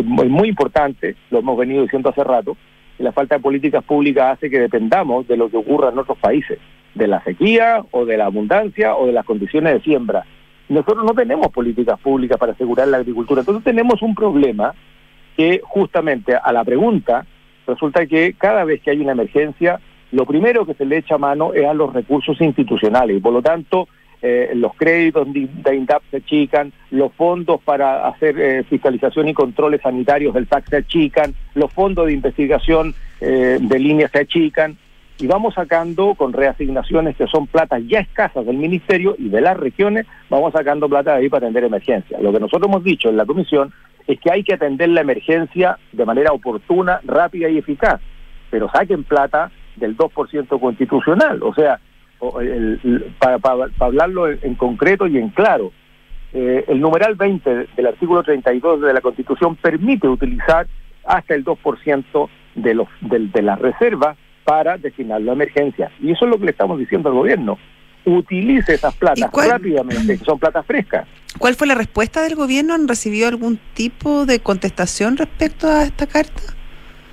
muy 0.04 0.50
importante, 0.50 1.16
lo 1.30 1.40
hemos 1.40 1.58
venido 1.58 1.84
diciendo 1.84 2.10
hace 2.10 2.24
rato, 2.24 2.56
la 2.98 3.12
falta 3.12 3.36
de 3.36 3.42
políticas 3.42 3.84
públicas 3.84 4.38
hace 4.38 4.50
que 4.50 4.60
dependamos 4.60 5.28
de 5.28 5.36
lo 5.36 5.50
que 5.50 5.58
ocurra 5.58 5.90
en 5.90 6.00
otros 6.00 6.18
países, 6.18 6.60
de 6.94 7.08
la 7.08 7.22
sequía 7.24 7.84
o 7.92 8.06
de 8.06 8.18
la 8.18 8.26
abundancia 8.26 8.96
o 8.96 9.08
de 9.08 9.12
las 9.12 9.26
condiciones 9.26 9.74
de 9.74 9.82
siembra. 9.82 10.26
Nosotros 10.70 11.04
no 11.04 11.14
tenemos 11.14 11.50
políticas 11.50 12.00
públicas 12.00 12.38
para 12.38 12.54
asegurar 12.54 12.88
la 12.88 12.98
agricultura, 12.98 13.42
entonces 13.42 13.64
tenemos 13.64 14.02
un 14.02 14.16
problema 14.16 14.74
que 15.36 15.60
justamente 15.64 16.34
a 16.36 16.52
la 16.54 16.64
pregunta 16.64 17.26
resulta 17.68 18.06
que 18.06 18.34
cada 18.38 18.64
vez 18.64 18.82
que 18.82 18.92
hay 18.92 19.00
una 19.00 19.12
emergencia, 19.12 19.80
lo 20.12 20.26
primero 20.26 20.66
que 20.66 20.76
se 20.76 20.86
le 20.86 20.98
echa 20.98 21.18
mano 21.18 21.54
es 21.54 21.66
a 21.66 21.74
los 21.74 21.94
recursos 21.94 22.40
institucionales 22.40 23.18
y 23.18 23.20
por 23.20 23.34
lo 23.34 23.42
tanto 23.42 23.90
eh, 24.22 24.52
los 24.56 24.74
créditos 24.76 25.28
de 25.32 25.76
INDAP 25.76 26.04
se 26.10 26.18
achican, 26.18 26.74
los 26.92 27.14
fondos 27.14 27.62
para 27.62 28.08
hacer 28.08 28.40
eh, 28.40 28.64
fiscalización 28.64 29.28
y 29.28 29.34
controles 29.34 29.82
sanitarios 29.82 30.34
del 30.34 30.48
TAC 30.48 30.70
se 30.70 30.78
achican, 30.78 31.36
los 31.54 31.72
fondos 31.72 32.08
de 32.08 32.14
investigación 32.14 32.96
eh, 33.22 33.58
de 33.60 33.80
líneas 33.80 34.12
se 34.12 34.20
achican, 34.20 34.78
y 35.18 35.28
vamos 35.28 35.54
sacando 35.54 36.14
con 36.16 36.34
reasignaciones 36.34 37.16
que 37.16 37.28
son 37.28 37.48
platas 37.48 37.82
ya 37.88 38.00
escasas 38.00 38.46
del 38.46 38.58
ministerio 38.58 39.16
y 39.18 39.30
de 39.30 39.42
las 39.42 39.58
regiones, 39.58 40.06
vamos 40.30 40.52
sacando 40.52 40.90
plata 40.90 41.14
de 41.14 41.20
ahí 41.20 41.30
para 41.30 41.46
atender 41.46 41.64
emergencias. 41.64 42.22
Lo 42.22 42.34
que 42.34 42.40
nosotros 42.40 42.68
hemos 42.68 42.84
dicho 42.84 43.10
en 43.10 43.18
la 43.18 43.26
comisión 43.26 43.72
es 44.08 44.20
que 44.20 44.32
hay 44.32 44.44
que 44.44 44.54
atender 44.54 44.90
la 44.90 45.02
emergencia 45.02 45.78
de 45.94 46.06
manera 46.06 46.32
oportuna, 46.32 47.00
rápida 47.06 47.50
y 47.50 47.58
eficaz, 47.58 48.02
pero 48.50 48.70
saquen 48.70 49.04
plata 49.04 49.52
del 49.78 49.96
2% 49.96 50.60
constitucional, 50.60 51.42
o 51.44 51.54
sea, 51.54 51.80
para, 53.20 53.40
hablarlo 53.80 54.30
en, 54.30 54.56
concreto 54.56 55.08
y 55.08 55.18
en 55.18 55.30
claro, 55.30 55.72
eh, 56.34 56.66
el 56.68 56.80
numeral 56.82 57.16
20 57.16 57.68
del 57.76 57.88
artículo 57.88 58.24
32 58.24 58.82
de 58.82 58.94
la 58.94 59.02
Constitución 59.02 59.56
permite 59.56 60.08
utilizar 60.08 60.68
hasta 61.06 61.36
el 61.36 61.46
2% 61.46 62.30
de, 62.56 62.74
los, 62.74 62.88
de, 63.02 63.20
de 63.28 63.42
las 63.42 63.60
reservas 63.60 64.18
para 64.44 64.78
destinarlo 64.78 65.32
a 65.32 65.34
emergencias. 65.34 65.92
Y 66.00 66.12
eso 66.12 66.26
es 66.26 66.32
lo 66.32 66.38
que 66.38 66.46
le 66.46 66.52
estamos 66.52 66.80
diciendo 66.80 67.10
al 67.10 67.16
gobierno. 67.16 67.58
Utilice 68.06 68.76
esas 68.76 68.96
platas 68.96 69.32
rápidamente, 69.34 70.20
que 70.20 70.24
son 70.24 70.38
platas 70.38 70.66
frescas. 70.66 71.08
¿Cuál 71.40 71.56
fue 71.56 71.68
la 71.68 71.76
respuesta 71.76 72.22
del 72.22 72.36
gobierno? 72.36 72.76
¿Han 72.76 72.88
recibido 72.88 73.28
algún 73.28 73.60
tipo 73.74 74.26
de 74.26 74.40
contestación 74.40 75.18
respecto 75.18 75.68
a 75.68 75.84
esta 75.84 76.06
carta? 76.06 76.42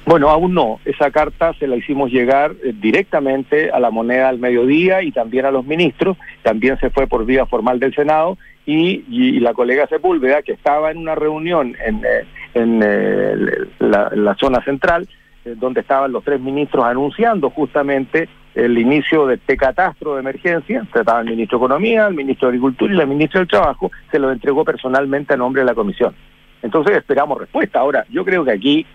Bueno, 0.05 0.29
aún 0.31 0.55
no. 0.55 0.81
Esa 0.85 1.11
carta 1.11 1.53
se 1.59 1.67
la 1.67 1.77
hicimos 1.77 2.11
llegar 2.11 2.55
eh, 2.65 2.73
directamente 2.75 3.71
a 3.71 3.79
la 3.79 3.91
moneda 3.91 4.29
al 4.29 4.39
mediodía 4.39 5.03
y 5.03 5.13
también 5.13 5.47
a 5.47 5.51
los 5.51 5.65
ministros. 5.65 6.17
También 6.43 6.79
se 6.81 6.91
fue 6.91 7.07
por 7.07 7.25
vía 7.25 7.47
formal 7.47 7.79
del 7.79 7.95
Senado 7.95 8.37
y, 8.67 9.39
la 9.41 9.55
colega 9.55 9.87
Sepúlveda, 9.87 10.43
que 10.43 10.53
estaba 10.53 10.91
en 10.91 10.99
una 10.99 11.15
reunión 11.15 11.77
en, 11.85 11.97
eh, 12.05 12.25
en, 12.55 12.81
eh, 12.85 13.37
la, 13.79 14.37
zona 14.39 14.63
central, 14.65 15.09
donde 15.57 15.81
estaban 15.81 16.13
los 16.13 16.23
tres 16.23 16.41
ministros 16.41 16.85
anunciando 16.85 17.51
justamente 17.51 18.29
el 18.55 18.79
inicio 18.79 19.27
de 19.27 19.35
este 19.37 19.57
catastro 19.57 20.15
de 20.15 20.21
emergencia, 20.21 20.87
estaba 20.95 21.21
el 21.21 21.31
ministro 21.31 21.59
de 21.59 21.65
Economía, 21.65 22.07
el 22.07 22.15
ministro 22.15 22.49
de 22.49 22.53
Agricultura 22.53 22.93
y 22.93 22.97
la 22.97 23.07
ministra 23.07 23.41
del 23.41 23.49
Trabajo, 23.49 23.91
se 24.11 24.21
lo 24.21 24.31
entregó 24.31 24.65
personalmente 24.65 25.35
a 25.35 25.37
nombre 25.37 25.63
de 25.63 25.67
la 25.67 25.75
comisión. 25.75 26.15
Entonces 26.63 26.97
esperamos 26.97 27.39
respuesta. 27.41 27.81
Ahora, 27.81 28.07
yo 28.11 28.25
creo 28.25 28.45
que 28.45 28.53
aquí 28.53 28.87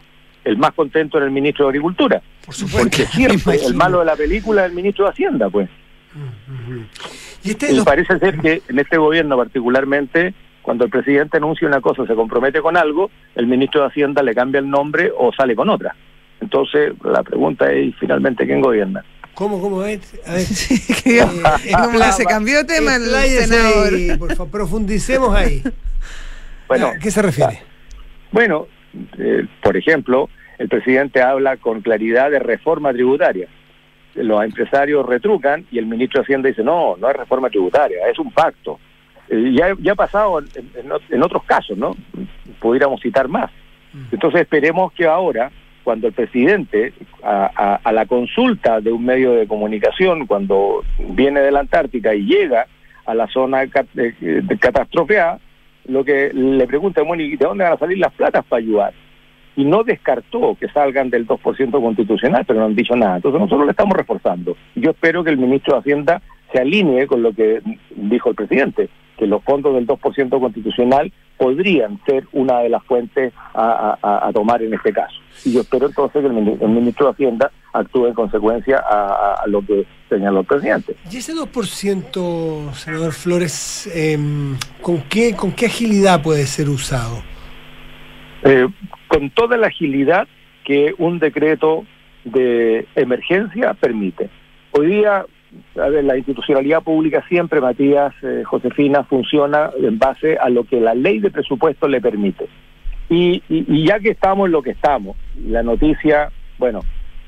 el 0.48 0.58
más 0.58 0.72
contento 0.74 1.18
era 1.18 1.26
el 1.26 1.32
ministro 1.32 1.66
de 1.66 1.70
Agricultura. 1.70 2.22
Por 2.46 2.56
supuesto. 2.56 2.90
Porque 2.90 3.06
siempre 3.12 3.58
el 3.64 3.74
malo 3.74 4.00
de 4.00 4.06
la 4.06 4.16
película 4.16 4.64
es 4.64 4.70
el 4.70 4.76
ministro 4.76 5.06
de 5.06 5.12
Hacienda, 5.12 5.50
pues. 5.50 5.70
Y, 7.44 7.52
este 7.52 7.68
parece 7.84 8.18
ser 8.18 8.40
que 8.40 8.62
en 8.68 8.80
este 8.80 8.98
gobierno 8.98 9.38
particularmente, 9.38 10.34
cuando 10.62 10.86
el 10.86 10.90
presidente 10.90 11.38
anuncia 11.38 11.68
una 11.68 11.82
cosa, 11.82 12.06
se 12.06 12.16
compromete 12.16 12.62
con 12.62 12.78
algo, 12.78 13.12
el 13.36 13.48
ministro 13.48 13.82
de 13.82 13.88
Hacienda 13.88 14.24
le 14.24 14.34
cambia 14.34 14.60
el 14.60 14.70
nombre 14.70 15.12
o 15.16 15.32
sale 15.34 15.56
con 15.56 15.70
otra. 15.70 15.96
Entonces, 16.40 16.94
la 17.04 17.24
pregunta 17.24 17.72
es, 17.72 17.94
finalmente, 18.00 18.46
¿quién 18.46 18.62
gobierna? 18.62 19.04
¿Cómo, 19.34 19.62
cómo 19.62 19.84
es? 19.84 20.20
A 20.26 20.34
ver, 20.34 20.42
eh, 21.06 22.12
se 22.12 22.26
cambió 22.26 22.58
de 22.58 22.64
tema 22.64 22.96
el 22.96 23.04
senador. 23.04 24.18
por 24.18 24.36
favor, 24.36 24.52
profundicemos 24.52 25.36
ahí. 25.36 25.62
Bueno, 26.68 26.88
¿A 26.88 26.98
qué 26.98 27.12
se 27.12 27.22
refiere? 27.22 27.62
Bueno, 28.32 28.68
eh, 29.18 29.46
por 29.62 29.78
ejemplo, 29.78 30.30
el 30.58 30.70
presidente 30.70 31.22
habla 31.22 31.58
con 31.58 31.82
claridad 31.82 32.32
de 32.32 32.40
reforma 32.40 32.92
tributaria. 32.92 33.48
Los 34.16 34.44
empresarios 34.44 35.06
retrucan 35.06 35.66
y 35.72 35.78
el 35.78 35.86
ministro 35.86 36.20
de 36.20 36.24
Hacienda 36.24 36.50
dice, 36.50 36.64
no, 36.64 36.96
no 36.98 37.10
es 37.10 37.16
reforma 37.16 37.50
tributaria, 37.50 38.08
es 38.10 38.18
un 38.18 38.32
pacto. 38.32 38.80
Eh, 39.30 39.54
ya, 39.54 39.76
ya 39.80 39.92
ha 39.92 39.96
pasado 39.96 40.40
en, 40.40 41.22
otros 41.22 41.44
casos, 41.44 41.78
¿no? 41.78 41.96
Pudiéramos 42.60 43.02
citar 43.02 43.28
más. 43.28 43.52
Mm. 43.94 44.06
Entonces 44.14 44.42
esperemos 44.42 44.92
que 44.94 45.06
ahora, 45.06 45.52
cuando 45.84 46.08
el 46.08 46.14
presidente, 46.14 46.94
a, 47.24 47.92
la 47.92 48.06
consulta 48.08 48.82
de 48.82 48.92
un 48.92 49.06
medio 49.06 49.34
de 49.34 49.48
comunicación, 49.48 50.26
cuando 50.26 50.84
viene 51.10 51.42
de 51.42 51.52
la 51.52 51.60
Antártica 51.60 52.16
y 52.16 52.26
llega 52.26 52.66
a 53.06 53.14
la 53.14 53.28
zona 53.28 53.66
de, 53.94 54.42
de 54.42 54.58
catastrofeada, 54.58 55.40
lo 55.86 56.04
que 56.04 56.32
le 56.34 56.68
pregunta, 56.68 57.04
bueno, 57.04 57.24
¿y 57.24 57.38
de 57.38 57.46
dónde 57.46 57.64
van 57.64 57.74
a 57.74 57.78
salir 57.78 58.00
las 58.00 58.14
platas 58.14 58.44
para 58.46 58.62
ayudar? 58.62 58.94
Y 59.58 59.66
no 59.66 59.84
descartó 59.84 60.56
que 60.58 60.70
salgan 60.70 61.10
del 61.10 61.28
2% 61.28 61.82
constitucional, 61.82 62.46
pero 62.46 62.60
no 62.60 62.68
han 62.68 62.76
dicho 62.76 62.96
nada. 62.96 63.18
Entonces 63.18 63.42
nosotros 63.42 63.66
le 63.66 63.72
estamos 63.72 63.98
reforzando. 63.98 64.56
Yo 64.76 64.92
espero 64.92 65.24
que 65.24 65.32
el 65.32 65.38
ministro 65.38 65.74
de 65.74 65.80
Hacienda 65.80 66.22
se 66.54 66.60
alinee 66.60 67.08
con 67.08 67.22
lo 67.22 67.34
que 67.34 67.62
dijo 67.96 68.30
el 68.30 68.36
presidente, 68.36 68.90
que 69.18 69.28
los 69.28 69.44
fondos 69.44 69.74
del 69.76 69.88
2% 69.88 70.40
constitucional 70.40 71.12
podrían 71.38 72.00
ser 72.06 72.26
una 72.34 72.60
de 72.60 72.70
las 72.70 72.84
fuentes 72.84 73.34
a, 73.54 74.30
tomar 74.34 74.62
en 74.62 74.74
este 74.74 74.94
caso. 74.94 75.16
Y 75.44 75.54
yo 75.54 75.62
espero 75.62 75.88
entonces 75.88 76.22
que 76.22 76.28
el 76.28 76.70
ministro, 76.70 77.08
de 77.08 77.12
Hacienda 77.14 77.52
actúe 77.74 78.08
en 78.08 78.14
consecuencia 78.14 78.78
a, 78.78 79.44
lo 79.48 79.66
que 79.66 79.86
señaló 80.10 80.42
el 80.42 80.46
presidente. 80.46 80.96
¿Y 81.12 81.18
ese 81.18 81.34
2%, 81.34 82.74
senador 82.74 83.12
Flores, 83.12 83.90
em, 83.94 84.56
¿con, 84.82 85.02
qué, 85.10 85.36
con 85.36 85.52
qué 85.52 85.66
agilidad 85.68 86.22
puede 86.22 86.46
ser 86.46 86.70
usado? 86.70 87.22
Eh, 88.44 88.68
con 89.08 89.30
toda 89.32 89.58
la 89.58 89.68
agilidad 89.68 90.28
que 90.64 90.94
un 90.98 91.20
decreto 91.20 91.86
de 92.24 92.86
emergencia 92.96 93.74
permite. 93.74 94.30
Hoy 94.72 94.88
día 94.88 95.26
la 95.76 96.18
institucionalidad 96.18 96.84
pública 96.84 97.24
siempre, 97.30 97.62
Matías, 97.62 98.14
eh, 98.22 98.44
Josefina, 98.44 99.04
funciona 99.06 99.72
en 99.82 99.98
base 99.98 100.38
a 100.38 100.50
lo 100.50 100.66
que 100.66 100.80
la 100.82 100.94
ley 100.94 101.20
de 101.20 101.32
presupuesto 101.32 101.88
le 101.88 102.02
permite. 102.02 102.48
Y, 103.10 103.42
ya 103.86 104.00
que 104.00 104.10
estamos 104.10 104.48
en 104.48 104.52
lo 104.52 104.62
que 104.62 104.72
estamos, 104.72 105.16
la 105.48 105.64
noticia, 105.64 106.30
bueno, 106.58 106.82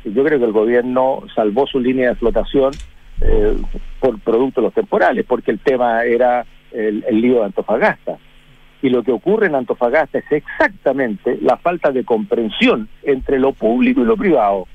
yo 0.04 0.24
creo 0.26 0.38
que 0.38 0.46
el 0.46 0.52
gobierno 0.52 1.24
salvó 1.34 1.66
su 1.66 1.80
línea 1.80 2.10
de 2.10 2.16
flotación 2.16 2.74
eh, 3.22 3.56
por 4.02 4.20
producto 4.20 4.60
de 4.60 4.68
los 4.68 4.74
temporales, 4.74 5.26
porque 5.26 5.52
el 5.52 5.60
tema 5.60 6.04
era 6.04 6.46
el 6.72 7.22
lío 7.22 7.40
de 7.40 7.46
Antofagasta. 7.46 8.18
Y 8.82 8.90
lo 8.90 9.04
que 9.04 9.12
ocurre 9.12 9.48
en 9.48 9.56
Antofagasta 9.56 10.20
es 10.20 10.32
exactamente 10.32 11.38
la 11.42 11.58
falta 11.58 11.92
de 11.92 12.06
comprensión 12.06 12.88
entre 13.04 13.40
lo 13.40 13.54
público 13.54 14.02
y 14.02 14.06
lo 14.06 14.16
privado 14.16 14.68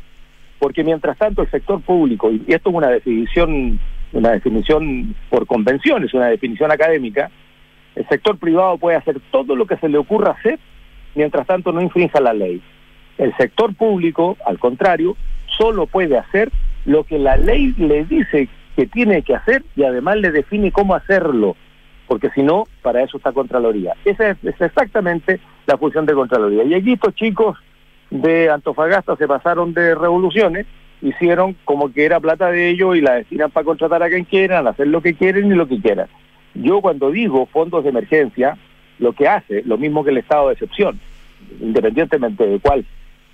porque 0.65 0.83
mientras 0.83 1.19
tanto 1.19 1.43
el 1.43 1.51
sector 1.51 1.83
público, 1.83 2.31
y 2.31 2.43
esto 2.49 2.71
es 2.71 2.75
una 2.75 2.89
definición, 2.89 3.79
una 4.15 4.31
definición 4.31 5.15
por 5.29 5.47
convención, 5.47 6.05
es 6.05 6.15
una 6.15 6.29
definición 6.29 6.73
académica, 6.73 7.31
el 7.95 8.09
sector 8.09 8.39
privado 8.39 8.79
puede 8.79 8.97
hacer 8.97 9.21
todo 9.31 9.57
lo 9.57 9.67
que 9.67 9.77
se 9.77 9.91
le 9.91 9.99
ocurra 9.99 10.33
hacer, 10.33 10.59
mientras 11.15 11.47
tanto 11.47 11.71
no 11.71 11.83
infrinja 11.83 12.19
la 12.19 12.33
ley. 12.33 12.63
El 13.19 13.37
sector 13.37 13.75
público, 13.75 14.39
al 14.47 14.59
contrario, 14.59 15.19
solo 15.59 15.87
puede 15.87 16.17
hacer 16.17 16.51
lo 16.87 17.05
que 17.05 17.19
la 17.19 17.37
ley 17.37 17.75
le 17.77 18.07
dice 18.07 18.49
que 18.75 18.87
tiene 18.87 19.21
que 19.21 19.35
hacer 19.35 19.65
y 19.77 19.85
además 19.85 20.17
le 20.17 20.31
define 20.31 20.73
cómo 20.73 20.95
hacerlo, 20.95 21.57
porque 22.15 22.31
si 22.31 22.45
no, 22.45 22.69
para 22.81 23.03
eso 23.03 23.17
está 23.17 23.33
Contraloría. 23.33 23.97
Esa 24.05 24.31
es, 24.31 24.39
exactamente 24.45 25.41
la 25.67 25.77
función 25.77 26.07
de 26.07 26.15
Contraloría. 26.15 26.63
Y 26.63 26.73
aquí 26.73 26.93
estos 26.93 27.13
chicos 27.17 27.59
de 28.09 28.49
Antofagasta 28.51 29.17
se 29.17 29.27
pasaron 29.27 29.75
de 29.75 29.97
revoluciones, 29.97 30.65
hicieron 31.03 31.57
como 31.65 31.93
que 31.93 32.05
era 32.05 32.21
plata 32.21 32.53
de 32.53 32.71
ellos 32.71 32.97
y 32.97 33.01
la 33.01 33.15
destinan 33.15 33.51
para 33.51 33.65
contratar 33.65 34.01
a 34.05 34.09
quien 34.09 34.23
quieran, 34.27 34.69
hacer 34.69 34.87
lo 34.87 35.03
que 35.03 35.15
quieren 35.15 35.51
y 35.51 35.57
lo 35.57 35.67
que 35.67 35.81
quieran. 35.81 36.07
Yo 36.55 36.81
cuando 36.81 37.11
digo 37.11 37.47
fondos 37.47 37.83
de 37.83 37.91
emergencia, 37.91 38.57
lo 39.01 39.13
que 39.13 39.27
hace, 39.27 39.65
lo 39.65 39.77
mismo 39.77 40.05
que 40.05 40.11
el 40.11 40.19
estado 40.19 40.47
de 40.47 40.53
excepción, 40.53 41.01
independientemente 41.61 42.47
de 42.47 42.61
cuál 42.61 42.85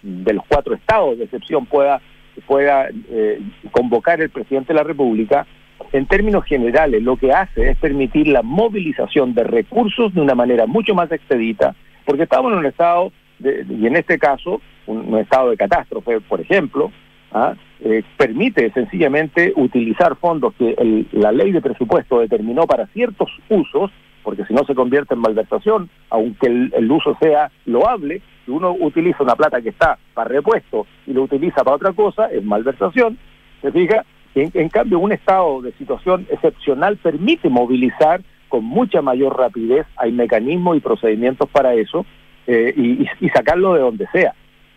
de 0.00 0.32
los 0.32 0.44
cuatro 0.48 0.74
estados 0.74 1.18
de 1.18 1.24
excepción 1.24 1.66
pueda, 1.66 2.00
pueda 2.46 2.88
eh, 3.10 3.42
convocar 3.72 4.22
el 4.22 4.30
presidente 4.30 4.72
de 4.72 4.78
la 4.78 4.84
República, 4.84 5.46
en 5.92 6.06
términos 6.06 6.44
generales 6.44 7.02
lo 7.02 7.16
que 7.16 7.32
hace 7.32 7.70
es 7.70 7.78
permitir 7.78 8.28
la 8.28 8.42
movilización 8.42 9.34
de 9.34 9.44
recursos 9.44 10.14
de 10.14 10.20
una 10.20 10.34
manera 10.34 10.66
mucho 10.66 10.94
más 10.94 11.10
expedita, 11.10 11.74
porque 12.04 12.24
estamos 12.24 12.52
en 12.52 12.58
un 12.58 12.66
estado 12.66 13.12
y 13.42 13.86
en 13.86 13.96
este 13.96 14.18
caso, 14.18 14.60
un, 14.86 15.16
estado 15.18 15.50
de 15.50 15.56
catástrofe, 15.56 16.20
por 16.20 16.40
ejemplo, 16.40 16.92
¿ah? 17.32 17.54
eh, 17.80 18.02
permite 18.16 18.70
sencillamente 18.72 19.52
utilizar 19.56 20.16
fondos 20.16 20.54
que 20.54 21.06
la 21.12 21.32
ley 21.32 21.52
de 21.52 21.62
presupuesto 21.62 22.20
determinó 22.20 22.66
para 22.66 22.86
ciertos 22.88 23.30
usos, 23.48 23.90
porque 24.22 24.44
si 24.44 24.52
no 24.52 24.64
se 24.64 24.74
convierte 24.74 25.14
en 25.14 25.20
malversación, 25.20 25.88
aunque 26.10 26.46
el, 26.48 26.90
uso 26.90 27.16
sea 27.20 27.50
loable, 27.64 28.20
si 28.44 28.50
uno 28.50 28.72
utiliza 28.78 29.22
una 29.22 29.36
plata 29.36 29.62
que 29.62 29.70
está 29.70 29.98
para 30.12 30.28
repuesto 30.28 30.86
y 31.06 31.12
lo 31.14 31.22
utiliza 31.22 31.64
para 31.64 31.76
otra 31.76 31.92
cosa, 31.92 32.26
es 32.26 32.44
malversación, 32.44 33.16
se 33.62 33.72
fija, 33.72 34.04
en, 34.34 34.50
en 34.54 34.68
cambio 34.68 34.98
un 34.98 35.12
estado 35.12 35.62
de 35.62 35.72
situación 35.72 36.26
excepcional 36.30 36.96
permite 36.96 37.48
movilizar 37.48 38.20
con 38.50 38.64
mucha 38.64 39.00
mayor 39.00 39.38
rapidez, 39.38 39.86
hay 39.96 40.12
mecanismos 40.12 40.76
y 40.76 40.80
procedimientos 40.80 41.48
para 41.48 41.72
eso, 41.72 42.04
eh, 42.46 42.74
y, 42.76 43.28
sacarlo 43.30 43.74
de 43.74 43.80
donde 43.80 44.06
sea. 44.08 44.34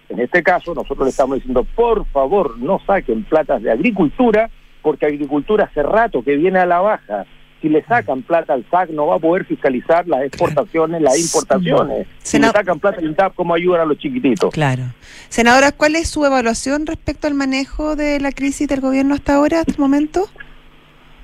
En 0.07 0.19
este 0.19 0.43
caso, 0.43 0.73
nosotros 0.75 1.05
le 1.05 1.09
estamos 1.09 1.37
diciendo, 1.37 1.65
por 1.75 2.05
favor, 2.05 2.57
no 2.59 2.79
saquen 2.85 3.23
platas 3.23 3.63
de 3.63 3.71
agricultura, 3.71 4.49
porque 4.81 5.07
agricultura 5.07 5.65
hace 5.65 5.81
rato 5.81 6.23
que 6.23 6.35
viene 6.35 6.59
a 6.59 6.65
la 6.65 6.81
baja. 6.81 7.25
Si 7.64 7.70
le 7.70 7.82
sacan 7.86 8.24
plata 8.24 8.51
al 8.51 8.66
SAC, 8.70 8.89
no 8.89 9.07
va 9.07 9.16
a 9.16 9.20
poder 9.20 9.45
fiscalizar 9.45 10.05
las 10.05 10.24
exportaciones, 10.24 11.01
las 11.01 11.18
importaciones. 11.18 12.07
Si 12.22 12.38
le 12.38 12.49
sacan 12.49 12.78
plata 12.78 12.97
al 12.97 13.05
INTAP, 13.05 13.36
¿cómo 13.36 13.53
ayudan 13.53 13.80
a 13.80 13.86
los 13.86 13.97
chiquititos? 13.97 14.53
Claro. 14.53 14.84
Senadora, 15.30 15.72
¿cuál 15.72 15.95
es 15.95 16.09
su 16.09 16.26
evaluación 16.26 16.86
respecto 16.86 17.26
al 17.26 17.36
manejo 17.36 17.95
de 17.95 18.20
la 18.20 18.34
crisis 18.34 18.68
del 18.68 18.82
gobierno 18.82 19.16
hasta 19.16 19.36
ahora, 19.36 19.61
hasta 19.61 19.72
el 19.72 19.80
momento? 19.80 20.28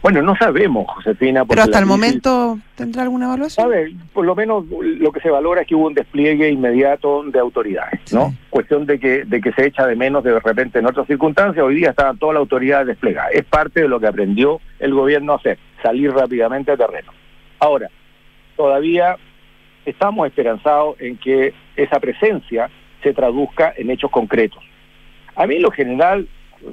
Bueno, 0.01 0.21
no 0.21 0.33
sabemos, 0.37 0.85
Josefina. 0.95 1.43
Pero 1.43 1.63
hasta 1.63 1.79
el 1.79 1.85
momento 1.85 2.57
tendrá 2.75 3.03
alguna 3.03 3.25
evaluación. 3.25 3.65
A 3.65 3.69
ver, 3.69 3.91
por 4.13 4.25
lo 4.25 4.33
menos 4.33 4.63
lo 4.69 5.11
que 5.11 5.19
se 5.19 5.29
valora 5.29 5.61
es 5.61 5.67
que 5.67 5.75
hubo 5.75 5.87
un 5.87 5.93
despliegue 5.93 6.49
inmediato 6.49 7.23
de 7.23 7.37
autoridades, 7.37 8.13
¿no? 8.13 8.33
Cuestión 8.49 8.85
de 8.85 8.97
que 8.97 9.25
de 9.25 9.41
que 9.41 9.51
se 9.51 9.65
echa 9.65 9.85
de 9.85 9.97
menos 9.97 10.23
de 10.23 10.39
repente 10.39 10.79
en 10.79 10.85
otras 10.85 11.05
circunstancias. 11.05 11.65
Hoy 11.65 11.75
día 11.75 11.89
estaban 11.89 12.17
todas 12.17 12.35
las 12.35 12.39
autoridades 12.39 12.87
desplegadas. 12.87 13.31
Es 13.33 13.43
parte 13.43 13.81
de 13.81 13.89
lo 13.89 13.99
que 13.99 14.07
aprendió 14.07 14.61
el 14.79 14.93
gobierno 14.93 15.33
a 15.33 15.35
hacer, 15.35 15.59
salir 15.81 16.11
rápidamente 16.11 16.71
al 16.71 16.77
terreno. 16.77 17.11
Ahora, 17.59 17.89
todavía 18.55 19.17
estamos 19.85 20.27
esperanzados 20.27 20.99
en 20.99 21.17
que 21.17 21.53
esa 21.75 21.99
presencia 21.99 22.69
se 23.01 23.13
traduzca 23.13 23.73
en 23.77 23.89
hechos 23.89 24.11
concretos. 24.11 24.63
A 25.35 25.47
mí, 25.47 25.55
en 25.55 25.61
lo 25.61 25.71
general, 25.71 26.27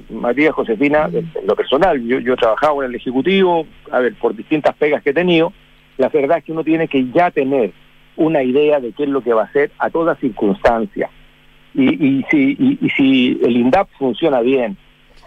María 0.09 0.51
Josefina, 0.51 1.09
en 1.13 1.31
lo 1.45 1.55
personal, 1.55 2.01
yo, 2.05 2.19
yo 2.19 2.33
he 2.33 2.37
trabajado 2.37 2.83
en 2.83 2.89
el 2.89 2.95
Ejecutivo, 2.95 3.65
a 3.91 3.99
ver, 3.99 4.15
por 4.15 4.35
distintas 4.35 4.75
pegas 4.75 5.01
que 5.01 5.11
he 5.11 5.13
tenido, 5.13 5.53
la 5.97 6.09
verdad 6.09 6.39
es 6.39 6.43
que 6.43 6.51
uno 6.51 6.63
tiene 6.63 6.87
que 6.87 7.09
ya 7.11 7.31
tener 7.31 7.71
una 8.15 8.43
idea 8.43 8.79
de 8.79 8.91
qué 8.91 9.03
es 9.03 9.09
lo 9.09 9.21
que 9.21 9.33
va 9.33 9.43
a 9.43 9.45
hacer 9.45 9.71
a 9.79 9.89
toda 9.89 10.15
circunstancia. 10.15 11.09
Y, 11.73 11.89
y, 11.89 12.25
si, 12.29 12.77
y, 12.81 12.89
si 12.89 13.39
el 13.43 13.55
INDAP 13.55 13.89
funciona 13.97 14.41
bien, 14.41 14.77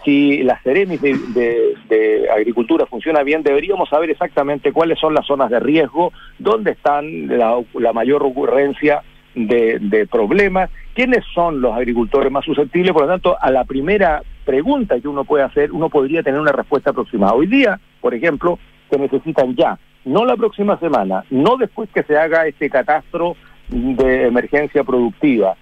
si 0.03 0.43
la 0.43 0.59
Ceremis 0.61 1.01
de, 1.01 2.27
Agricultura 2.33 2.85
funciona 2.85 3.23
bien, 3.23 3.43
deberíamos 3.43 3.89
saber 3.89 4.09
exactamente 4.09 4.71
cuáles 4.71 4.99
son 4.99 5.13
las 5.13 5.25
zonas 5.25 5.49
de 5.49 5.59
riesgo, 5.59 6.11
dónde 6.39 6.71
están 6.71 7.27
la, 7.27 7.93
mayor 7.93 8.23
ocurrencia 8.23 9.03
de, 9.35 9.79
de, 9.79 10.07
problemas, 10.07 10.69
quiénes 10.93 11.23
son 11.33 11.61
los 11.61 11.73
agricultores 11.73 12.31
más 12.31 12.45
susceptibles, 12.45 12.93
por 12.93 13.03
lo 13.03 13.09
tanto, 13.09 13.37
a 13.39 13.51
la 13.51 13.63
primera 13.65 14.21
pregunta 14.45 14.99
que 14.99 15.07
uno 15.07 15.23
puede 15.23 15.43
hacer, 15.43 15.71
uno 15.71 15.89
podría 15.89 16.23
tener 16.23 16.39
una 16.39 16.51
respuesta 16.51 16.91
aproximada. 16.91 17.33
Hoy 17.33 17.47
día, 17.47 17.79
por 17.99 18.13
ejemplo, 18.13 18.59
se 18.89 18.97
necesitan 18.97 19.55
ya, 19.55 19.77
no 20.05 20.25
la 20.25 20.35
próxima 20.35 20.77
semana, 20.79 21.23
no 21.29 21.57
después 21.57 21.89
que 21.93 22.03
se 22.03 22.17
haga 22.17 22.47
este 22.47 22.69
catastro 22.69 23.35
de 23.69 24.27
emergencia 24.27 24.83
productiva, 24.83 25.55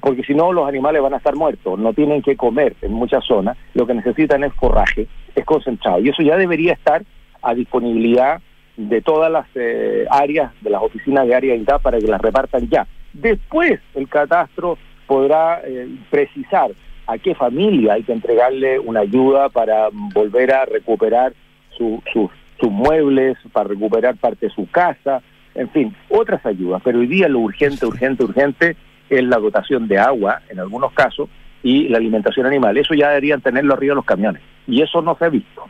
porque 0.00 0.22
si 0.22 0.34
no 0.34 0.52
los 0.52 0.68
animales 0.68 1.02
van 1.02 1.14
a 1.14 1.18
estar 1.18 1.34
muertos, 1.34 1.78
no 1.78 1.92
tienen 1.92 2.22
que 2.22 2.36
comer 2.36 2.76
en 2.82 2.92
muchas 2.92 3.24
zonas, 3.24 3.56
lo 3.74 3.86
que 3.86 3.94
necesitan 3.94 4.44
es 4.44 4.52
forraje, 4.54 5.06
es 5.34 5.44
concentrado, 5.44 6.00
y 6.00 6.08
eso 6.08 6.22
ya 6.22 6.36
debería 6.36 6.72
estar 6.72 7.02
a 7.42 7.54
disponibilidad 7.54 8.40
de 8.76 9.00
todas 9.00 9.30
las 9.30 9.46
eh, 9.54 10.06
áreas, 10.10 10.52
de 10.60 10.70
las 10.70 10.82
oficinas 10.82 11.26
de 11.26 11.34
área 11.34 11.54
de 11.54 11.64
para 11.82 11.98
que 11.98 12.06
las 12.06 12.20
repartan 12.20 12.68
ya. 12.68 12.86
Después 13.12 13.80
el 13.94 14.08
catastro 14.08 14.76
podrá 15.06 15.62
eh, 15.64 15.88
precisar 16.10 16.70
a 17.06 17.18
qué 17.18 17.34
familia 17.34 17.94
hay 17.94 18.02
que 18.02 18.12
entregarle 18.12 18.78
una 18.78 19.00
ayuda 19.00 19.48
para 19.48 19.88
volver 19.92 20.52
a 20.52 20.66
recuperar 20.66 21.32
sus 21.78 22.70
muebles, 22.70 23.36
para 23.52 23.68
recuperar 23.68 24.16
parte 24.16 24.46
de 24.46 24.52
su 24.52 24.68
casa, 24.70 25.22
en 25.54 25.70
fin, 25.70 25.96
otras 26.10 26.44
ayudas. 26.44 26.82
Pero 26.84 26.98
hoy 26.98 27.06
día 27.06 27.28
lo 27.28 27.40
urgente, 27.40 27.86
urgente, 27.86 28.24
urgente 28.24 28.76
es 29.08 29.24
la 29.24 29.38
dotación 29.38 29.88
de 29.88 29.98
agua, 29.98 30.42
en 30.48 30.60
algunos 30.60 30.92
casos, 30.92 31.28
y 31.62 31.88
la 31.88 31.98
alimentación 31.98 32.46
animal. 32.46 32.76
Eso 32.76 32.94
ya 32.94 33.08
deberían 33.08 33.40
tenerlo 33.40 33.74
arriba 33.74 33.92
de 33.92 33.96
los 33.96 34.04
camiones. 34.04 34.42
Y 34.66 34.82
eso 34.82 35.02
no 35.02 35.16
se 35.16 35.24
ha 35.24 35.28
visto. 35.28 35.64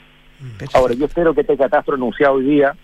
Ahora, 0.75 0.95
yo 0.95 1.07
espero 1.07 1.35
que 1.35 1.41
este 1.41 1.57
catastro 1.57 1.95
anunciado 1.95 2.35
hoy 2.35 2.45
día 2.45 2.75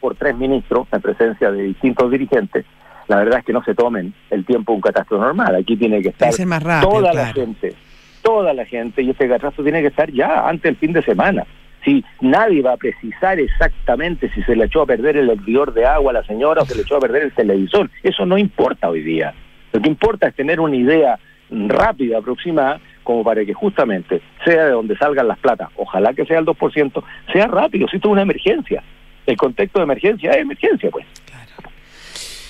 por 0.00 0.14
tres 0.14 0.36
ministros, 0.36 0.88
en 0.92 1.00
presencia 1.00 1.50
de 1.50 1.62
distintos 1.62 2.10
dirigentes, 2.10 2.64
la 3.08 3.16
verdad 3.16 3.40
es 3.40 3.44
que 3.44 3.52
no 3.52 3.62
se 3.62 3.74
tomen 3.74 4.14
el 4.30 4.44
tiempo 4.46 4.72
de 4.72 4.76
un 4.76 4.82
catastro 4.82 5.18
normal. 5.18 5.54
Aquí 5.56 5.76
tiene 5.76 6.00
que 6.00 6.08
estar 6.10 6.32
toda 6.80 7.12
la 7.12 7.32
gente, 7.32 7.74
toda 8.22 8.54
la 8.54 8.64
gente, 8.64 9.02
y 9.02 9.10
este 9.10 9.28
catastro 9.28 9.62
tiene 9.62 9.82
que 9.82 9.88
estar 9.88 10.10
ya 10.10 10.48
antes 10.48 10.62
del 10.62 10.76
fin 10.76 10.92
de 10.92 11.02
semana. 11.02 11.44
Si 11.84 12.04
nadie 12.20 12.62
va 12.62 12.74
a 12.74 12.76
precisar 12.76 13.40
exactamente 13.40 14.30
si 14.32 14.42
se 14.42 14.54
le 14.54 14.66
echó 14.66 14.82
a 14.82 14.86
perder 14.86 15.16
el 15.16 15.30
hervidor 15.30 15.72
de 15.72 15.86
agua 15.86 16.10
a 16.10 16.14
la 16.14 16.24
señora 16.24 16.62
o 16.62 16.66
se 16.66 16.76
le 16.76 16.82
echó 16.82 16.96
a 16.96 17.00
perder 17.00 17.24
el 17.24 17.32
televisor, 17.32 17.90
eso 18.02 18.24
no 18.26 18.38
importa 18.38 18.88
hoy 18.88 19.02
día. 19.02 19.34
Lo 19.72 19.80
que 19.80 19.88
importa 19.88 20.28
es 20.28 20.34
tener 20.34 20.60
una 20.60 20.76
idea 20.76 21.18
rápida, 21.50 22.18
aproximada, 22.18 22.80
como 23.02 23.24
para 23.24 23.44
que 23.44 23.54
justamente 23.54 24.20
sea 24.44 24.66
de 24.66 24.72
donde 24.72 24.96
salgan 24.96 25.28
las 25.28 25.38
platas, 25.38 25.68
ojalá 25.76 26.12
que 26.12 26.24
sea 26.26 26.38
el 26.38 26.46
2%, 26.46 27.04
sea 27.32 27.46
rápido, 27.46 27.88
si 27.88 27.96
esto 27.96 28.08
es 28.08 28.12
una 28.12 28.22
emergencia. 28.22 28.82
El 29.26 29.36
contexto 29.36 29.78
de 29.78 29.84
emergencia 29.84 30.30
es 30.30 30.38
emergencia, 30.38 30.90
pues. 30.90 31.06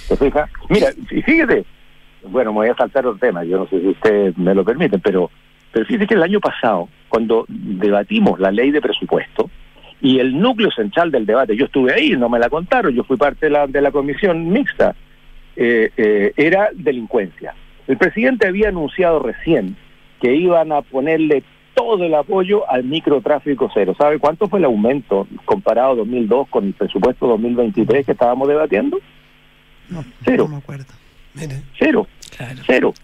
¿Te 0.09 0.16
fijas? 0.16 0.51
Mira, 0.68 0.89
y 1.11 1.23
fíjate, 1.23 1.64
bueno, 2.25 2.53
me 2.53 2.59
voy 2.59 2.68
a 2.68 2.75
saltar 2.75 3.07
otro 3.07 3.18
tema, 3.18 3.45
yo 3.45 3.59
no 3.59 3.66
sé 3.68 3.81
si 3.81 3.89
ustedes 3.89 4.37
me 4.37 4.55
lo 4.55 4.64
permiten, 4.64 5.01
pero, 5.01 5.31
pero 5.73 5.87
fíjate 5.87 6.07
que 6.07 6.14
el 6.14 6.23
año 6.23 6.41
pasado, 6.41 6.89
cuando 7.09 7.45
debatimos 7.49 8.39
la 8.41 8.51
ley 8.51 8.71
de 8.71 8.81
presupuesto, 8.81 9.51
y 10.03 10.18
el 10.18 10.39
núcleo 10.39 10.71
central 10.71 11.11
del 11.11 11.27
debate, 11.27 11.57
yo 11.57 11.66
estuve 11.66 11.93
ahí, 11.93 12.11
no 12.12 12.29
me 12.29 12.39
la 12.39 12.49
contaron, 12.49 12.95
yo 12.95 13.05
fui 13.05 13.16
parte 13.16 13.47
de 13.47 13.51
la, 13.51 13.66
de 13.66 13.81
la 13.81 13.91
comisión 13.91 14.49
mixta, 14.49 14.95
eh, 15.63 15.91
eh, 15.95 16.33
era 16.39 16.71
delincuencia. 16.73 17.55
El 17.87 17.99
presidente 17.99 18.49
había 18.49 18.71
anunciado 18.71 19.19
recién 19.19 19.77
que 20.19 20.35
iban 20.35 20.73
a 20.73 20.81
ponerle 20.81 21.43
todo 21.75 22.03
el 22.03 22.15
apoyo 22.15 22.69
al 22.71 22.85
microtráfico 22.85 23.71
cero. 23.75 23.95
¿Sabe 23.99 24.19
cuánto 24.19 24.49
fue 24.49 24.59
el 24.59 24.65
aumento 24.65 25.29
comparado 25.45 25.97
2002 25.97 26.49
con 26.49 26.65
el 26.65 26.73
presupuesto 26.73 27.27
2023 27.27 28.07
que 28.07 28.13
estábamos 28.13 28.49
debatiendo? 28.49 28.99
No, 29.91 30.03
Cero. 30.25 30.45
no 30.45 30.55
me 30.55 30.63
acuerdo. 30.63 30.87
Mire, 31.35 31.63
Cero. 31.79 32.07
Claro. 32.35 32.61
Cero. 32.67 32.95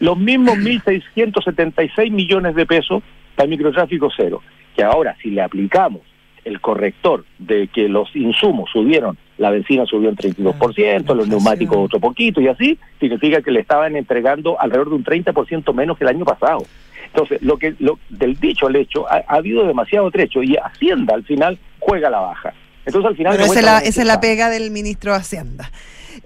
Los 0.00 0.18
mismos 0.18 0.58
1.676 0.58 2.10
millones 2.10 2.56
de 2.56 2.66
pesos 2.66 3.00
para 3.36 3.44
el 3.44 3.50
microtráfico 3.50 4.10
cero. 4.16 4.42
Que 4.74 4.82
ahora, 4.82 5.16
si 5.22 5.30
le 5.30 5.40
aplicamos 5.40 6.02
el 6.44 6.60
corrector 6.60 7.24
de 7.38 7.68
que 7.68 7.88
los 7.88 8.14
insumos 8.16 8.70
subieron, 8.72 9.16
la 9.38 9.50
benzina 9.50 9.86
subió 9.86 10.08
en 10.08 10.16
32%, 10.16 11.14
los 11.14 11.28
neumáticos 11.28 11.76
otro 11.78 12.00
poquito 12.00 12.40
y 12.40 12.48
así, 12.48 12.78
significa 13.00 13.40
que 13.42 13.50
le 13.50 13.60
estaban 13.60 13.96
entregando 13.96 14.60
alrededor 14.60 14.90
de 14.90 14.96
un 14.96 15.04
30% 15.04 15.74
menos 15.74 15.98
que 15.98 16.04
el 16.04 16.10
año 16.10 16.24
pasado. 16.24 16.64
Entonces, 17.06 17.42
lo 17.42 17.58
que 17.58 17.74
lo, 17.78 17.98
del 18.08 18.38
dicho 18.38 18.66
al 18.66 18.76
hecho, 18.76 19.06
ha, 19.10 19.22
ha 19.26 19.36
habido 19.36 19.66
demasiado 19.66 20.10
trecho 20.10 20.42
y 20.42 20.56
Hacienda 20.56 21.14
al 21.14 21.24
final 21.24 21.58
juega 21.78 22.08
la 22.08 22.20
baja. 22.20 22.54
Entonces, 22.86 23.10
al 23.10 23.16
final. 23.16 23.32
Pero 23.36 23.44
esa 23.44 23.62
la, 23.62 23.78
esa 23.78 24.00
es 24.00 24.06
la 24.06 24.20
pega 24.20 24.48
del 24.50 24.70
ministro 24.70 25.12
de 25.12 25.18
Hacienda. 25.18 25.70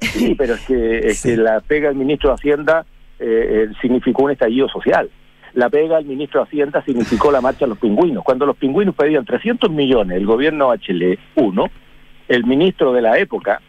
Sí, 0.00 0.34
pero 0.36 0.54
es 0.54 0.60
que, 0.62 0.98
es 1.08 1.18
Sí. 1.18 1.30
que 1.30 1.36
la 1.36 1.60
pega 1.60 1.88
del 1.88 1.96
ministro 1.96 2.30
de 2.30 2.34
Hacienda 2.34 2.86
eh, 3.18 3.24
eh, 3.68 3.74
significó 3.80 4.24
un 4.24 4.30
estallido 4.32 4.68
social. 4.68 5.10
La 5.54 5.70
pega 5.70 5.96
del 5.96 6.06
ministro 6.06 6.40
de 6.40 6.46
Hacienda 6.46 6.84
significó 6.84 7.30
la 7.32 7.40
marcha 7.40 7.64
de 7.64 7.70
los 7.70 7.78
pingüinos. 7.78 8.22
Cuando 8.22 8.46
los 8.46 8.56
pingüinos 8.56 8.94
pedían 8.94 9.24
300 9.24 9.70
millones, 9.70 10.18
el 10.18 10.26
gobierno 10.26 10.68
Bachelet 10.68 11.18
1, 11.34 11.70
el 12.28 12.44
ministro 12.44 12.92
de 12.92 13.02
la 13.02 13.18
época, 13.18 13.60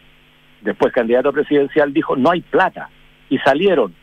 después 0.62 0.92
candidato 0.92 1.32
presidencial, 1.32 1.92
dijo 1.92 2.16
no 2.16 2.30
hay 2.30 2.40
plata. 2.40 2.90
Y 3.30 3.38
salieron 3.38 3.94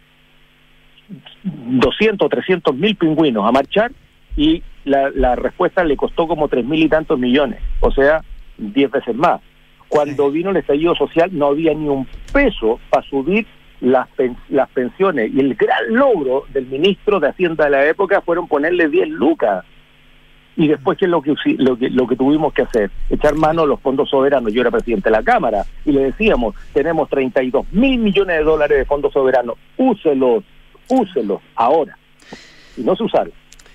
200 1.44 2.26
o 2.26 2.30
300 2.30 2.76
mil 2.76 2.96
pingüinos 2.96 3.48
a 3.48 3.52
marchar 3.52 3.92
y 4.36 4.64
la, 4.86 5.10
la 5.12 5.36
respuesta 5.36 5.84
le 5.84 5.96
costó 5.98 6.28
como 6.28 6.48
tres 6.48 6.66
mil 6.66 6.82
y 6.84 6.90
tantos 6.90 7.18
millones, 7.20 7.60
o 7.80 7.92
sea, 7.92 8.22
10 8.58 8.92
veces 8.92 9.16
más. 9.16 9.42
Cuando 9.88 10.32
vino 10.32 10.50
el 10.50 10.58
estallido 10.58 10.96
social 10.96 11.30
no 11.34 11.48
había 11.48 11.74
ni 11.74 11.88
un 11.88 12.08
peso 12.34 12.80
para 12.90 13.08
subir 13.08 13.46
las, 13.82 14.08
pen- 14.10 14.38
las 14.50 14.70
pensiones 14.70 15.32
y 15.34 15.40
el 15.40 15.56
gran 15.56 15.94
logro 15.94 16.46
del 16.50 16.66
ministro 16.66 17.20
de 17.20 17.30
Hacienda 17.30 17.66
de 17.66 17.72
la 17.72 17.86
época 17.88 18.22
fueron 18.22 18.48
ponerle 18.48 18.88
10 18.90 19.10
lucas. 19.10 19.64
Y 20.58 20.68
después, 20.68 20.98
¿qué 20.98 21.06
es 21.06 21.12
lo 21.12 21.22
que, 21.22 21.36
lo 21.58 21.78
que, 21.78 21.90
lo 21.90 22.08
que 22.08 22.16
tuvimos 22.16 22.54
que 22.54 22.62
hacer? 22.62 22.90
Echar 23.10 23.36
mano 23.36 23.64
a 23.64 23.66
los 23.66 23.80
fondos 23.82 24.10
soberanos. 24.10 24.54
Yo 24.54 24.62
era 24.62 24.72
presidente 24.72 25.10
de 25.10 25.16
la 25.16 25.24
Cámara 25.24 25.66
y 25.84 25.92
le 25.92 26.06
decíamos, 26.06 26.56
tenemos 26.74 27.10
32 27.10 27.66
mil 27.72 28.00
millones 28.00 28.38
de 28.38 28.44
dólares 28.44 28.78
de 28.78 28.86
fondos 28.86 29.12
soberanos, 29.12 29.58
úselos, 29.78 30.44
úselos 30.88 31.42
ahora. 31.56 31.98
Y 32.78 32.82
no 32.82 32.96
se 32.96 33.04
usaron. 33.04 33.34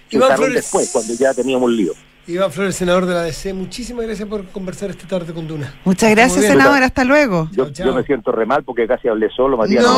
Se 0.08 0.18
usaron 0.18 0.52
después, 0.52 0.90
cuando 0.90 1.14
ya 1.14 1.34
teníamos 1.34 1.68
un 1.68 1.76
lío. 1.76 1.92
Iván 2.30 2.52
Flores, 2.52 2.76
senador 2.76 3.06
de 3.06 3.14
la 3.14 3.22
DC, 3.22 3.52
muchísimas 3.54 4.06
gracias 4.06 4.28
por 4.28 4.44
conversar 4.46 4.90
esta 4.90 5.06
tarde 5.08 5.32
con 5.34 5.48
Duna. 5.48 5.74
Muchas 5.84 6.10
gracias, 6.10 6.44
senador. 6.44 6.82
Hasta 6.82 7.02
luego. 7.04 7.48
Yo, 7.52 7.64
Chao, 7.64 7.72
chao. 7.72 7.86
yo 7.86 7.94
me 7.94 8.02
siento 8.04 8.30
re 8.30 8.46
mal 8.46 8.62
porque 8.62 8.86
casi 8.86 9.08
hablé 9.08 9.28
solo, 9.34 9.56
Matías. 9.56 9.82
No. 9.82 9.90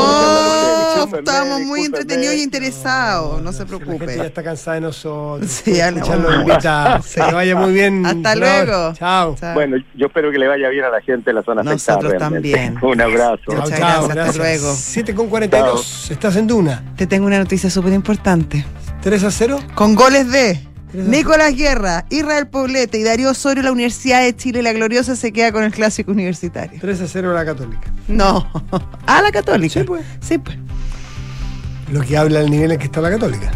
Discúlpenme, 0.94 1.18
estábamos 1.18 1.60
muy 1.62 1.82
entretenidos 1.84 2.34
y 2.34 2.42
interesados. 2.42 3.42
No 3.42 3.52
se 3.52 3.58
si 3.58 3.64
La 3.64 3.78
gente 3.78 3.86
ya 3.86 3.96
preocupe. 3.96 4.26
está 4.26 4.42
cansada 4.42 4.74
de 4.76 4.80
nosotros. 4.80 5.50
Sí, 5.50 5.74
ya 5.74 5.90
vamos. 5.90 6.34
invitados. 6.40 7.06
Sí. 7.06 7.20
Que 7.20 7.32
vaya 7.34 7.56
muy 7.56 7.72
bien. 7.72 8.06
Hasta 8.06 8.32
senador. 8.32 8.66
luego. 8.66 8.92
Chao. 8.94 9.36
Chao. 9.38 9.54
Bueno, 9.54 9.76
yo 9.94 10.06
espero 10.06 10.30
que 10.32 10.38
le 10.38 10.48
vaya 10.48 10.68
bien 10.70 10.84
a 10.84 10.90
la 10.90 11.00
gente 11.02 11.30
de 11.30 11.34
la 11.34 11.42
zona 11.42 11.60
afectada. 11.60 11.98
Nosotros 12.00 12.12
realmente. 12.18 12.50
también. 12.52 12.78
Un 12.82 13.00
abrazo. 13.00 13.42
Chao, 13.46 13.56
Muchas 13.62 13.78
chao, 13.78 14.04
gracias, 14.08 14.28
hasta 14.28 14.38
luego. 14.38 14.74
7 14.74 15.14
con 15.14 15.28
42. 15.28 16.10
Estás 16.10 16.36
en 16.36 16.46
Duna. 16.46 16.82
Te 16.96 17.06
tengo 17.06 17.26
una 17.26 17.38
noticia 17.38 17.68
súper 17.68 17.92
importante. 17.92 18.64
3 19.02 19.24
a 19.24 19.30
0. 19.30 19.58
Con 19.74 19.94
goles 19.94 20.30
de 20.30 20.71
Nicolás 20.92 21.56
Guerra, 21.56 22.04
Israel 22.10 22.48
Poblete 22.48 22.98
y 22.98 23.02
Darío 23.02 23.30
Osorio, 23.30 23.62
la 23.62 23.72
Universidad 23.72 24.22
de 24.22 24.36
Chile, 24.36 24.62
la 24.62 24.72
gloriosa, 24.72 25.16
se 25.16 25.32
queda 25.32 25.50
con 25.52 25.64
el 25.64 25.72
clásico 25.72 26.12
universitario. 26.12 26.78
3 26.80 27.00
a 27.00 27.06
0 27.08 27.32
la 27.32 27.44
Católica. 27.44 27.92
No. 28.08 28.46
Ah, 29.06 29.20
la 29.20 29.32
católica. 29.32 29.80
Sí, 29.80 29.84
pues. 29.86 30.04
Sí, 30.20 30.38
pues. 30.38 30.56
Lo 31.90 32.00
que 32.02 32.16
habla 32.16 32.40
del 32.40 32.50
nivel 32.50 32.72
en 32.72 32.78
que 32.78 32.84
está 32.86 33.00
la 33.00 33.10
Católica. 33.10 33.50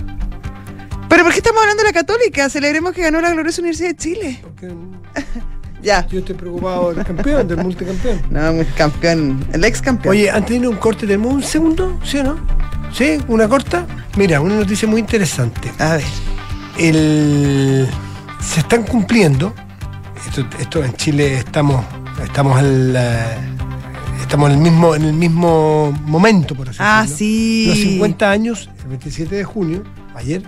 Pero 1.08 1.22
¿por 1.22 1.32
qué 1.32 1.38
estamos 1.38 1.60
hablando 1.62 1.82
de 1.82 1.88
la 1.88 1.92
católica? 1.92 2.48
Celebremos 2.50 2.92
que 2.92 3.00
ganó 3.02 3.20
la 3.20 3.30
gloriosa 3.30 3.60
Universidad 3.60 3.90
de 3.90 3.96
Chile. 3.96 4.40
Porque 4.42 4.68
Ya. 5.82 6.06
yo 6.08 6.18
estoy 6.18 6.34
preocupado 6.34 6.92
del 6.92 7.04
campeón, 7.04 7.46
del 7.48 7.58
multicampeón. 7.58 8.20
No, 8.30 8.48
el 8.50 8.66
campeón, 8.74 9.46
el 9.52 9.64
ex 9.64 9.80
campeón. 9.80 10.10
Oye, 10.16 10.30
antes 10.30 10.50
de 10.50 10.56
ir 10.56 10.64
a 10.64 10.68
un 10.70 10.76
corte, 10.76 11.06
¿tenemos 11.06 11.32
un 11.32 11.42
segundo? 11.42 12.00
¿Sí 12.04 12.18
o 12.18 12.24
no? 12.24 12.40
¿Sí? 12.92 13.18
¿Una 13.28 13.48
corta? 13.48 13.86
Mira, 14.16 14.40
una 14.40 14.56
noticia 14.56 14.88
muy 14.88 15.00
interesante. 15.00 15.70
A 15.78 15.94
ver. 15.96 16.04
El, 16.78 17.88
se 18.40 18.60
están 18.60 18.82
cumpliendo, 18.84 19.54
esto, 20.26 20.44
esto 20.58 20.84
en 20.84 20.92
Chile 20.94 21.38
estamos, 21.38 21.84
estamos 22.22 22.58
al, 22.58 22.94
eh, 22.96 23.36
estamos 24.20 24.50
en 24.50 24.56
el 24.56 24.62
mismo, 24.62 24.94
en 24.94 25.02
el 25.04 25.12
mismo 25.14 25.92
momento, 26.04 26.54
por 26.54 26.68
así 26.68 26.78
Ah, 26.80 27.02
decirlo. 27.02 27.16
sí. 27.18 27.66
Los 27.68 27.78
50 27.78 28.30
años, 28.30 28.70
el 28.82 28.88
27 28.88 29.34
de 29.36 29.44
junio, 29.44 29.84
ayer, 30.14 30.42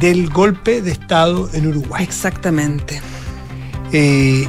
del 0.00 0.28
golpe 0.28 0.82
de 0.82 0.92
Estado 0.92 1.48
en 1.54 1.66
Uruguay. 1.68 2.02
Exactamente. 2.04 3.00
Eh, 3.92 4.46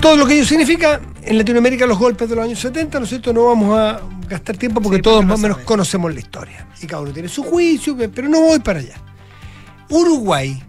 todo 0.00 0.16
lo 0.16 0.26
que 0.26 0.34
ello 0.36 0.44
significa, 0.46 1.00
en 1.22 1.36
Latinoamérica 1.38 1.86
los 1.86 1.98
golpes 1.98 2.28
de 2.30 2.36
los 2.36 2.44
años 2.44 2.58
70, 2.60 2.98
¿no 2.98 3.04
es 3.04 3.10
cierto? 3.10 3.32
No 3.32 3.44
vamos 3.46 3.78
a 3.78 4.00
gastar 4.28 4.56
tiempo 4.56 4.80
porque 4.80 4.96
Sí, 4.98 5.02
todos 5.02 5.16
porque 5.16 5.28
más 5.28 5.38
o 5.38 5.42
menos 5.42 5.58
conocemos 5.58 6.12
la 6.14 6.20
historia. 6.20 6.66
Y 6.80 6.86
cada 6.86 7.02
uno 7.02 7.12
tiene 7.12 7.28
su 7.28 7.42
juicio, 7.42 7.94
pe- 7.96 8.08
pero 8.08 8.28
no 8.28 8.40
voy 8.40 8.58
para 8.60 8.78
allá. 8.78 8.94
Uruguay 9.90 10.62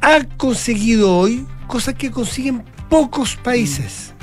ha 0.00 0.24
conseguido 0.36 1.16
hoy 1.16 1.46
cosas 1.66 1.94
que 1.94 2.10
consiguen 2.10 2.64
pocos 2.88 3.36
países. 3.36 4.14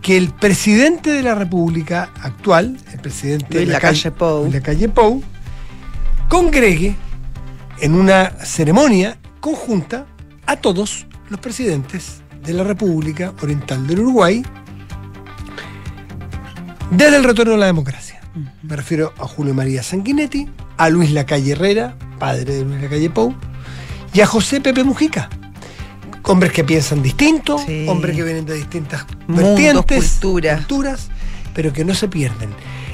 Que 0.00 0.16
el 0.16 0.30
presidente 0.30 1.10
de 1.10 1.22
la 1.22 1.36
República 1.36 2.10
actual, 2.20 2.76
el 2.92 3.00
presidente 3.00 3.58
Luis 3.58 3.68
Lacalle 3.68 4.10
Pou. 4.10 4.42
Luis 4.42 4.54
Lacalle 4.54 4.88
Pou, 4.88 5.22
congregue 6.28 6.96
en 7.80 7.94
una 7.94 8.30
ceremonia 8.44 9.18
conjunta 9.40 10.06
a 10.46 10.56
todos 10.56 11.06
los 11.28 11.38
presidentes 11.38 12.22
de 12.42 12.52
la 12.52 12.64
República 12.64 13.32
Oriental 13.42 13.86
del 13.86 14.00
Uruguay 14.00 14.42
desde 16.90 17.16
el 17.16 17.24
retorno 17.24 17.54
a 17.54 17.58
la 17.58 17.66
democracia. 17.66 18.11
Me 18.62 18.76
refiero 18.76 19.12
a 19.18 19.26
Julio 19.26 19.52
María 19.54 19.82
Sanguinetti, 19.82 20.48
a 20.78 20.88
Luis 20.88 21.10
Lacalle 21.10 21.52
Herrera, 21.52 21.96
padre 22.18 22.54
de 22.54 22.64
Luis 22.64 22.80
Lacalle 22.80 23.10
Pou, 23.10 23.34
y 24.14 24.20
a 24.20 24.26
José 24.26 24.60
Pepe 24.60 24.84
Mujica. 24.84 25.28
Hombres 26.24 26.52
que 26.52 26.64
piensan 26.64 27.02
distinto, 27.02 27.58
Sí. 27.58 27.86
hombres 27.88 28.16
que 28.16 28.22
vienen 28.22 28.46
de 28.46 28.54
distintas 28.54 29.04
Mundos, 29.26 29.44
vertientes, 29.44 30.18
culturas, 30.20 31.08
pero 31.52 31.72
que 31.72 31.84
no 31.84 31.94
se 31.94 32.08
pierden. 32.08 32.50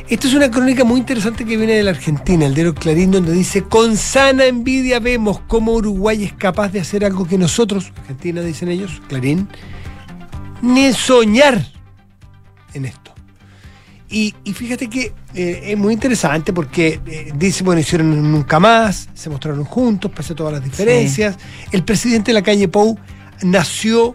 Esta 0.09 0.27
es 0.27 0.33
una 0.35 0.51
crónica 0.51 0.85
muy 0.85 0.99
interesante 0.99 1.45
que 1.45 1.59
viene 1.59 1.75
de 1.75 1.83
la 1.83 1.91
Argentina, 1.91 2.47
el 2.47 2.55
diario 2.55 2.75
Clarín, 2.75 3.11
donde 3.11 3.33
dice, 3.33 3.65
con 3.65 3.99
sana 3.99 4.47
envidia 4.47 5.01
vemos 5.01 5.41
cómo 5.47 5.73
Uruguay 5.73 6.25
es 6.25 6.33
capaz 6.33 6.69
de 6.73 6.81
hacer 6.81 7.05
algo 7.05 7.27
que 7.29 7.37
nosotros, 7.37 7.93
Argentina 8.01 8.41
dicen 8.41 8.71
ellos, 8.71 9.03
Clarín, 9.07 9.49
ni 10.63 10.93
soñar 10.95 11.67
en 12.73 12.87
esto. 12.87 13.08
Y, 14.11 14.35
y 14.45 14.55
fíjate 14.55 14.89
que 14.89 15.13
eh, 15.35 15.61
es 15.65 15.79
muy 15.79 15.93
interesante 15.93 16.53
porque 16.53 17.01
eh, 17.07 17.33
dice, 17.37 17.63
bueno, 17.63 17.81
hicieron 17.81 18.33
nunca 18.33 18.59
más, 18.59 19.09
se 19.15 19.29
mostraron 19.29 19.65
juntos, 19.65 20.11
pese 20.15 20.33
a 20.33 20.37
todas 20.37 20.55
las 20.55 20.65
diferencias. 20.65 21.37
El 21.73 21.85
presidente 21.85 22.31
de 22.31 22.35
la 22.35 22.43
calle 22.43 22.69
Pou 22.69 22.99
nació, 23.43 24.15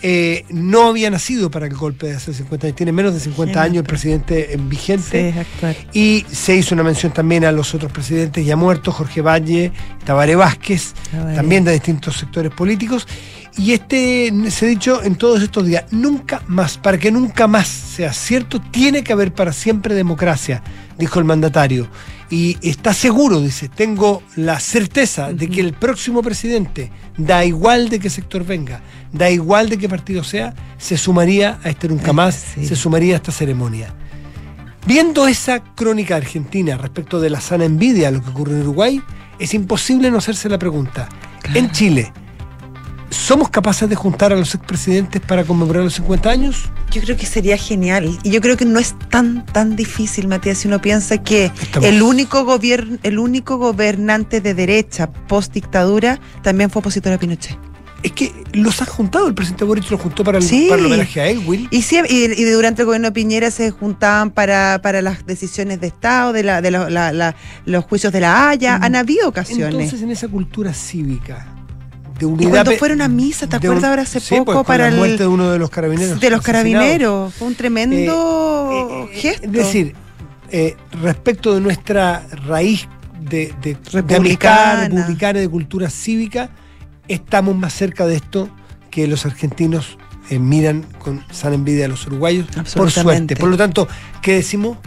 eh, 0.00 0.46
no 0.48 0.88
había 0.88 1.10
nacido 1.10 1.50
para 1.50 1.66
el 1.66 1.74
golpe 1.74 2.06
de 2.06 2.14
hace 2.14 2.32
50 2.32 2.68
años, 2.68 2.76
tiene 2.76 2.92
menos 2.92 3.12
de 3.12 3.20
50 3.20 3.62
años 3.62 3.76
el 3.78 3.84
presidente 3.84 4.58
vigente. 4.58 5.34
Sí. 5.60 5.66
Y 5.92 6.26
se 6.34 6.56
hizo 6.56 6.74
una 6.74 6.82
mención 6.82 7.12
también 7.12 7.44
a 7.44 7.52
los 7.52 7.74
otros 7.74 7.92
presidentes 7.92 8.46
ya 8.46 8.56
muertos, 8.56 8.94
Jorge 8.94 9.20
Valle, 9.20 9.72
Tabaré 10.06 10.36
Vázquez, 10.36 10.94
Tabaré. 11.10 11.36
también 11.36 11.64
de 11.64 11.72
distintos 11.72 12.16
sectores 12.16 12.50
políticos. 12.50 13.06
Y 13.56 13.72
este 13.72 14.32
se 14.50 14.66
ha 14.66 14.68
dicho 14.68 15.02
en 15.02 15.14
todos 15.14 15.40
estos 15.42 15.64
días, 15.66 15.84
nunca 15.92 16.42
más, 16.48 16.76
para 16.76 16.98
que 16.98 17.12
nunca 17.12 17.46
más 17.46 17.68
sea 17.68 18.12
cierto, 18.12 18.60
tiene 18.60 19.04
que 19.04 19.12
haber 19.12 19.32
para 19.32 19.52
siempre 19.52 19.94
democracia, 19.94 20.62
dijo 20.98 21.18
el 21.20 21.24
mandatario. 21.24 21.88
y 22.30 22.56
está 22.68 22.92
seguro, 22.94 23.40
dice, 23.40 23.68
tengo 23.68 24.22
la 24.34 24.58
certeza 24.58 25.32
de 25.32 25.48
que 25.48 25.60
el 25.60 25.72
próximo 25.72 26.20
presidente, 26.20 26.90
da 27.16 27.44
igual 27.44 27.88
de 27.90 28.00
qué 28.00 28.10
sector 28.10 28.44
venga, 28.44 28.80
da 29.12 29.30
igual 29.30 29.68
de 29.68 29.76
qué 29.78 29.88
partido 29.88 30.24
sea, 30.24 30.52
se 30.78 30.96
sumaría 30.96 31.60
a 31.62 31.68
este 31.68 31.86
nunca 31.86 32.12
más, 32.12 32.34
Sí. 32.54 32.66
se 32.66 32.74
sumaría 32.74 33.12
a 33.14 33.16
esta 33.18 33.30
ceremonia. 33.30 33.94
Viendo 34.86 35.28
esa 35.28 35.62
crónica 35.62 36.16
argentina 36.16 36.76
respecto 36.76 37.20
de 37.20 37.30
la 37.30 37.40
sana 37.40 37.66
envidia 37.66 38.08
a 38.08 38.10
lo 38.10 38.22
que 38.22 38.30
ocurre 38.30 38.54
en 38.54 38.62
Uruguay, 38.62 39.00
es 39.38 39.54
imposible 39.54 40.10
no 40.10 40.18
hacerse 40.18 40.48
la 40.48 40.58
pregunta. 40.58 41.08
En 41.54 41.70
Chile, 41.70 42.12
¿somos 43.14 43.48
capaces 43.48 43.88
de 43.88 43.94
juntar 43.94 44.32
a 44.32 44.36
los 44.36 44.54
expresidentes 44.54 45.20
para 45.22 45.44
conmemorar 45.44 45.84
los 45.84 45.94
50 45.94 46.30
años? 46.30 46.64
Yo 46.90 47.00
creo 47.02 47.16
que 47.16 47.26
sería 47.26 47.56
genial. 47.56 48.18
Y 48.22 48.30
yo 48.30 48.40
creo 48.40 48.56
que 48.56 48.64
no 48.64 48.78
es 48.78 48.94
tan, 49.10 49.44
tan 49.46 49.76
difícil, 49.76 50.28
Matías, 50.28 50.58
si 50.58 50.68
uno 50.68 50.80
piensa 50.80 51.18
que 51.18 51.46
Estamos- 51.60 51.88
el 51.88 52.02
único, 52.02 52.44
gobiern- 52.44 52.98
el 53.02 53.18
único 53.18 53.56
gobernante 53.58 54.40
de 54.40 54.54
derecha 54.54 55.10
post 55.12 55.52
dictadura 55.54 56.20
también 56.42 56.70
fue 56.70 56.80
opositor 56.80 57.12
a 57.12 57.18
Pinochet. 57.18 57.56
Es 58.02 58.12
que 58.12 58.34
los 58.52 58.82
han 58.82 58.88
juntado, 58.88 59.26
el 59.28 59.34
presidente 59.34 59.64
Boric 59.64 59.90
los 59.90 59.98
juntó 59.98 60.24
para 60.24 60.36
el, 60.36 60.44
Sí. 60.44 60.66
para 60.68 60.78
el 60.80 60.86
homenaje 60.86 61.20
a 61.22 61.26
Elwin. 61.28 61.68
Y, 61.70 61.80
sí, 61.80 61.98
y, 62.06 62.24
y 62.38 62.44
durante 62.50 62.82
el 62.82 62.86
gobierno 62.86 63.08
de 63.08 63.12
Piñera 63.12 63.50
se 63.50 63.70
juntaban 63.70 64.30
para, 64.30 64.78
para 64.82 65.00
las 65.00 65.24
decisiones 65.24 65.80
de 65.80 65.86
Estado, 65.86 66.34
de, 66.34 66.42
la, 66.42 66.60
de 66.60 66.70
la- 66.70 66.90
la- 66.90 67.34
los 67.64 67.84
juicios 67.86 68.12
de 68.12 68.20
la 68.20 68.50
Haya. 68.50 68.76
Han 68.76 68.94
habido 68.94 69.26
ocasiones. 69.26 69.72
Entonces, 69.74 70.02
en 70.02 70.10
esa 70.10 70.28
cultura 70.28 70.74
cívica 70.74 71.46
de 72.26 72.44
y 72.44 72.48
cuando 72.48 72.72
fueron 72.72 73.00
a 73.02 73.08
misa, 73.08 73.46
¿te 73.46 73.58
de 73.58 73.66
acuerdas 73.68 73.84
un- 73.84 73.88
ahora 73.90 74.02
hace 74.02 74.20
sí, 74.20 74.30
poco 74.34 74.44
pues, 74.46 74.56
con 74.56 74.64
para 74.64 74.84
la 74.84 74.90
el 74.90 74.96
muerte 74.96 75.18
de 75.24 75.26
uno 75.26 75.50
de 75.50 75.58
los 75.58 75.70
carabineros. 75.70 76.20
de 76.20 76.30
los 76.30 76.42
carabineros? 76.42 77.34
Fue 77.34 77.46
un 77.48 77.54
tremendo 77.54 78.70
Eh, 78.72 79.08
eh, 79.12 79.20
gesto. 79.20 79.46
Es 79.46 79.52
decir, 79.52 79.94
eh, 80.50 80.76
respecto 81.02 81.54
de 81.54 81.60
nuestra 81.60 82.26
raíz 82.46 82.86
de, 83.20 83.52
de, 83.62 83.74
de 83.74 83.90
Republicana. 83.90 84.72
amistad 84.84 84.90
republicana, 84.98 85.40
de 85.40 85.48
cultura 85.48 85.90
cívica, 85.90 86.50
estamos 87.08 87.56
más 87.56 87.72
cerca 87.72 88.06
de 88.06 88.16
esto 88.16 88.48
que 88.90 89.06
los 89.06 89.24
argentinos 89.26 89.98
eh, 90.30 90.38
miran 90.38 90.84
con 90.98 91.22
sana 91.30 91.54
envidia 91.54 91.86
a 91.86 91.88
los 91.88 92.06
uruguayos, 92.06 92.46
por 92.74 92.90
suerte. 92.90 93.36
Por 93.36 93.48
lo 93.50 93.56
tanto, 93.56 93.86
¿qué 94.22 94.32
decimos? 94.34 94.78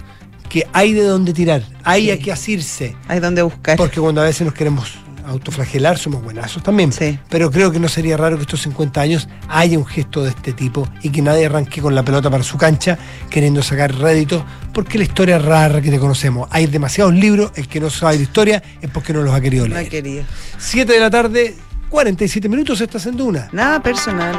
Que 0.50 0.66
hay 0.74 0.94
de 0.94 1.04
dónde 1.04 1.34
tirar, 1.34 1.62
hay 1.84 2.06
Sí. 2.06 2.12
a 2.12 2.18
qué 2.20 2.32
asirse. 2.32 2.96
hay 3.08 3.20
donde 3.20 3.42
buscar. 3.42 3.76
Porque 3.78 4.00
cuando 4.00 4.22
a 4.22 4.24
veces 4.24 4.46
nos 4.46 4.54
queremos 4.54 4.94
autoflagelar, 5.28 5.98
somos 5.98 6.24
buenazos 6.24 6.64
también. 6.64 6.92
Sí. 6.92 7.20
Pero 7.30 7.52
creo 7.52 7.72
que 7.72 7.80
no 7.80 7.88
sería 7.88 8.18
raro 8.18 8.36
que 8.38 8.44
estos 8.44 8.62
50 8.62 9.02
años 9.02 9.28
haya 9.50 9.78
un 9.78 9.86
gesto 9.86 10.24
de 10.24 10.30
este 10.30 10.54
tipo 10.54 10.88
y 11.04 11.10
que 11.10 11.22
nadie 11.22 11.46
arranque 11.46 11.82
con 11.82 11.94
la 11.96 12.04
pelota 12.04 12.30
para 12.30 12.44
su 12.44 12.58
cancha 12.58 12.98
queriendo 13.30 13.62
sacar 13.62 13.94
réditos, 13.96 14.44
porque 14.74 14.98
la 14.98 15.04
historia 15.04 15.38
es 15.38 15.46
rara 15.46 15.82
que 15.82 15.90
te 15.92 16.00
conocemos. 16.00 16.48
Hay 16.52 16.68
demasiados 16.68 17.14
libros, 17.14 17.52
el 17.56 17.68
que 17.68 17.80
no 17.80 17.90
sabe 17.90 18.18
de 18.18 18.24
historia 18.24 18.64
es 18.82 18.90
porque 18.90 19.14
no 19.14 19.22
los 19.22 19.34
ha 19.34 19.42
querido 19.42 19.68
No 19.68 19.76
leer. 19.76 19.90
quería. 19.90 20.24
7 20.58 20.92
de 20.94 21.00
la 21.00 21.10
tarde, 21.10 21.56
47 21.90 22.48
minutos, 22.50 22.80
estás 22.82 23.06
en 23.06 23.18
Duna. 23.18 23.50
Nada 23.52 23.82
personal. 23.82 24.36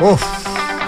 Uf, 0.00 0.22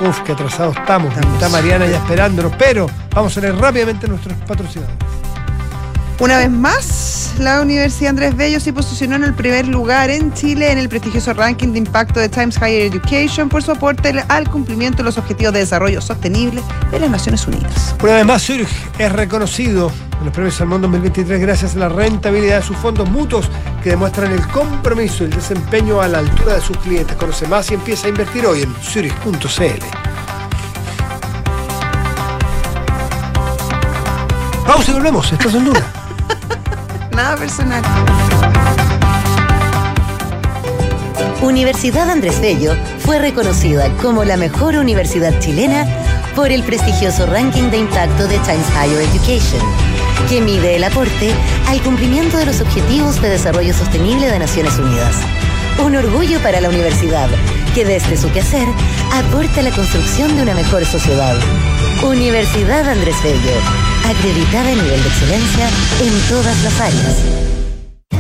uf, 0.03 0.21
qué 0.21 0.33
atrasados 0.33 0.77
estamos. 0.77 1.13
Estamos. 1.15 1.35
Está 1.35 1.49
Mariana 1.49 1.87
ya 1.87 1.97
esperándonos, 1.97 2.53
pero 2.59 2.89
vamos 3.15 3.37
a 3.37 3.41
leer 3.41 3.57
rápidamente 3.57 4.07
nuestros 4.09 4.37
patrocinadores. 4.47 4.97
Una 6.21 6.37
vez 6.37 6.51
más, 6.51 7.33
la 7.39 7.63
Universidad 7.63 8.11
Andrés 8.11 8.37
Bello 8.37 8.61
se 8.61 8.75
posicionó 8.75 9.17
en 9.17 9.25
el 9.25 9.33
primer 9.33 9.67
lugar 9.67 10.11
en 10.11 10.35
Chile 10.35 10.71
en 10.71 10.77
el 10.77 10.91
prestigioso 10.91 11.33
ranking 11.33 11.69
de 11.69 11.79
impacto 11.79 12.21
de 12.21 12.29
Times 12.29 12.59
Higher 12.59 12.83
Education 12.83 13.49
por 13.49 13.63
su 13.63 13.73
aporte 13.73 14.13
al 14.29 14.51
cumplimiento 14.51 14.99
de 14.99 15.05
los 15.05 15.17
Objetivos 15.17 15.55
de 15.55 15.61
Desarrollo 15.61 16.03
Sostenible 16.03 16.63
de 16.91 17.01
las 17.01 17.09
Naciones 17.09 17.47
Unidas. 17.47 17.95
Una 18.03 18.17
vez 18.17 18.27
más, 18.27 18.43
Zurich 18.43 18.69
es 18.99 19.11
reconocido 19.11 19.91
en 20.19 20.27
los 20.27 20.35
premios 20.35 20.57
Salmón 20.57 20.83
2023 20.83 21.41
gracias 21.41 21.75
a 21.75 21.79
la 21.79 21.89
rentabilidad 21.89 22.61
de 22.61 22.67
sus 22.67 22.77
fondos 22.77 23.09
mutuos 23.09 23.49
que 23.83 23.89
demuestran 23.89 24.31
el 24.31 24.47
compromiso 24.49 25.23
y 25.23 25.29
el 25.29 25.33
desempeño 25.33 26.03
a 26.03 26.09
la 26.09 26.19
altura 26.19 26.57
de 26.57 26.61
sus 26.61 26.77
clientes. 26.77 27.17
Conoce 27.17 27.49
más 27.49 27.71
y 27.71 27.75
empieza 27.75 28.09
a 28.09 28.11
invertir 28.11 28.45
hoy 28.45 28.61
en 28.61 28.75
zurich.cl. 28.83 29.85
Pausa 34.67 34.91
y 34.91 34.95
volvemos. 34.95 35.33
Estás 35.33 35.55
en 35.55 35.65
Duna. 35.65 35.93
Nada 37.15 37.37
personal. 37.37 37.83
Universidad 41.43 42.11
Andrés 42.11 42.41
Bello 42.41 42.75
fue 43.01 43.19
reconocida 43.19 43.89
como 44.03 44.25
la 44.25 44.37
mejor 44.37 44.77
universidad 44.77 45.39
chilena 45.41 45.87
por 46.35 46.53
el 46.53 46.63
prestigioso 46.63 47.27
ranking 47.27 47.71
de 47.71 47.79
impacto 47.79 48.29
de 48.29 48.39
Times 48.39 48.67
Higher 48.75 49.03
Education, 49.03 49.61
que 50.29 50.41
mide 50.41 50.77
el 50.77 50.85
aporte 50.85 51.33
al 51.67 51.81
cumplimiento 51.83 52.37
de 52.37 52.47
los 52.47 52.61
Objetivos 52.61 53.21
de 53.21 53.31
Desarrollo 53.31 53.75
Sostenible 53.75 54.31
de 54.31 54.39
Naciones 54.39 54.79
Unidas. 54.79 55.17
Un 55.85 55.97
orgullo 55.97 56.41
para 56.41 56.61
la 56.61 56.69
universidad, 56.69 57.29
que 57.75 57.85
desde 57.85 58.17
su 58.17 58.31
quehacer 58.31 58.69
aporta 59.13 59.61
a 59.61 59.65
la 59.65 59.71
construcción 59.71 60.37
de 60.37 60.43
una 60.43 60.55
mejor 60.55 60.85
sociedad. 60.85 61.37
Universidad 62.03 62.89
Andrés 62.89 63.17
Bello, 63.23 63.90
acreditada 64.11 64.71
en 64.71 64.83
nivel 64.83 65.03
de 65.03 65.09
excelencia 65.09 65.69
en 66.01 66.29
todas 66.29 66.63
las 66.63 66.81
áreas. 66.81 67.50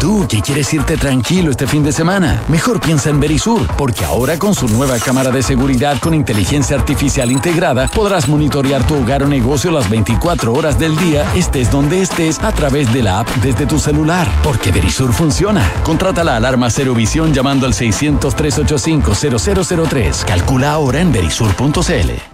Tú 0.00 0.26
que 0.28 0.42
quieres 0.42 0.72
irte 0.74 0.96
tranquilo 0.96 1.50
este 1.50 1.66
fin 1.66 1.82
de 1.82 1.92
semana, 1.92 2.42
mejor 2.48 2.80
piensa 2.80 3.10
en 3.10 3.20
Verisur, 3.20 3.66
porque 3.76 4.04
ahora 4.04 4.38
con 4.38 4.54
su 4.54 4.68
nueva 4.68 4.98
cámara 4.98 5.30
de 5.30 5.42
seguridad 5.42 5.98
con 6.00 6.14
inteligencia 6.14 6.76
artificial 6.76 7.30
integrada, 7.30 7.88
podrás 7.88 8.28
monitorear 8.28 8.86
tu 8.86 8.96
hogar 8.96 9.22
o 9.22 9.26
negocio 9.26 9.70
las 9.70 9.88
24 9.88 10.52
horas 10.52 10.78
del 10.78 10.96
día, 10.96 11.24
estés 11.34 11.70
donde 11.70 12.02
estés, 12.02 12.38
a 12.40 12.52
través 12.52 12.92
de 12.92 13.02
la 13.02 13.20
app 13.20 13.28
desde 13.36 13.66
tu 13.66 13.78
celular. 13.78 14.28
Porque 14.42 14.72
Verisur 14.72 15.12
funciona. 15.12 15.72
Contrata 15.84 16.22
la 16.22 16.36
alarma 16.36 16.70
Cero 16.70 16.94
Visión 16.94 17.32
llamando 17.32 17.66
al 17.66 17.72
600-385-0003. 17.72 20.24
Calcula 20.24 20.72
ahora 20.72 21.00
en 21.00 21.12
verisur.cl. 21.12 22.33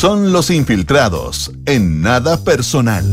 Son 0.00 0.32
los 0.32 0.48
infiltrados 0.48 1.52
en 1.66 2.00
nada 2.00 2.42
personal. 2.42 3.04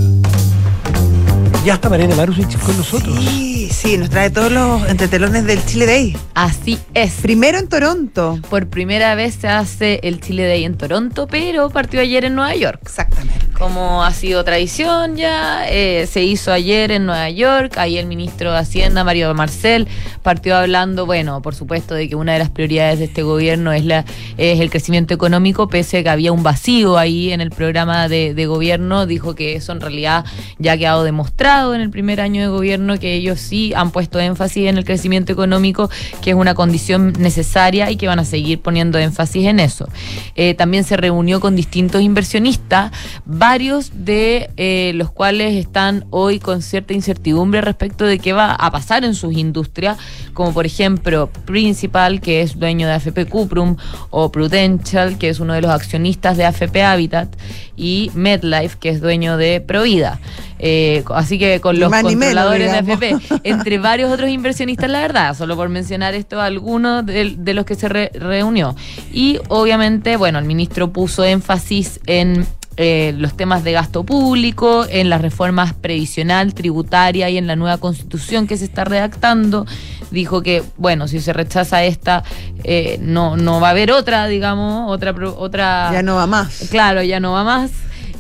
Ya 1.66 1.74
está 1.74 1.90
Mariana 1.90 2.16
Marusic 2.16 2.58
con 2.62 2.78
nosotros. 2.78 3.26
Sí, 3.26 3.70
sí, 3.70 3.98
nos 3.98 4.10
trae 4.10 4.30
todos 4.30 4.50
los 4.50 4.88
entretelones 4.88 5.44
del 5.44 5.66
Chile 5.66 5.86
Day. 5.86 6.18
Así 6.34 6.80
es. 6.94 7.16
Primero 7.16 7.58
en 7.58 7.68
Toronto. 7.68 8.40
Por 8.50 8.70
primera 8.70 9.16
vez 9.16 9.36
se 9.36 9.50
hace 9.50 10.00
el 10.04 10.22
Chile 10.22 10.48
Day 10.48 10.64
en 10.64 10.78
Toronto, 10.78 11.28
pero 11.28 11.70
partió 11.70 12.00
ayer 12.00 12.24
en 12.24 12.36
Nueva 12.36 12.56
York. 12.56 12.80
Exactamente. 12.84 13.47
Como 13.58 14.04
ha 14.04 14.12
sido 14.12 14.44
tradición 14.44 15.16
ya, 15.16 15.68
eh, 15.70 16.08
se 16.08 16.24
hizo 16.24 16.52
ayer 16.52 16.92
en 16.92 17.06
Nueva 17.06 17.30
York, 17.30 17.78
ahí 17.78 17.98
el 17.98 18.06
ministro 18.06 18.52
de 18.52 18.60
Hacienda, 18.60 19.04
Mario 19.04 19.34
Marcel, 19.34 19.88
partió 20.22 20.56
hablando, 20.56 21.06
bueno, 21.06 21.42
por 21.42 21.56
supuesto, 21.56 21.96
de 21.96 22.08
que 22.08 22.16
una 22.16 22.34
de 22.34 22.40
las 22.40 22.50
prioridades 22.50 23.00
de 23.00 23.06
este 23.06 23.24
gobierno 23.24 23.72
es, 23.74 23.84
la, 23.84 24.06
es 24.38 24.60
el 24.60 24.70
crecimiento 24.70 25.14
económico, 25.14 25.68
pese 25.70 25.98
a 26.00 26.04
que 26.04 26.10
había 26.10 26.32
un 26.32 26.44
vacío 26.44 26.98
ahí 26.98 27.32
en 27.32 27.42
el 27.42 27.50
programa 27.50 28.08
de, 28.08 28.46
gobierno, 28.48 29.06
dijo 29.06 29.36
que 29.36 29.56
eso 29.56 29.72
en 29.72 29.82
realidad 29.82 30.24
ya 30.60 30.74
ha 30.74 30.78
quedado 30.78 31.04
demostrado 31.04 31.74
en 31.74 31.82
el 31.82 31.90
primer 31.90 32.22
año 32.22 32.42
de 32.42 32.48
gobierno, 32.48 33.00
que 33.00 33.14
ellos 33.16 33.40
sí 33.40 33.74
han 33.76 33.92
puesto 33.92 34.20
énfasis 34.20 34.68
en 34.68 34.78
el 34.78 34.86
crecimiento 34.86 35.34
económico, 35.34 35.90
que 36.22 36.30
es 36.30 36.36
una 36.36 36.54
condición 36.54 37.14
necesaria 37.20 37.90
y 37.90 37.98
que 37.98 38.08
van 38.08 38.20
a 38.20 38.26
seguir 38.26 38.62
poniendo 38.62 39.00
énfasis 39.00 39.48
en 39.48 39.60
eso. 39.60 39.90
Eh, 40.36 40.54
también 40.54 40.84
se 40.84 40.96
reunió 40.96 41.40
con 41.40 41.56
distintos 41.56 42.02
inversionistas, 42.02 42.92
varios 43.48 43.92
de 43.94 44.50
eh, 44.58 44.92
los 44.96 45.10
cuales 45.10 45.56
están 45.56 46.04
hoy 46.10 46.38
con 46.38 46.62
cierta 46.62 46.94
incertidumbre 46.94 47.62
respecto 47.62 48.04
de 48.04 48.20
qué 48.20 48.34
va 48.34 48.52
a 48.52 48.72
pasar 48.72 49.06
en 49.06 49.16
sus 49.16 49.38
industrias, 49.38 49.98
como 50.34 50.54
por 50.54 50.66
ejemplo 50.66 51.30
Principal, 51.46 52.20
que 52.20 52.42
es 52.42 52.60
dueño 52.60 52.88
de 52.88 52.94
AFP 52.96 53.26
Cuprum, 53.30 53.78
o 54.10 54.34
Prudential, 54.34 55.18
que 55.18 55.30
es 55.30 55.40
uno 55.40 55.54
de 55.54 55.62
los 55.62 55.72
accionistas 55.72 56.36
de 56.36 56.44
AFP 56.44 56.84
Habitat, 56.84 57.30
y 57.78 58.12
MedLife, 58.16 58.78
que 58.82 58.90
es 58.90 59.00
dueño 59.00 59.38
de 59.38 59.62
Provida. 59.62 60.20
Eh, 60.60 61.06
así 61.16 61.40
que 61.40 61.62
con 61.62 61.80
los 61.80 61.90
controladores 61.90 62.70
de. 62.72 62.78
AFP, 62.80 63.40
entre 63.46 63.78
varios 63.92 64.12
otros 64.12 64.30
inversionistas, 64.30 64.90
la 64.90 65.00
verdad, 65.00 65.38
solo 65.38 65.56
por 65.56 65.70
mencionar 65.70 66.16
esto, 66.16 66.42
algunos 66.42 67.06
de, 67.06 67.36
de 67.38 67.54
los 67.54 67.64
que 67.66 67.76
se 67.76 67.88
re- 67.88 68.12
reunió. 68.14 68.76
Y 69.14 69.40
obviamente, 69.48 70.18
bueno, 70.18 70.38
el 70.38 70.44
ministro 70.46 70.92
puso 70.92 71.24
énfasis 71.24 72.02
en 72.08 72.46
eh, 72.78 73.14
los 73.18 73.36
temas 73.36 73.64
de 73.64 73.72
gasto 73.72 74.04
público, 74.04 74.86
en 74.88 75.10
las 75.10 75.22
reformas 75.22 75.74
previsional, 75.74 76.54
tributaria 76.54 77.28
y 77.30 77.38
en 77.38 77.48
la 77.48 77.56
nueva 77.56 77.80
constitución 77.80 78.46
que 78.46 78.56
se 78.56 78.66
está 78.66 78.84
redactando. 78.84 79.66
Dijo 80.12 80.44
que, 80.44 80.64
bueno, 80.78 81.08
si 81.08 81.20
se 81.20 81.34
rechaza 81.34 81.84
esta, 81.84 82.24
eh, 82.64 83.00
no, 83.02 83.36
no 83.36 83.60
va 83.60 83.70
a 83.70 83.72
haber 83.72 83.92
otra, 83.92 84.28
digamos, 84.28 84.92
otra... 84.92 85.12
otra 85.12 85.90
Ya 85.92 86.04
no 86.04 86.16
va 86.16 86.28
más. 86.28 86.68
Claro, 86.70 87.02
ya 87.02 87.20
no 87.20 87.32
va 87.32 87.44
más. 87.44 87.72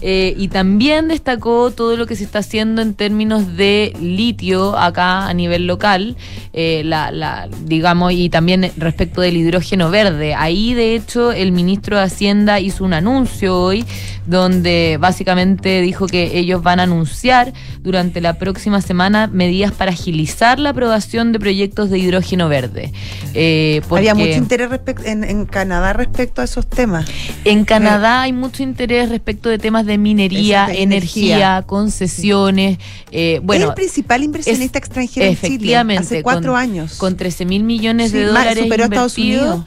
Eh, 0.02 0.36
y 0.38 0.50
también 0.50 1.08
destacó 1.08 1.72
todo 1.72 1.98
lo 1.98 2.06
que 2.06 2.16
se 2.16 2.24
está 2.24 2.39
haciendo 2.39 2.82
en 2.84 2.93
términos 2.93 3.58
de 3.58 3.93
litio 4.00 4.78
acá 4.78 5.28
a 5.28 5.34
nivel 5.34 5.66
local, 5.66 6.16
eh, 6.54 6.84
la, 6.86 7.10
la- 7.12 7.48
digamos, 7.66 8.14
y 8.14 8.30
también 8.30 8.72
respecto 8.78 9.22
del 9.22 9.38
hidrógeno 9.38 9.89
verde. 9.89 10.36
Ahí, 10.36 10.74
de 10.76 10.95
hecho, 10.95 11.32
el 11.32 11.52
ministro 11.52 11.98
de 11.98 12.04
Hacienda 12.04 12.60
hizo 12.60 12.84
un 12.84 12.93
anuncio 12.93 13.60
hoy 13.60 13.86
donde 14.28 14.98
básicamente 15.00 15.82
dijo 15.82 16.06
que 16.08 16.38
ellos 16.38 16.62
van 16.62 16.80
a 16.80 16.84
anunciar 16.84 17.54
durante 17.82 18.22
la 18.22 18.34
próxima 18.38 18.82
semana 18.82 19.28
medidas 19.28 19.72
para 19.72 19.91
agilizar 19.91 20.60
la 20.60 20.72
aprobación 20.72 21.32
de 21.32 21.39
proyectos 21.39 21.89
de 21.89 21.98
hidrógeno 21.98 22.50
verde. 22.50 22.91
Eh, 23.34 23.82
Había 23.89 24.14
mucho 24.16 24.34
interés 24.34 24.70
en, 25.06 25.24
en 25.24 25.45
Canadá 25.45 25.93
respecto 25.93 26.41
a 26.41 26.43
esos 26.43 26.68
temas. 26.68 27.06
en 27.45 27.64
Canadá 27.66 28.22
hay 28.24 28.34
mucho 28.34 28.62
interés 28.64 29.10
respecto 29.10 29.48
de 29.50 29.58
temas 29.58 29.86
de 29.88 29.98
minería, 29.98 30.66
energía, 30.66 30.84
energía. 30.84 31.64
concesiones. 31.66 32.78
eh, 33.12 33.36
es 33.36 33.42
bueno, 33.42 33.70
el 33.70 33.74
principal 33.74 34.24
inversionista 34.24 34.78
extranjero 34.78 35.26
en 35.26 35.38
Chile. 35.38 35.76
Hace 35.98 36.22
cuatro 36.22 36.52
con, 36.52 36.62
años. 36.62 36.96
Con 36.98 37.18
13 37.18 37.46
mil 37.46 37.64
millones 37.64 38.12
de 38.12 38.26
dólares 38.26 38.64
invertidos 38.64 39.64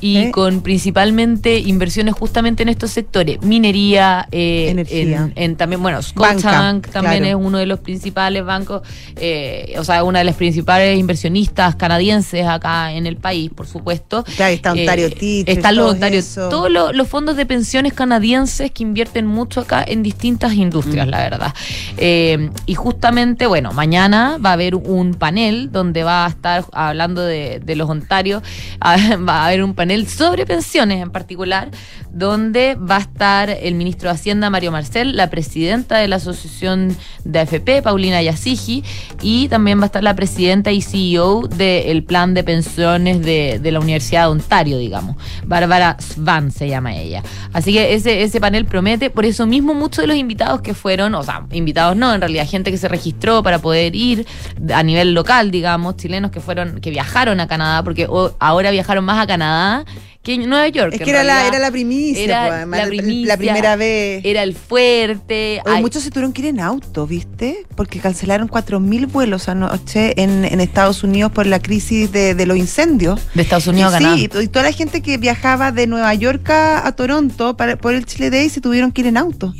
y 0.00 0.16
¿Eh? 0.16 0.30
con 0.30 0.60
principalmente 0.60 1.58
inversiones 1.58 2.14
justamente 2.14 2.62
en 2.62 2.68
estos 2.68 2.90
sectores. 2.90 3.40
Minería, 3.42 4.28
eh, 4.30 4.68
Energía. 4.70 5.32
En, 5.34 5.42
en 5.52 5.56
también, 5.56 5.82
bueno, 5.82 6.02
Scotiabank 6.02 6.88
también 6.88 7.22
claro. 7.22 7.38
es 7.40 7.46
uno 7.46 7.58
de 7.58 7.66
los 7.66 7.80
principales 7.80 8.44
bancos, 8.44 8.82
eh, 9.16 9.74
o 9.78 9.84
sea, 9.84 10.04
una 10.04 10.20
de 10.20 10.24
las 10.24 10.36
principales 10.36 10.98
inversionistas 10.98 11.76
canadienses 11.76 12.46
acá 12.46 12.92
en 12.92 13.06
el 13.06 13.16
país, 13.16 13.50
por 13.54 13.66
supuesto. 13.66 14.24
Claro, 14.36 14.52
está 14.52 14.72
Ontario 14.72 15.06
Eh, 15.06 15.10
Teachers, 15.10 15.56
Están 15.56 15.76
los 15.76 15.92
Ontario, 15.92 16.22
todos 16.50 16.70
los, 16.70 16.94
los 16.94 17.08
fondos 17.08 17.36
de 17.36 17.46
pensiones 17.46 17.92
canadienses 17.92 18.70
que 18.70 18.82
invierten 18.82 19.26
mucho 19.26 19.61
acá 19.62 19.84
en 19.86 20.02
distintas 20.02 20.54
industrias, 20.54 21.06
la 21.08 21.18
verdad. 21.18 21.54
Eh, 21.96 22.50
y 22.66 22.74
justamente, 22.74 23.46
bueno, 23.46 23.72
mañana 23.72 24.38
va 24.44 24.50
a 24.50 24.52
haber 24.54 24.74
un 24.74 25.14
panel 25.14 25.70
donde 25.72 26.04
va 26.04 26.26
a 26.26 26.28
estar 26.28 26.64
hablando 26.72 27.22
de, 27.22 27.60
de 27.64 27.76
los 27.76 27.88
Ontarios, 27.88 28.42
ah, 28.80 28.96
va 29.16 29.42
a 29.42 29.46
haber 29.46 29.62
un 29.62 29.74
panel 29.74 30.08
sobre 30.08 30.46
pensiones 30.46 31.02
en 31.02 31.10
particular, 31.10 31.70
donde 32.12 32.74
va 32.76 32.96
a 32.96 33.00
estar 33.00 33.50
el 33.50 33.74
ministro 33.74 34.08
de 34.08 34.14
Hacienda, 34.14 34.50
Mario 34.50 34.70
Marcel, 34.70 35.16
la 35.16 35.30
presidenta 35.30 35.96
de 35.98 36.08
la 36.08 36.16
Asociación 36.16 36.96
de 37.24 37.38
AFP, 37.40 37.82
Paulina 37.82 38.22
Yasigi, 38.22 38.84
y 39.22 39.48
también 39.48 39.78
va 39.78 39.84
a 39.84 39.86
estar 39.86 40.02
la 40.02 40.14
presidenta 40.14 40.72
y 40.72 40.82
CEO 40.82 41.46
del 41.48 42.04
plan 42.04 42.34
de 42.34 42.44
pensiones 42.44 43.22
de, 43.24 43.58
de 43.62 43.72
la 43.72 43.80
Universidad 43.80 44.22
de 44.22 44.28
Ontario, 44.28 44.78
digamos. 44.78 45.16
Bárbara 45.44 45.96
Svan 46.00 46.50
se 46.50 46.68
llama 46.68 46.96
ella. 46.96 47.22
Así 47.52 47.72
que 47.72 47.94
ese, 47.94 48.22
ese 48.22 48.40
panel 48.40 48.64
promete, 48.64 49.10
por 49.10 49.24
eso 49.24 49.46
mismo 49.52 49.74
muchos 49.74 49.98
de 49.98 50.06
los 50.06 50.16
invitados 50.16 50.62
que 50.62 50.72
fueron, 50.72 51.14
o 51.14 51.22
sea, 51.22 51.44
invitados 51.52 51.94
no, 51.94 52.14
en 52.14 52.22
realidad 52.22 52.48
gente 52.48 52.70
que 52.70 52.78
se 52.78 52.88
registró 52.88 53.42
para 53.42 53.58
poder 53.58 53.94
ir 53.94 54.26
a 54.74 54.82
nivel 54.82 55.12
local, 55.12 55.50
digamos, 55.50 55.98
chilenos 55.98 56.30
que 56.30 56.40
fueron, 56.40 56.80
que 56.80 56.88
viajaron 56.88 57.38
a 57.38 57.46
Canadá, 57.46 57.84
porque 57.84 58.08
ahora 58.38 58.70
viajaron 58.70 59.04
más 59.04 59.22
a 59.22 59.26
Canadá 59.26 59.84
que 60.22 60.38
Nueva 60.38 60.68
York. 60.68 60.94
Es 60.94 61.00
que 61.00 61.10
era 61.10 61.24
la, 61.24 61.48
era 61.48 61.58
la 61.58 61.70
primicia, 61.70 62.22
era 62.22 62.42
pues, 62.42 62.52
además, 62.52 62.78
la 62.78 62.84
la, 62.84 62.88
primicia, 62.88 63.26
la 63.26 63.36
primera 63.36 63.76
vez. 63.76 64.24
Era 64.24 64.42
el 64.42 64.54
fuerte. 64.54 65.60
Oye, 65.64 65.80
muchos 65.80 66.02
se 66.02 66.10
tuvieron 66.10 66.32
que 66.32 66.42
ir 66.42 66.48
en 66.48 66.60
auto, 66.60 67.06
¿viste? 67.06 67.66
Porque 67.74 67.98
cancelaron 67.98 68.48
4.000 68.48 69.10
vuelos 69.10 69.48
anoche 69.48 70.20
en, 70.22 70.44
en 70.44 70.60
Estados 70.60 71.02
Unidos 71.02 71.32
por 71.32 71.46
la 71.46 71.60
crisis 71.60 72.12
de, 72.12 72.34
de 72.34 72.46
los 72.46 72.56
incendios. 72.56 73.20
de 73.34 73.42
Estados 73.42 73.66
Unidos 73.66 73.92
Canadá. 73.92 74.16
sí, 74.16 74.28
y 74.40 74.48
toda 74.48 74.64
la 74.64 74.72
gente 74.72 75.02
que 75.02 75.18
viajaba 75.18 75.72
de 75.72 75.86
Nueva 75.86 76.14
York 76.14 76.48
a, 76.50 76.86
a 76.86 76.92
Toronto 76.92 77.56
para, 77.56 77.76
por 77.76 77.94
el 77.94 78.06
Chile 78.06 78.30
Day 78.30 78.48
se 78.48 78.60
tuvieron 78.60 78.92
que 78.92 79.00
ir 79.00 79.08
en 79.08 79.16
auto. 79.16 79.54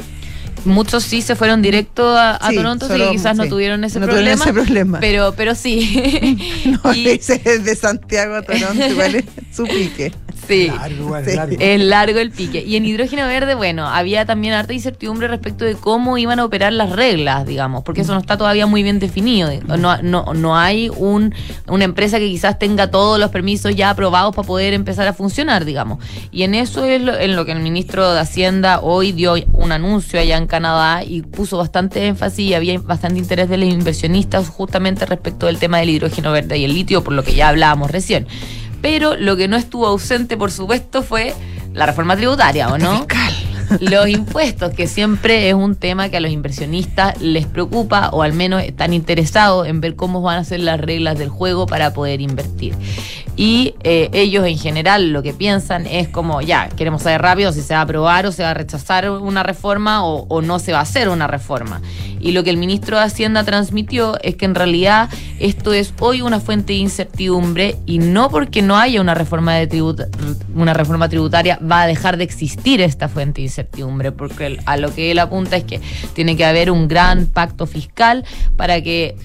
Muchos 0.65 1.03
sí 1.05 1.23
se 1.23 1.35
fueron 1.37 1.63
directo 1.63 2.17
a, 2.17 2.33
a 2.37 2.51
Sí, 2.51 2.57
Toronto, 2.57 2.87
sí, 2.87 2.93
solo- 2.93 3.11
quizás 3.11 3.37
no 3.37 3.47
tuvieron 3.47 3.85
ese 3.85 4.01
No 4.01 4.07
tuvieron 4.07 4.39
problema. 4.39 4.45
ese 4.45 4.53
problema. 4.53 5.01
Pero, 5.01 5.35
pero 5.37 5.55
sí. 5.55 6.39
No, 6.85 6.93
Y- 6.95 7.09
ese 7.09 7.41
es 7.45 7.65
de 7.65 7.75
Santiago 7.77 8.37
a 8.37 8.43
Toronto, 8.43 8.87
igual 8.87 9.15
es 9.17 9.25
su 9.57 9.65
pique. 9.65 10.13
sí. 10.49 10.69
Largo, 10.69 11.17
Sí. 11.25 11.37
largo. 11.37 11.57
Es 11.59 11.81
largo 11.81 12.19
el 12.19 12.31
pique. 12.31 12.63
Y 12.67 12.77
en 12.77 12.85
hidrógeno 12.85 13.27
verde, 13.27 13.55
bueno, 13.55 13.87
había 13.89 14.25
también 14.27 14.55
harta 14.55 14.73
incertidumbre 14.73 15.29
respecto 15.29 15.65
de 15.65 15.75
cómo 15.75 16.19
iban 16.19 16.41
a 16.41 16.45
operar 16.45 16.73
las 16.73 16.91
reglas, 16.91 17.47
digamos, 17.47 17.85
porque 17.85 18.01
eso 18.03 18.13
no 18.15 18.21
está 18.21 18.37
todavía 18.37 18.67
muy 18.67 18.83
bien 18.83 18.99
definido. 18.99 19.51
No, 19.79 20.03
no, 20.03 20.35
no 20.35 20.57
hay 20.59 20.89
un, 20.97 21.33
una 21.69 21.85
empresa 21.85 22.19
que 22.19 22.27
quizás 22.27 22.59
tenga 22.59 22.91
todos 22.91 23.19
los 23.21 23.31
permisos 23.31 23.75
ya 23.77 23.91
aprobados 23.91 24.35
para 24.35 24.47
poder 24.47 24.75
empezar 24.75 25.07
a 25.07 25.13
funcionar, 25.13 25.65
digamos. 25.65 25.99
Y 26.33 26.43
en 26.43 26.55
eso 26.55 26.85
es 26.85 27.01
lo, 27.03 27.17
en 27.17 27.37
lo 27.37 27.45
que 27.45 27.53
el 27.53 27.61
ministro 27.61 28.13
de 28.13 28.21
Hacienda 28.21 28.81
hoy 28.81 29.13
dio 29.13 29.35
un 29.53 29.71
anuncio 29.73 30.19
allá 30.21 30.37
en 30.37 30.47
Canadá 30.53 31.03
y 31.03 31.23
puso 31.23 31.57
bastante 31.57 32.07
énfasis 32.07 32.41
y 32.41 32.53
había 32.53 32.79
bastante 32.79 33.19
interés 33.19 33.49
de 33.49 33.57
los 33.57 33.71
inversionistas 33.71 34.51
justamente 34.51 35.07
respecto 35.07 35.47
del 35.47 35.59
tema 35.59 35.79
del 35.79 35.89
hidrógeno 35.89 36.31
verde 36.31 36.59
y 36.59 36.67
el 36.67 36.75
litio, 36.75 37.03
por 37.03 37.15
lo 37.15 37.25
que 37.25 37.35
ya 37.35 37.49
hablábamos 37.49 37.91
recién. 37.91 38.27
Pero 38.83 39.17
lo 39.17 39.35
que 39.35 39.49
no 39.49 39.57
estuvo 39.57 39.87
ausente, 39.87 40.37
por 40.37 40.51
supuesto, 40.51 41.03
fue 41.03 41.33
la 41.73 41.87
reforma 41.87 42.17
tributaria, 42.17 42.69
¿o 42.69 42.77
no? 42.77 43.07
Los 43.81 44.09
impuestos, 44.09 44.73
que 44.75 44.87
siempre 44.87 45.49
es 45.49 45.55
un 45.55 45.75
tema 45.77 46.09
que 46.09 46.17
a 46.17 46.21
los 46.21 46.31
inversionistas 46.31 47.21
les 47.21 47.47
preocupa 47.47 48.11
o 48.13 48.23
al 48.23 48.33
menos 48.33 48.63
están 48.63 48.93
interesados 48.93 49.67
en 49.67 49.81
ver 49.81 49.97
cómo 49.97 50.23
van 50.23 50.39
a 50.39 50.45
ser 50.45 50.61
las 50.61 50.81
reglas 50.81 51.19
del 51.19 51.29
juego 51.29 51.67
para 51.67 51.93
poder 51.93 52.21
invertir. 52.21 52.75
Y 53.37 53.75
eh, 53.83 54.11
ellos 54.13 54.47
en 54.47 54.59
general 54.59 55.13
lo 55.13 55.23
que 55.23 55.33
piensan 55.33 55.87
es 55.87 56.09
como, 56.09 56.43
ya, 56.43 56.69
queremos 56.69 57.03
saber 57.03 57.23
rápido 57.23 57.53
si 57.53 57.63
se 57.63 57.73
va 57.75 57.81
a 57.81 57.83
aprobar 57.85 58.27
o 58.27 58.33
se 58.33 58.43
va 58.43 58.51
a 58.51 58.55
rechazar 58.55 59.09
una 59.11 59.43
reforma 59.43 60.05
o, 60.05 60.27
o 60.29 60.43
no 60.43 60.59
se 60.59 60.73
va 60.73 60.81
a 60.81 60.83
hacer 60.83 61.09
una 61.09 61.27
reforma. 61.27 61.81
Y 62.23 62.33
lo 62.33 62.45
que 62.45 62.51
el 62.51 62.57
ministro 62.57 62.97
de 62.97 63.03
Hacienda 63.03 63.43
transmitió 63.45 64.17
es 64.23 64.37
que 64.37 64.45
en 64.45 64.55
realidad 64.55 65.11
esto 65.41 65.73
es 65.75 65.93
hoy 65.99 66.23
una 66.23 66.39
fuente 66.41 66.73
de 66.73 66.79
incertidumbre 66.79 67.77
y 67.85 67.99
no 67.99 68.31
porque 68.31 68.63
no 68.63 68.77
haya 68.79 69.01
una 69.01 69.15
reforma, 69.15 69.55
de 69.57 69.67
tributa- 69.67 70.07
una 70.55 70.73
reforma 70.73 71.09
tributaria 71.09 71.59
va 71.61 71.83
a 71.83 71.87
dejar 71.87 72.17
de 72.17 72.25
existir 72.25 72.81
esta 72.81 73.09
fuente 73.09 73.41
de 73.41 73.47
incertidumbre, 73.49 74.13
porque 74.13 74.59
a 74.65 74.77
lo 74.77 74.95
que 74.95 75.11
él 75.11 75.19
apunta 75.19 75.57
es 75.57 75.65
que 75.65 75.81
tiene 76.15 76.37
que 76.37 76.45
haber 76.45 76.71
un 76.71 76.87
gran 76.87 77.27
pacto 77.27 77.67
fiscal 77.67 78.25
para 78.57 78.81
que, 78.83 79.17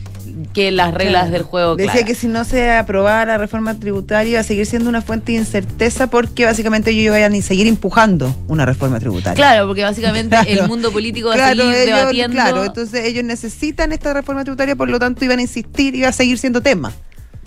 que 0.53 0.71
las 0.71 0.93
reglas 0.93 1.23
Claro. 1.23 1.32
del 1.32 1.41
juego 1.43 1.75
Decía 1.75 2.03
que 2.03 2.15
si 2.15 2.28
no 2.28 2.43
se 2.43 2.71
aprobaba 2.71 3.25
la 3.25 3.38
reforma 3.38 3.73
tributaria 3.80 4.32
iba 4.32 4.39
a 4.39 4.43
seguir 4.43 4.65
siendo 4.65 4.89
una 4.89 5.01
fuente 5.01 5.32
de 5.32 5.39
incerteza 5.39 6.07
porque 6.07 6.45
básicamente 6.45 6.91
ellos 6.91 7.15
iban 7.17 7.34
a 7.34 7.41
seguir 7.41 7.67
empujando 7.67 8.36
una 8.47 8.65
reforma 8.65 8.99
tributaria. 8.99 9.36
Claro, 9.36 9.67
porque 9.67 9.84
básicamente 9.84 10.36
Claro. 10.36 10.49
el 10.49 10.67
mundo 10.67 10.91
político 10.91 11.30
va 11.30 11.36
a 11.36 11.49
seguir 11.49 11.63
ellos, 11.65 11.86
debatiendo. 11.86 12.34
claro, 12.36 12.63
entonces 12.65 13.05
ellos 13.05 13.23
necesitan 13.23 13.91
esta 13.91 14.13
reforma 14.13 14.43
tributaria, 14.43 14.75
por 14.75 14.89
lo 14.89 14.99
tanto 14.99 15.23
iban 15.25 15.39
a 15.39 15.41
insistir, 15.41 15.95
iba 15.95 16.09
a 16.09 16.11
seguir 16.11 16.38
siendo 16.38 16.61
tema. 16.61 16.91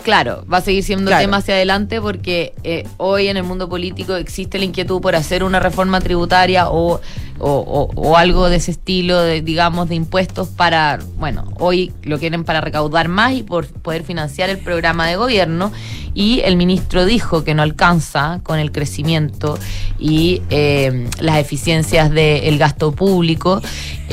Claro, 0.03 0.43
va 0.51 0.57
a 0.57 0.61
seguir 0.61 0.83
siendo 0.83 1.07
Claro. 1.11 1.21
tema 1.23 1.37
hacia 1.37 1.53
adelante 1.55 2.01
porque 2.01 2.53
eh, 2.63 2.85
hoy 2.97 3.27
en 3.27 3.37
el 3.37 3.43
mundo 3.43 3.69
político 3.69 4.15
existe 4.15 4.57
la 4.57 4.65
inquietud 4.65 4.99
por 4.99 5.15
hacer 5.15 5.43
una 5.43 5.59
reforma 5.59 6.01
tributaria 6.01 6.69
o, 6.69 6.99
o- 7.39 7.49
o- 7.49 7.91
o 7.95 8.17
algo 8.17 8.49
de 8.49 8.55
ese 8.57 8.71
estilo, 8.71 9.19
de, 9.21 9.41
digamos, 9.41 9.89
de 9.89 9.95
impuestos 9.95 10.47
para, 10.47 10.99
bueno, 11.17 11.45
hoy 11.59 11.91
lo 12.03 12.17
quieren 12.19 12.43
para 12.43 12.61
recaudar 12.61 13.09
más 13.09 13.33
y 13.33 13.43
por 13.43 13.67
poder 13.67 14.03
financiar 14.03 14.49
el 14.49 14.57
programa 14.57 15.07
de 15.07 15.15
gobierno. 15.17 15.71
Y 16.13 16.41
el 16.41 16.57
ministro 16.57 17.05
dijo 17.05 17.43
que 17.45 17.53
no 17.53 17.61
alcanza 17.61 18.41
con 18.43 18.59
el 18.59 18.71
crecimiento 18.73 19.57
y 19.97 20.41
eh, 20.49 21.07
las 21.19 21.37
eficiencias 21.37 22.09
del 22.11 22.57
gasto 22.57 22.91
público. 22.91 23.61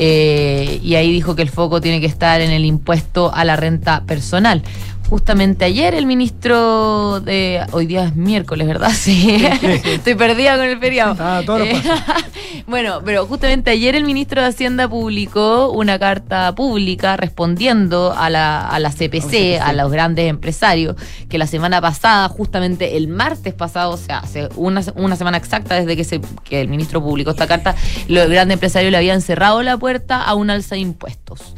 eh, 0.01 0.79
y 0.81 0.95
ahí 0.95 1.11
dijo 1.11 1.35
que 1.35 1.41
el 1.41 1.49
foco 1.49 1.81
tiene 1.81 1.99
que 1.99 2.05
estar 2.05 2.39
en 2.39 2.51
el 2.51 2.63
impuesto 2.63 3.33
a 3.33 3.43
la 3.43 3.55
renta 3.57 4.03
personal. 4.05 4.63
Justamente 5.09 5.65
ayer 5.65 5.95
el 5.95 6.05
ministro 6.05 7.19
de... 7.21 7.65
Hoy 7.71 7.87
día 7.87 8.05
es 8.05 8.15
miércoles, 8.15 8.67
¿verdad? 8.67 8.91
Sí. 8.99 9.43
Estoy 9.61 10.13
perdida 10.15 10.55
con 10.57 10.65
el 10.65 10.77
feriado. 10.77 11.15
Ah, 11.19 11.41
todo 11.45 11.63
Eh, 11.63 11.81
bueno, 12.67 13.01
pero 13.03 13.25
justamente 13.25 13.71
ayer 13.71 13.95
el 13.95 14.03
ministro 14.03 14.41
de 14.41 14.49
Hacienda 14.49 14.87
publicó 14.87 15.71
una 15.71 15.97
carta 15.97 16.53
pública 16.53 17.17
respondiendo 17.17 18.13
a 18.15 18.29
la, 18.29 18.67
a 18.67 18.77
la 18.79 18.91
CPC, 18.91 19.59
a 19.59 19.73
los 19.73 19.91
grandes 19.91 20.29
empresarios, 20.29 20.95
que 21.27 21.37
la 21.37 21.47
semana 21.47 21.81
pasada, 21.81 22.27
justamente 22.27 22.97
el 22.97 23.07
martes 23.07 23.53
pasado, 23.53 23.91
o 23.91 23.97
sea, 23.97 24.19
hace 24.19 24.49
una, 24.57 24.83
una 24.95 25.15
semana 25.15 25.37
exacta 25.37 25.75
desde 25.75 25.95
que, 25.95 26.03
se, 26.03 26.21
que 26.43 26.61
el 26.61 26.67
ministro 26.67 27.01
publicó 27.01 27.31
esta 27.31 27.47
carta, 27.47 27.75
los 28.07 28.29
grandes 28.29 28.55
empresarios 28.55 28.91
le 28.91 28.97
habían 28.97 29.21
cerrado 29.21 29.63
la 29.63 29.77
puerta 29.77 30.21
a 30.21 30.35
un 30.35 30.49
alza 30.51 30.75
de 30.75 30.81
impuestos. 30.81 31.55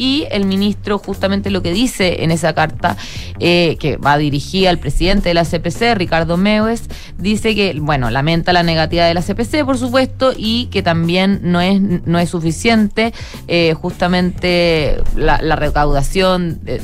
Y 0.00 0.26
el 0.30 0.46
ministro 0.46 0.98
justamente 0.98 1.50
lo 1.50 1.60
que 1.62 1.72
dice 1.74 2.22
en 2.24 2.30
esa 2.30 2.54
carta, 2.54 2.96
eh, 3.38 3.76
que 3.78 3.98
va 3.98 4.16
dirigida 4.16 4.70
al 4.70 4.78
presidente 4.78 5.28
de 5.28 5.34
la 5.34 5.44
CPC, 5.44 5.94
Ricardo 5.94 6.36
Meues, 6.38 6.84
dice 7.18 7.54
que, 7.54 7.76
bueno, 7.78 8.08
lamenta 8.10 8.52
la 8.54 8.62
negativa 8.62 9.04
de 9.04 9.12
la 9.12 9.20
CPC, 9.22 9.64
por 9.66 9.76
supuesto, 9.76 10.32
y 10.36 10.66
que 10.66 10.82
también 10.82 11.40
no 11.42 11.60
es, 11.60 11.80
no 11.80 12.18
es 12.18 12.30
suficiente 12.30 13.12
eh, 13.46 13.74
justamente 13.74 14.96
la, 15.16 15.36
recaudación 15.56 16.60
de- 16.64 16.80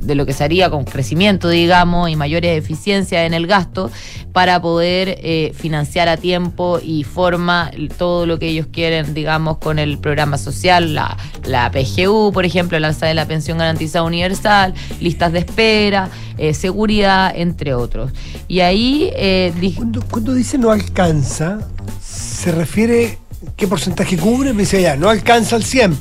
de 0.00 0.14
lo 0.14 0.24
que 0.26 0.32
se 0.32 0.44
haría 0.44 0.70
con 0.70 0.84
crecimiento, 0.84 1.48
digamos, 1.48 2.08
y 2.10 2.16
mayores 2.16 2.56
eficiencias 2.56 3.26
en 3.26 3.34
el 3.34 3.46
gasto 3.46 3.90
para 4.32 4.60
poder 4.62 5.18
eh, 5.22 5.52
financiar 5.56 6.08
a 6.08 6.16
tiempo 6.16 6.78
y 6.82 7.02
forma 7.04 7.70
todo 7.96 8.26
lo 8.26 8.38
que 8.38 8.48
ellos 8.48 8.66
quieren, 8.70 9.14
digamos, 9.14 9.58
con 9.58 9.78
el 9.78 9.98
programa 9.98 10.38
social, 10.38 10.94
la, 10.94 11.16
la 11.44 11.70
PGU, 11.70 12.27
por 12.32 12.44
ejemplo, 12.44 12.76
el 12.76 12.84
alza 12.84 13.06
de 13.06 13.14
la 13.14 13.26
pensión 13.26 13.58
garantizada 13.58 14.04
universal, 14.04 14.74
listas 15.00 15.32
de 15.32 15.40
espera, 15.40 16.10
eh, 16.36 16.54
seguridad, 16.54 17.32
entre 17.34 17.74
otros. 17.74 18.12
Y 18.46 18.60
ahí 18.60 19.10
eh. 19.14 19.52
Cuando, 19.76 20.02
cuando 20.02 20.34
dice 20.34 20.58
no 20.58 20.70
alcanza, 20.70 21.58
se 22.02 22.52
refiere 22.52 23.18
qué 23.56 23.66
porcentaje 23.66 24.16
cubre, 24.16 24.52
me 24.52 24.62
dice 24.62 24.80
ya, 24.82 24.96
no 24.96 25.08
alcanza 25.08 25.56
al 25.56 25.64
100, 25.64 25.96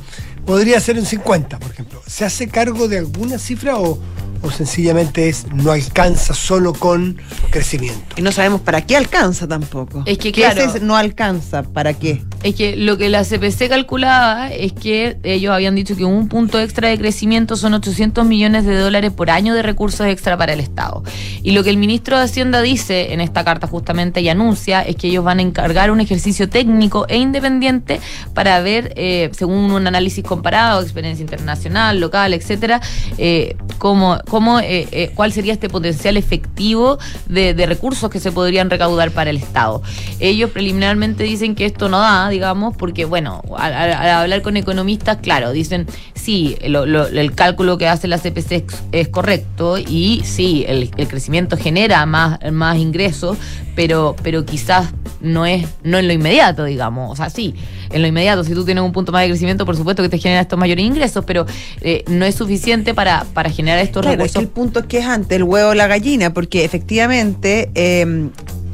podría 0.47 0.79
ser 0.79 0.97
un 0.97 1.05
50, 1.05 1.59
por 1.59 1.71
ejemplo. 1.71 2.01
¿Se 2.07 2.25
hace 2.25 2.47
cargo 2.47 2.87
de 2.87 2.97
alguna 2.97 3.37
cifra 3.37 3.77
o, 3.77 3.99
o 4.41 4.49
sencillamente 4.49 5.27
es 5.27 5.45
no 5.53 5.71
alcanza 5.71 6.33
solo 6.33 6.73
con 6.73 7.17
crecimiento? 7.51 7.99
Y 8.15 8.21
no 8.21 8.31
sabemos 8.31 8.61
para 8.61 8.81
qué 8.81 8.95
alcanza 8.95 9.45
tampoco. 9.45 10.03
Es 10.05 10.17
que, 10.17 10.31
¿Qué 10.31 10.41
claro. 10.41 10.61
es 10.61 10.81
no 10.81 10.95
alcanza? 10.95 11.63
¿Para 11.63 11.93
qué? 11.93 12.23
Es 12.43 12.55
que 12.55 12.77
lo 12.77 12.97
que 12.97 13.09
la 13.09 13.23
CPC 13.23 13.67
calculaba 13.67 14.49
es 14.49 14.71
que 14.71 15.17
ellos 15.23 15.51
habían 15.51 15.75
dicho 15.75 15.95
que 15.97 16.05
un 16.05 16.29
punto 16.29 16.59
extra 16.59 16.87
de 16.87 16.97
crecimiento 16.97 17.57
son 17.57 17.73
800 17.73 18.25
millones 18.25 18.63
de 18.63 18.77
dólares 18.77 19.11
por 19.11 19.29
año 19.29 19.53
de 19.53 19.63
recursos 19.63 20.07
extra 20.07 20.37
para 20.37 20.53
el 20.53 20.59
Estado. 20.59 21.03
Y 21.43 21.51
lo 21.51 21.63
que 21.63 21.71
el 21.71 21.77
ministro 21.77 22.17
de 22.17 22.23
Hacienda 22.23 22.61
dice 22.61 23.11
en 23.11 23.21
esta 23.21 23.43
carta 23.43 23.67
justamente 23.67 24.21
y 24.21 24.29
anuncia 24.29 24.81
es 24.81 24.95
que 24.95 25.07
ellos 25.07 25.25
van 25.25 25.39
a 25.39 25.41
encargar 25.41 25.91
un 25.91 25.99
ejercicio 25.99 26.47
técnico 26.47 27.05
e 27.09 27.17
independiente 27.17 27.99
para 28.33 28.61
ver, 28.61 28.93
eh, 28.95 29.29
según 29.35 29.71
un 29.71 29.87
análisis 29.87 30.23
comparado, 30.37 30.81
experiencia 30.81 31.23
internacional, 31.23 31.99
local, 31.99 32.33
etcétera, 32.35 32.79
eh, 33.17 33.55
eh, 33.57 34.87
eh, 34.91 35.11
cuál 35.15 35.33
sería 35.33 35.51
este 35.51 35.67
potencial 35.67 36.15
efectivo 36.15 36.99
de, 37.27 37.65
recursos 37.65 38.09
que 38.11 38.19
se 38.19 38.31
podrían 38.31 38.69
recaudar 38.69 39.11
para 39.11 39.31
el 39.31 39.37
Estado. 39.37 39.81
Ellos 40.19 40.51
preliminarmente 40.51 41.23
dicen 41.23 41.55
que 41.55 41.65
esto 41.65 41.89
no 41.89 41.99
da, 41.99 42.29
digamos, 42.29 42.77
porque, 42.77 43.05
bueno, 43.05 43.41
al, 43.57 43.93
hablar 43.93 44.41
con 44.43 44.57
economistas, 44.57 45.17
claro, 45.17 45.51
dicen, 45.51 45.87
sí, 46.13 46.55
el 46.61 47.33
cálculo 47.33 47.79
que 47.79 47.87
hace 47.87 48.07
la 48.07 48.19
CPC 48.19 48.51
es, 48.51 48.63
es 48.91 49.07
correcto 49.07 49.79
y 49.79 50.21
sí, 50.23 50.65
el, 50.67 50.91
el 50.97 51.07
crecimiento 51.07 51.57
genera 51.57 52.05
más, 52.05 52.39
más 52.51 52.77
ingresos, 52.77 53.37
pero, 53.75 54.15
pero 54.21 54.45
quizás 54.45 54.93
no 55.19 55.45
es 55.45 55.67
no 55.83 55.97
en 55.97 56.07
lo 56.07 56.13
inmediato, 56.13 56.63
digamos. 56.63 57.11
O 57.11 57.15
sea, 57.15 57.29
sí, 57.29 57.55
en 57.91 58.01
lo 58.01 58.07
inmediato, 58.07 58.43
si 58.43 58.53
tú 58.53 58.65
tienes 58.65 58.83
un 58.83 58.91
punto 58.91 59.11
más 59.11 59.21
de 59.23 59.29
crecimiento, 59.29 59.65
por 59.65 59.75
supuesto 59.75 60.03
que 60.03 60.09
te 60.09 60.17
genera 60.17 60.41
estos 60.41 60.57
mayores 60.59 60.85
ingresos, 60.85 61.23
pero 61.25 61.45
eh, 61.81 62.03
no 62.07 62.25
es 62.25 62.35
suficiente 62.35 62.93
para, 62.93 63.25
para 63.33 63.49
generar 63.49 63.79
estos 63.79 64.01
Claro, 64.01 64.13
es 64.13 64.17
recursos. 64.17 64.33
que 64.39 64.43
el 64.43 64.49
punto 64.49 64.79
es 64.81 64.85
que 64.85 64.99
es 64.99 65.05
antes 65.05 65.35
el 65.35 65.43
huevo 65.43 65.69
o 65.69 65.73
la 65.73 65.87
gallina, 65.87 66.33
porque 66.33 66.63
efectivamente 66.65 67.69
eh, 67.75 68.29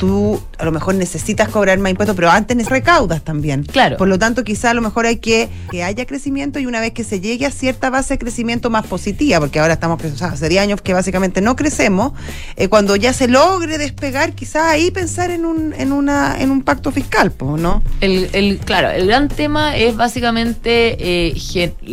tú 0.07 0.41
a 0.57 0.65
lo 0.65 0.71
mejor 0.73 0.95
necesitas 0.95 1.47
cobrar 1.47 1.77
más 1.79 1.91
impuestos, 1.91 2.15
pero 2.15 2.29
antes 2.29 2.65
recaudas 2.67 3.23
también. 3.23 3.63
Claro. 3.63 3.95
Por 3.97 4.07
lo 4.09 4.19
tanto, 4.19 4.43
quizá 4.43 4.71
a 4.71 4.73
lo 4.73 4.81
mejor 4.81 5.05
hay 5.05 5.17
que 5.17 5.47
que 5.71 5.83
haya 5.83 6.05
crecimiento 6.05 6.59
y 6.59 6.65
una 6.65 6.81
vez 6.81 6.91
que 6.91 7.03
se 7.05 7.19
llegue 7.21 7.45
a 7.45 7.51
cierta 7.51 7.89
base 7.89 8.15
de 8.15 8.17
crecimiento 8.17 8.69
más 8.69 8.85
positiva, 8.85 9.39
porque 9.39 9.59
ahora 9.59 9.73
estamos, 9.75 10.03
o 10.03 10.17
sea, 10.17 10.27
hace 10.27 10.49
10 10.49 10.61
años 10.61 10.81
que 10.81 10.93
básicamente 10.93 11.39
no 11.41 11.55
crecemos, 11.55 12.11
eh, 12.57 12.67
cuando 12.67 12.95
ya 12.97 13.13
se 13.13 13.27
logre 13.27 13.77
despegar, 13.77 14.33
quizás 14.33 14.63
ahí 14.63 14.91
pensar 14.91 15.31
en 15.31 15.45
un, 15.45 15.73
en 15.77 15.91
una, 15.93 16.35
en 16.39 16.51
un 16.51 16.61
pacto 16.63 16.91
fiscal, 16.91 17.31
po, 17.31 17.57
¿no? 17.57 17.81
El, 18.01 18.29
el- 18.33 18.57
claro, 18.59 18.89
el 18.91 19.07
gran 19.07 19.29
tema 19.29 19.75
es 19.77 19.95
básicamente 19.95 20.97
eh, 21.29 21.33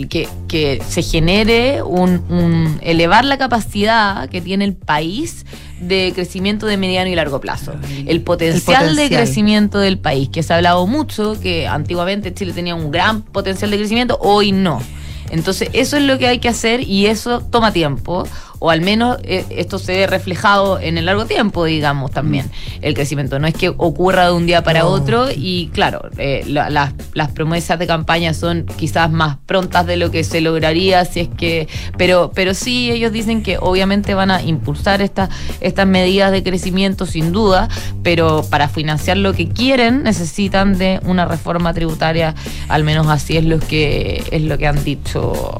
que, 0.08 0.28
que 0.48 0.82
se 0.88 1.02
genere 1.02 1.82
un, 1.82 2.22
un- 2.28 2.78
elevar 2.82 3.24
la 3.24 3.38
capacidad 3.38 4.28
que 4.28 4.40
tiene 4.40 4.64
el 4.64 4.74
país 4.74 5.44
de 5.80 6.12
crecimiento 6.14 6.66
de 6.66 6.76
mediano 6.76 7.10
y 7.10 7.14
largo 7.14 7.40
plazo. 7.40 7.72
El 8.06 8.22
potencial, 8.22 8.88
de 8.88 9.02
potencial. 9.02 9.22
crecimiento 9.22 9.78
del 9.78 9.98
país, 9.98 10.28
que 10.28 10.42
se 10.42 10.52
ha 10.52 10.56
hablado 10.56 10.86
mucho, 10.86 11.38
que 11.40 11.66
antiguamente 11.66 12.32
Chile 12.32 12.52
tenía 12.52 12.74
un 12.74 12.90
gran 12.90 13.22
potencial 13.22 13.70
de 13.70 13.78
crecimiento, 13.78 14.18
hoy 14.20 14.52
no. 14.52 14.82
Entonces, 15.30 15.70
eso 15.72 15.96
es 15.96 16.02
lo 16.02 16.18
que 16.18 16.26
hay 16.26 16.38
que 16.38 16.48
hacer 16.48 16.80
y 16.80 17.06
eso 17.06 17.40
toma 17.40 17.72
tiempo, 17.72 18.26
o 18.60 18.70
al 18.70 18.80
menos 18.82 19.18
eh, 19.24 19.44
esto 19.50 19.78
se 19.80 19.96
ve 19.96 20.06
reflejado 20.06 20.78
en 20.78 20.96
el 20.98 21.06
largo 21.06 21.24
tiempo, 21.26 21.64
digamos, 21.64 22.12
también, 22.12 22.48
el 22.82 22.94
crecimiento. 22.94 23.38
No 23.40 23.48
es 23.48 23.54
que 23.54 23.70
ocurra 23.70 24.26
de 24.26 24.32
un 24.32 24.46
día 24.46 24.62
para 24.62 24.80
No. 24.80 24.88
otro 24.90 25.26
y, 25.34 25.68
claro, 25.72 26.02
eh, 26.18 26.44
la- 26.46 26.70
las, 26.70 26.92
las 27.14 27.30
promesas 27.32 27.78
de 27.78 27.86
campaña 27.88 28.32
son 28.34 28.66
quizás 28.76 29.10
más 29.10 29.38
prontas 29.46 29.86
de 29.86 29.96
lo 29.96 30.10
que 30.12 30.22
se 30.22 30.40
lograría, 30.40 31.04
si 31.04 31.20
es 31.20 31.28
que. 31.28 31.68
Pero, 31.96 32.30
pero 32.34 32.54
sí, 32.54 32.90
ellos 32.92 33.10
dicen 33.12 33.42
que 33.42 33.58
obviamente 33.58 34.14
van 34.14 34.30
a 34.30 34.42
impulsar 34.42 35.02
estas 35.02 35.30
estas 35.60 35.86
medidas 35.86 36.30
de 36.30 36.42
crecimiento, 36.42 37.06
sin 37.06 37.32
duda, 37.32 37.68
pero 38.02 38.44
para 38.50 38.68
financiar 38.68 39.16
lo 39.16 39.32
que 39.32 39.48
quieren 39.48 40.02
necesitan 40.02 40.76
de 40.78 41.00
una 41.04 41.24
reforma 41.24 41.72
tributaria, 41.72 42.34
al 42.68 42.84
menos 42.84 43.06
así 43.08 43.36
es 43.38 43.44
lo 43.44 43.58
que, 43.58 44.22
es 44.30 44.42
lo 44.42 44.58
que 44.58 44.66
han 44.66 44.84
dicho 44.84 45.58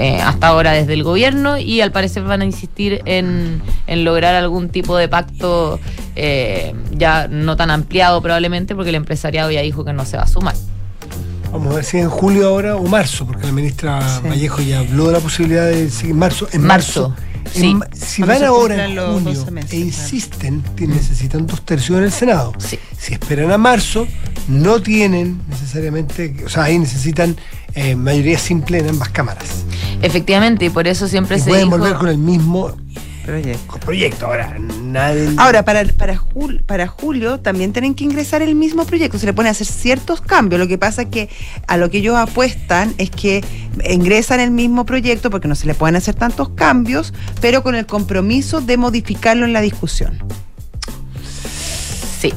eh, 0.00 0.20
hasta 0.22 0.46
ahora 0.48 0.72
desde 0.72 0.94
el 0.94 1.02
gobierno 1.04 1.58
y 1.58 1.82
al 1.82 1.92
parecer 1.92 2.22
van 2.22 2.40
a 2.40 2.44
insistir 2.46 3.02
en, 3.04 3.60
en 3.86 4.04
lograr 4.04 4.34
algún 4.34 4.70
tipo 4.70 4.96
de 4.96 5.08
pacto 5.08 5.78
eh, 6.16 6.74
ya 6.92 7.28
no 7.28 7.56
tan 7.56 7.70
ampliado 7.70 8.22
probablemente 8.22 8.74
porque 8.74 8.88
el 8.88 8.94
empresariado 8.96 9.50
ya 9.50 9.60
dijo 9.60 9.84
que 9.84 9.92
no 9.92 10.06
se 10.06 10.16
va 10.16 10.22
a 10.22 10.26
sumar. 10.26 10.54
Vamos 11.52 11.72
a 11.72 11.76
ver 11.76 11.84
si 11.84 11.98
en 11.98 12.08
julio 12.08 12.46
ahora 12.48 12.76
o 12.76 12.86
marzo, 12.86 13.26
porque 13.26 13.46
la 13.46 13.52
ministra 13.52 14.00
Sí. 14.00 14.28
Vallejo 14.28 14.62
ya 14.62 14.78
habló 14.80 15.08
de 15.08 15.12
la 15.12 15.20
posibilidad 15.20 15.66
de 15.66 15.90
seguir 15.90 16.14
marzo. 16.14 16.48
En 16.52 16.62
Marzo, 16.62 17.08
marzo. 17.10 17.22
Sí. 17.52 17.70
En 17.70 17.78
ma- 17.78 17.86
si 17.92 18.22
van 18.22 18.42
ahora 18.44 18.84
en 18.86 18.96
junio 18.96 19.32
12 19.34 19.50
meses, 19.50 19.70
e 19.72 19.76
claro. 19.76 19.86
insisten, 19.86 20.62
ti- 20.76 20.86
necesitan 20.86 21.46
dos 21.46 21.62
tercios 21.64 21.98
en 21.98 22.04
el 22.04 22.12
Senado. 22.12 22.52
Sí. 22.58 22.78
Si 22.98 23.12
esperan 23.14 23.50
a 23.50 23.58
marzo, 23.58 24.06
no 24.48 24.80
tienen 24.80 25.40
necesariamente, 25.48 26.36
o 26.44 26.48
sea, 26.48 26.64
ahí 26.64 26.78
necesitan 26.78 27.36
eh, 27.74 27.94
mayoría 27.96 28.38
simple 28.38 28.78
en 28.78 28.88
ambas 28.90 29.10
cámaras. 29.10 29.64
Efectivamente, 30.02 30.64
y 30.66 30.70
por 30.70 30.86
eso 30.88 31.06
siempre 31.08 31.36
Y 31.36 31.40
se 31.40 31.48
pueden 31.50 31.66
dijo... 31.66 31.78
volver 31.78 31.96
con 31.96 32.08
el 32.08 32.18
mismo 32.18 32.72
Proyecto. 33.24 33.78
proyecto. 33.80 34.26
Ahora, 34.26 34.56
nadie. 34.82 35.28
Ahora, 35.36 35.64
para, 35.64 35.84
para, 35.84 36.16
jul- 36.16 36.62
para 36.64 36.86
julio 36.86 37.38
también 37.38 37.72
tienen 37.72 37.94
que 37.94 38.04
ingresar 38.04 38.42
el 38.42 38.54
mismo 38.54 38.84
proyecto. 38.86 39.18
Se 39.18 39.26
le 39.26 39.32
pone 39.32 39.48
a 39.48 39.52
hacer 39.52 39.66
ciertos 39.66 40.20
cambios. 40.20 40.58
Lo 40.60 40.66
que 40.68 40.78
pasa 40.78 41.02
es 41.02 41.08
que 41.08 41.28
a 41.66 41.76
lo 41.76 41.90
que 41.90 41.98
ellos 41.98 42.16
apuestan 42.16 42.94
es 42.98 43.10
que 43.10 43.44
ingresan 43.88 44.40
el 44.40 44.50
mismo 44.50 44.84
proyecto 44.86 45.30
porque 45.30 45.48
no 45.48 45.54
se 45.54 45.66
le 45.66 45.74
pueden 45.74 45.96
hacer 45.96 46.14
tantos 46.14 46.48
cambios, 46.50 47.12
pero 47.40 47.62
con 47.62 47.74
el 47.74 47.86
compromiso 47.86 48.60
de 48.60 48.76
modificarlo 48.76 49.44
en 49.44 49.52
la 49.52 49.60
discusión. 49.60 50.18
Sí. 52.20 52.32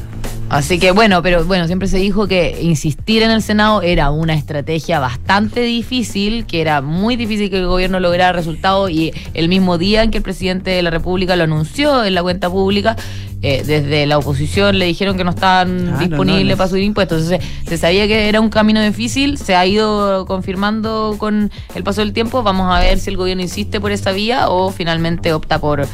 Así 0.54 0.78
que 0.78 0.92
bueno, 0.92 1.20
pero 1.22 1.44
bueno, 1.44 1.66
siempre 1.66 1.88
se 1.88 1.98
dijo 1.98 2.28
que 2.28 2.58
insistir 2.62 3.22
en 3.22 3.30
el 3.30 3.42
Senado 3.42 3.82
era 3.82 4.10
una 4.10 4.34
estrategia 4.34 5.00
bastante 5.00 5.60
difícil, 5.60 6.46
que 6.46 6.60
era 6.60 6.80
muy 6.80 7.16
difícil 7.16 7.50
que 7.50 7.58
el 7.58 7.66
gobierno 7.66 7.98
lograra 8.00 8.32
resultados 8.32 8.90
y 8.90 9.12
el 9.34 9.48
mismo 9.48 9.78
día 9.78 10.02
en 10.04 10.10
que 10.10 10.18
el 10.18 10.22
presidente 10.22 10.70
de 10.70 10.82
la 10.82 10.90
República 10.90 11.34
lo 11.36 11.44
anunció 11.44 12.04
en 12.04 12.14
la 12.14 12.22
cuenta 12.22 12.48
pública, 12.48 12.94
eh, 13.42 13.62
desde 13.66 14.06
la 14.06 14.16
oposición 14.16 14.78
le 14.78 14.86
dijeron 14.86 15.16
que 15.18 15.24
no 15.24 15.30
estaban 15.30 15.94
Ah, 15.94 15.98
disponibles 15.98 16.44
no, 16.44 16.50
no. 16.52 16.56
para 16.56 16.70
subir 16.70 16.84
impuestos. 16.84 17.22
Entonces 17.30 17.46
se 17.68 17.76
sabía 17.76 18.06
que 18.06 18.28
era 18.28 18.40
un 18.40 18.48
camino 18.48 18.80
difícil, 18.80 19.36
se 19.36 19.54
ha 19.56 19.66
ido 19.66 20.24
confirmando 20.24 21.16
con 21.18 21.50
el 21.74 21.82
paso 21.82 22.00
del 22.00 22.12
tiempo. 22.12 22.42
Vamos 22.42 22.74
a 22.74 22.78
ver 22.80 22.98
si 23.00 23.10
el 23.10 23.16
gobierno 23.16 23.42
insiste 23.42 23.80
por 23.80 23.90
esa 23.92 24.12
vía 24.12 24.48
o 24.48 24.70
finalmente 24.70 25.32
opta 25.34 25.58
por, 25.58 25.86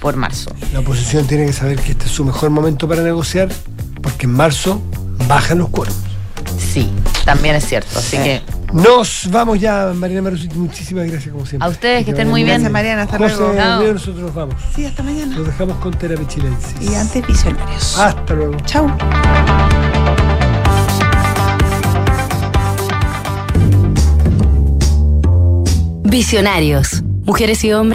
por 0.00 0.16
marzo. 0.16 0.50
La 0.74 0.80
oposición 0.80 1.26
tiene 1.26 1.46
que 1.46 1.52
saber 1.54 1.78
que 1.78 1.92
este 1.92 2.06
es 2.06 2.10
su 2.10 2.24
mejor 2.24 2.50
momento 2.50 2.86
para 2.86 3.02
negociar, 3.02 3.48
porque 4.02 4.26
en 4.26 4.32
marzo 4.32 4.80
bajan 5.26 5.58
los 5.58 5.68
cuernos. 5.68 5.98
Sí, 6.58 6.90
también 7.24 7.54
es 7.54 7.66
cierto. 7.66 7.98
Así 7.98 8.16
que 8.16 8.42
Nos 8.72 9.28
vamos 9.30 9.58
ya, 9.60 9.92
Mariana 9.94 10.22
Marusic. 10.22 10.52
Muchísimas 10.54 11.06
gracias, 11.06 11.32
como 11.32 11.46
siempre. 11.46 11.66
A 11.66 11.70
ustedes, 11.70 12.04
que 12.04 12.10
estén 12.10 12.28
muy 12.28 12.42
bien. 12.42 12.56
Gracias, 12.56 12.72
Mariana. 12.72 13.02
Hasta 13.02 13.18
José 13.18 13.36
luego. 13.36 13.54
Chao. 13.56 13.92
Nosotros 13.92 14.22
nos 14.22 14.34
vamos. 14.34 14.54
Sí, 14.74 14.84
hasta 14.86 15.02
mañana. 15.02 15.36
Nos 15.36 15.46
dejamos 15.46 15.76
con 15.78 15.92
Terapia 15.94 16.26
Chilensis. 16.28 16.74
Y 16.80 16.94
antes 16.94 17.26
visionarios. 17.26 17.98
Hasta 17.98 18.34
luego. 18.34 18.56
Chau. 18.66 18.90
Visionarios. 26.04 27.02
Mujeres 27.24 27.62
y 27.64 27.72
hombres 27.72 27.86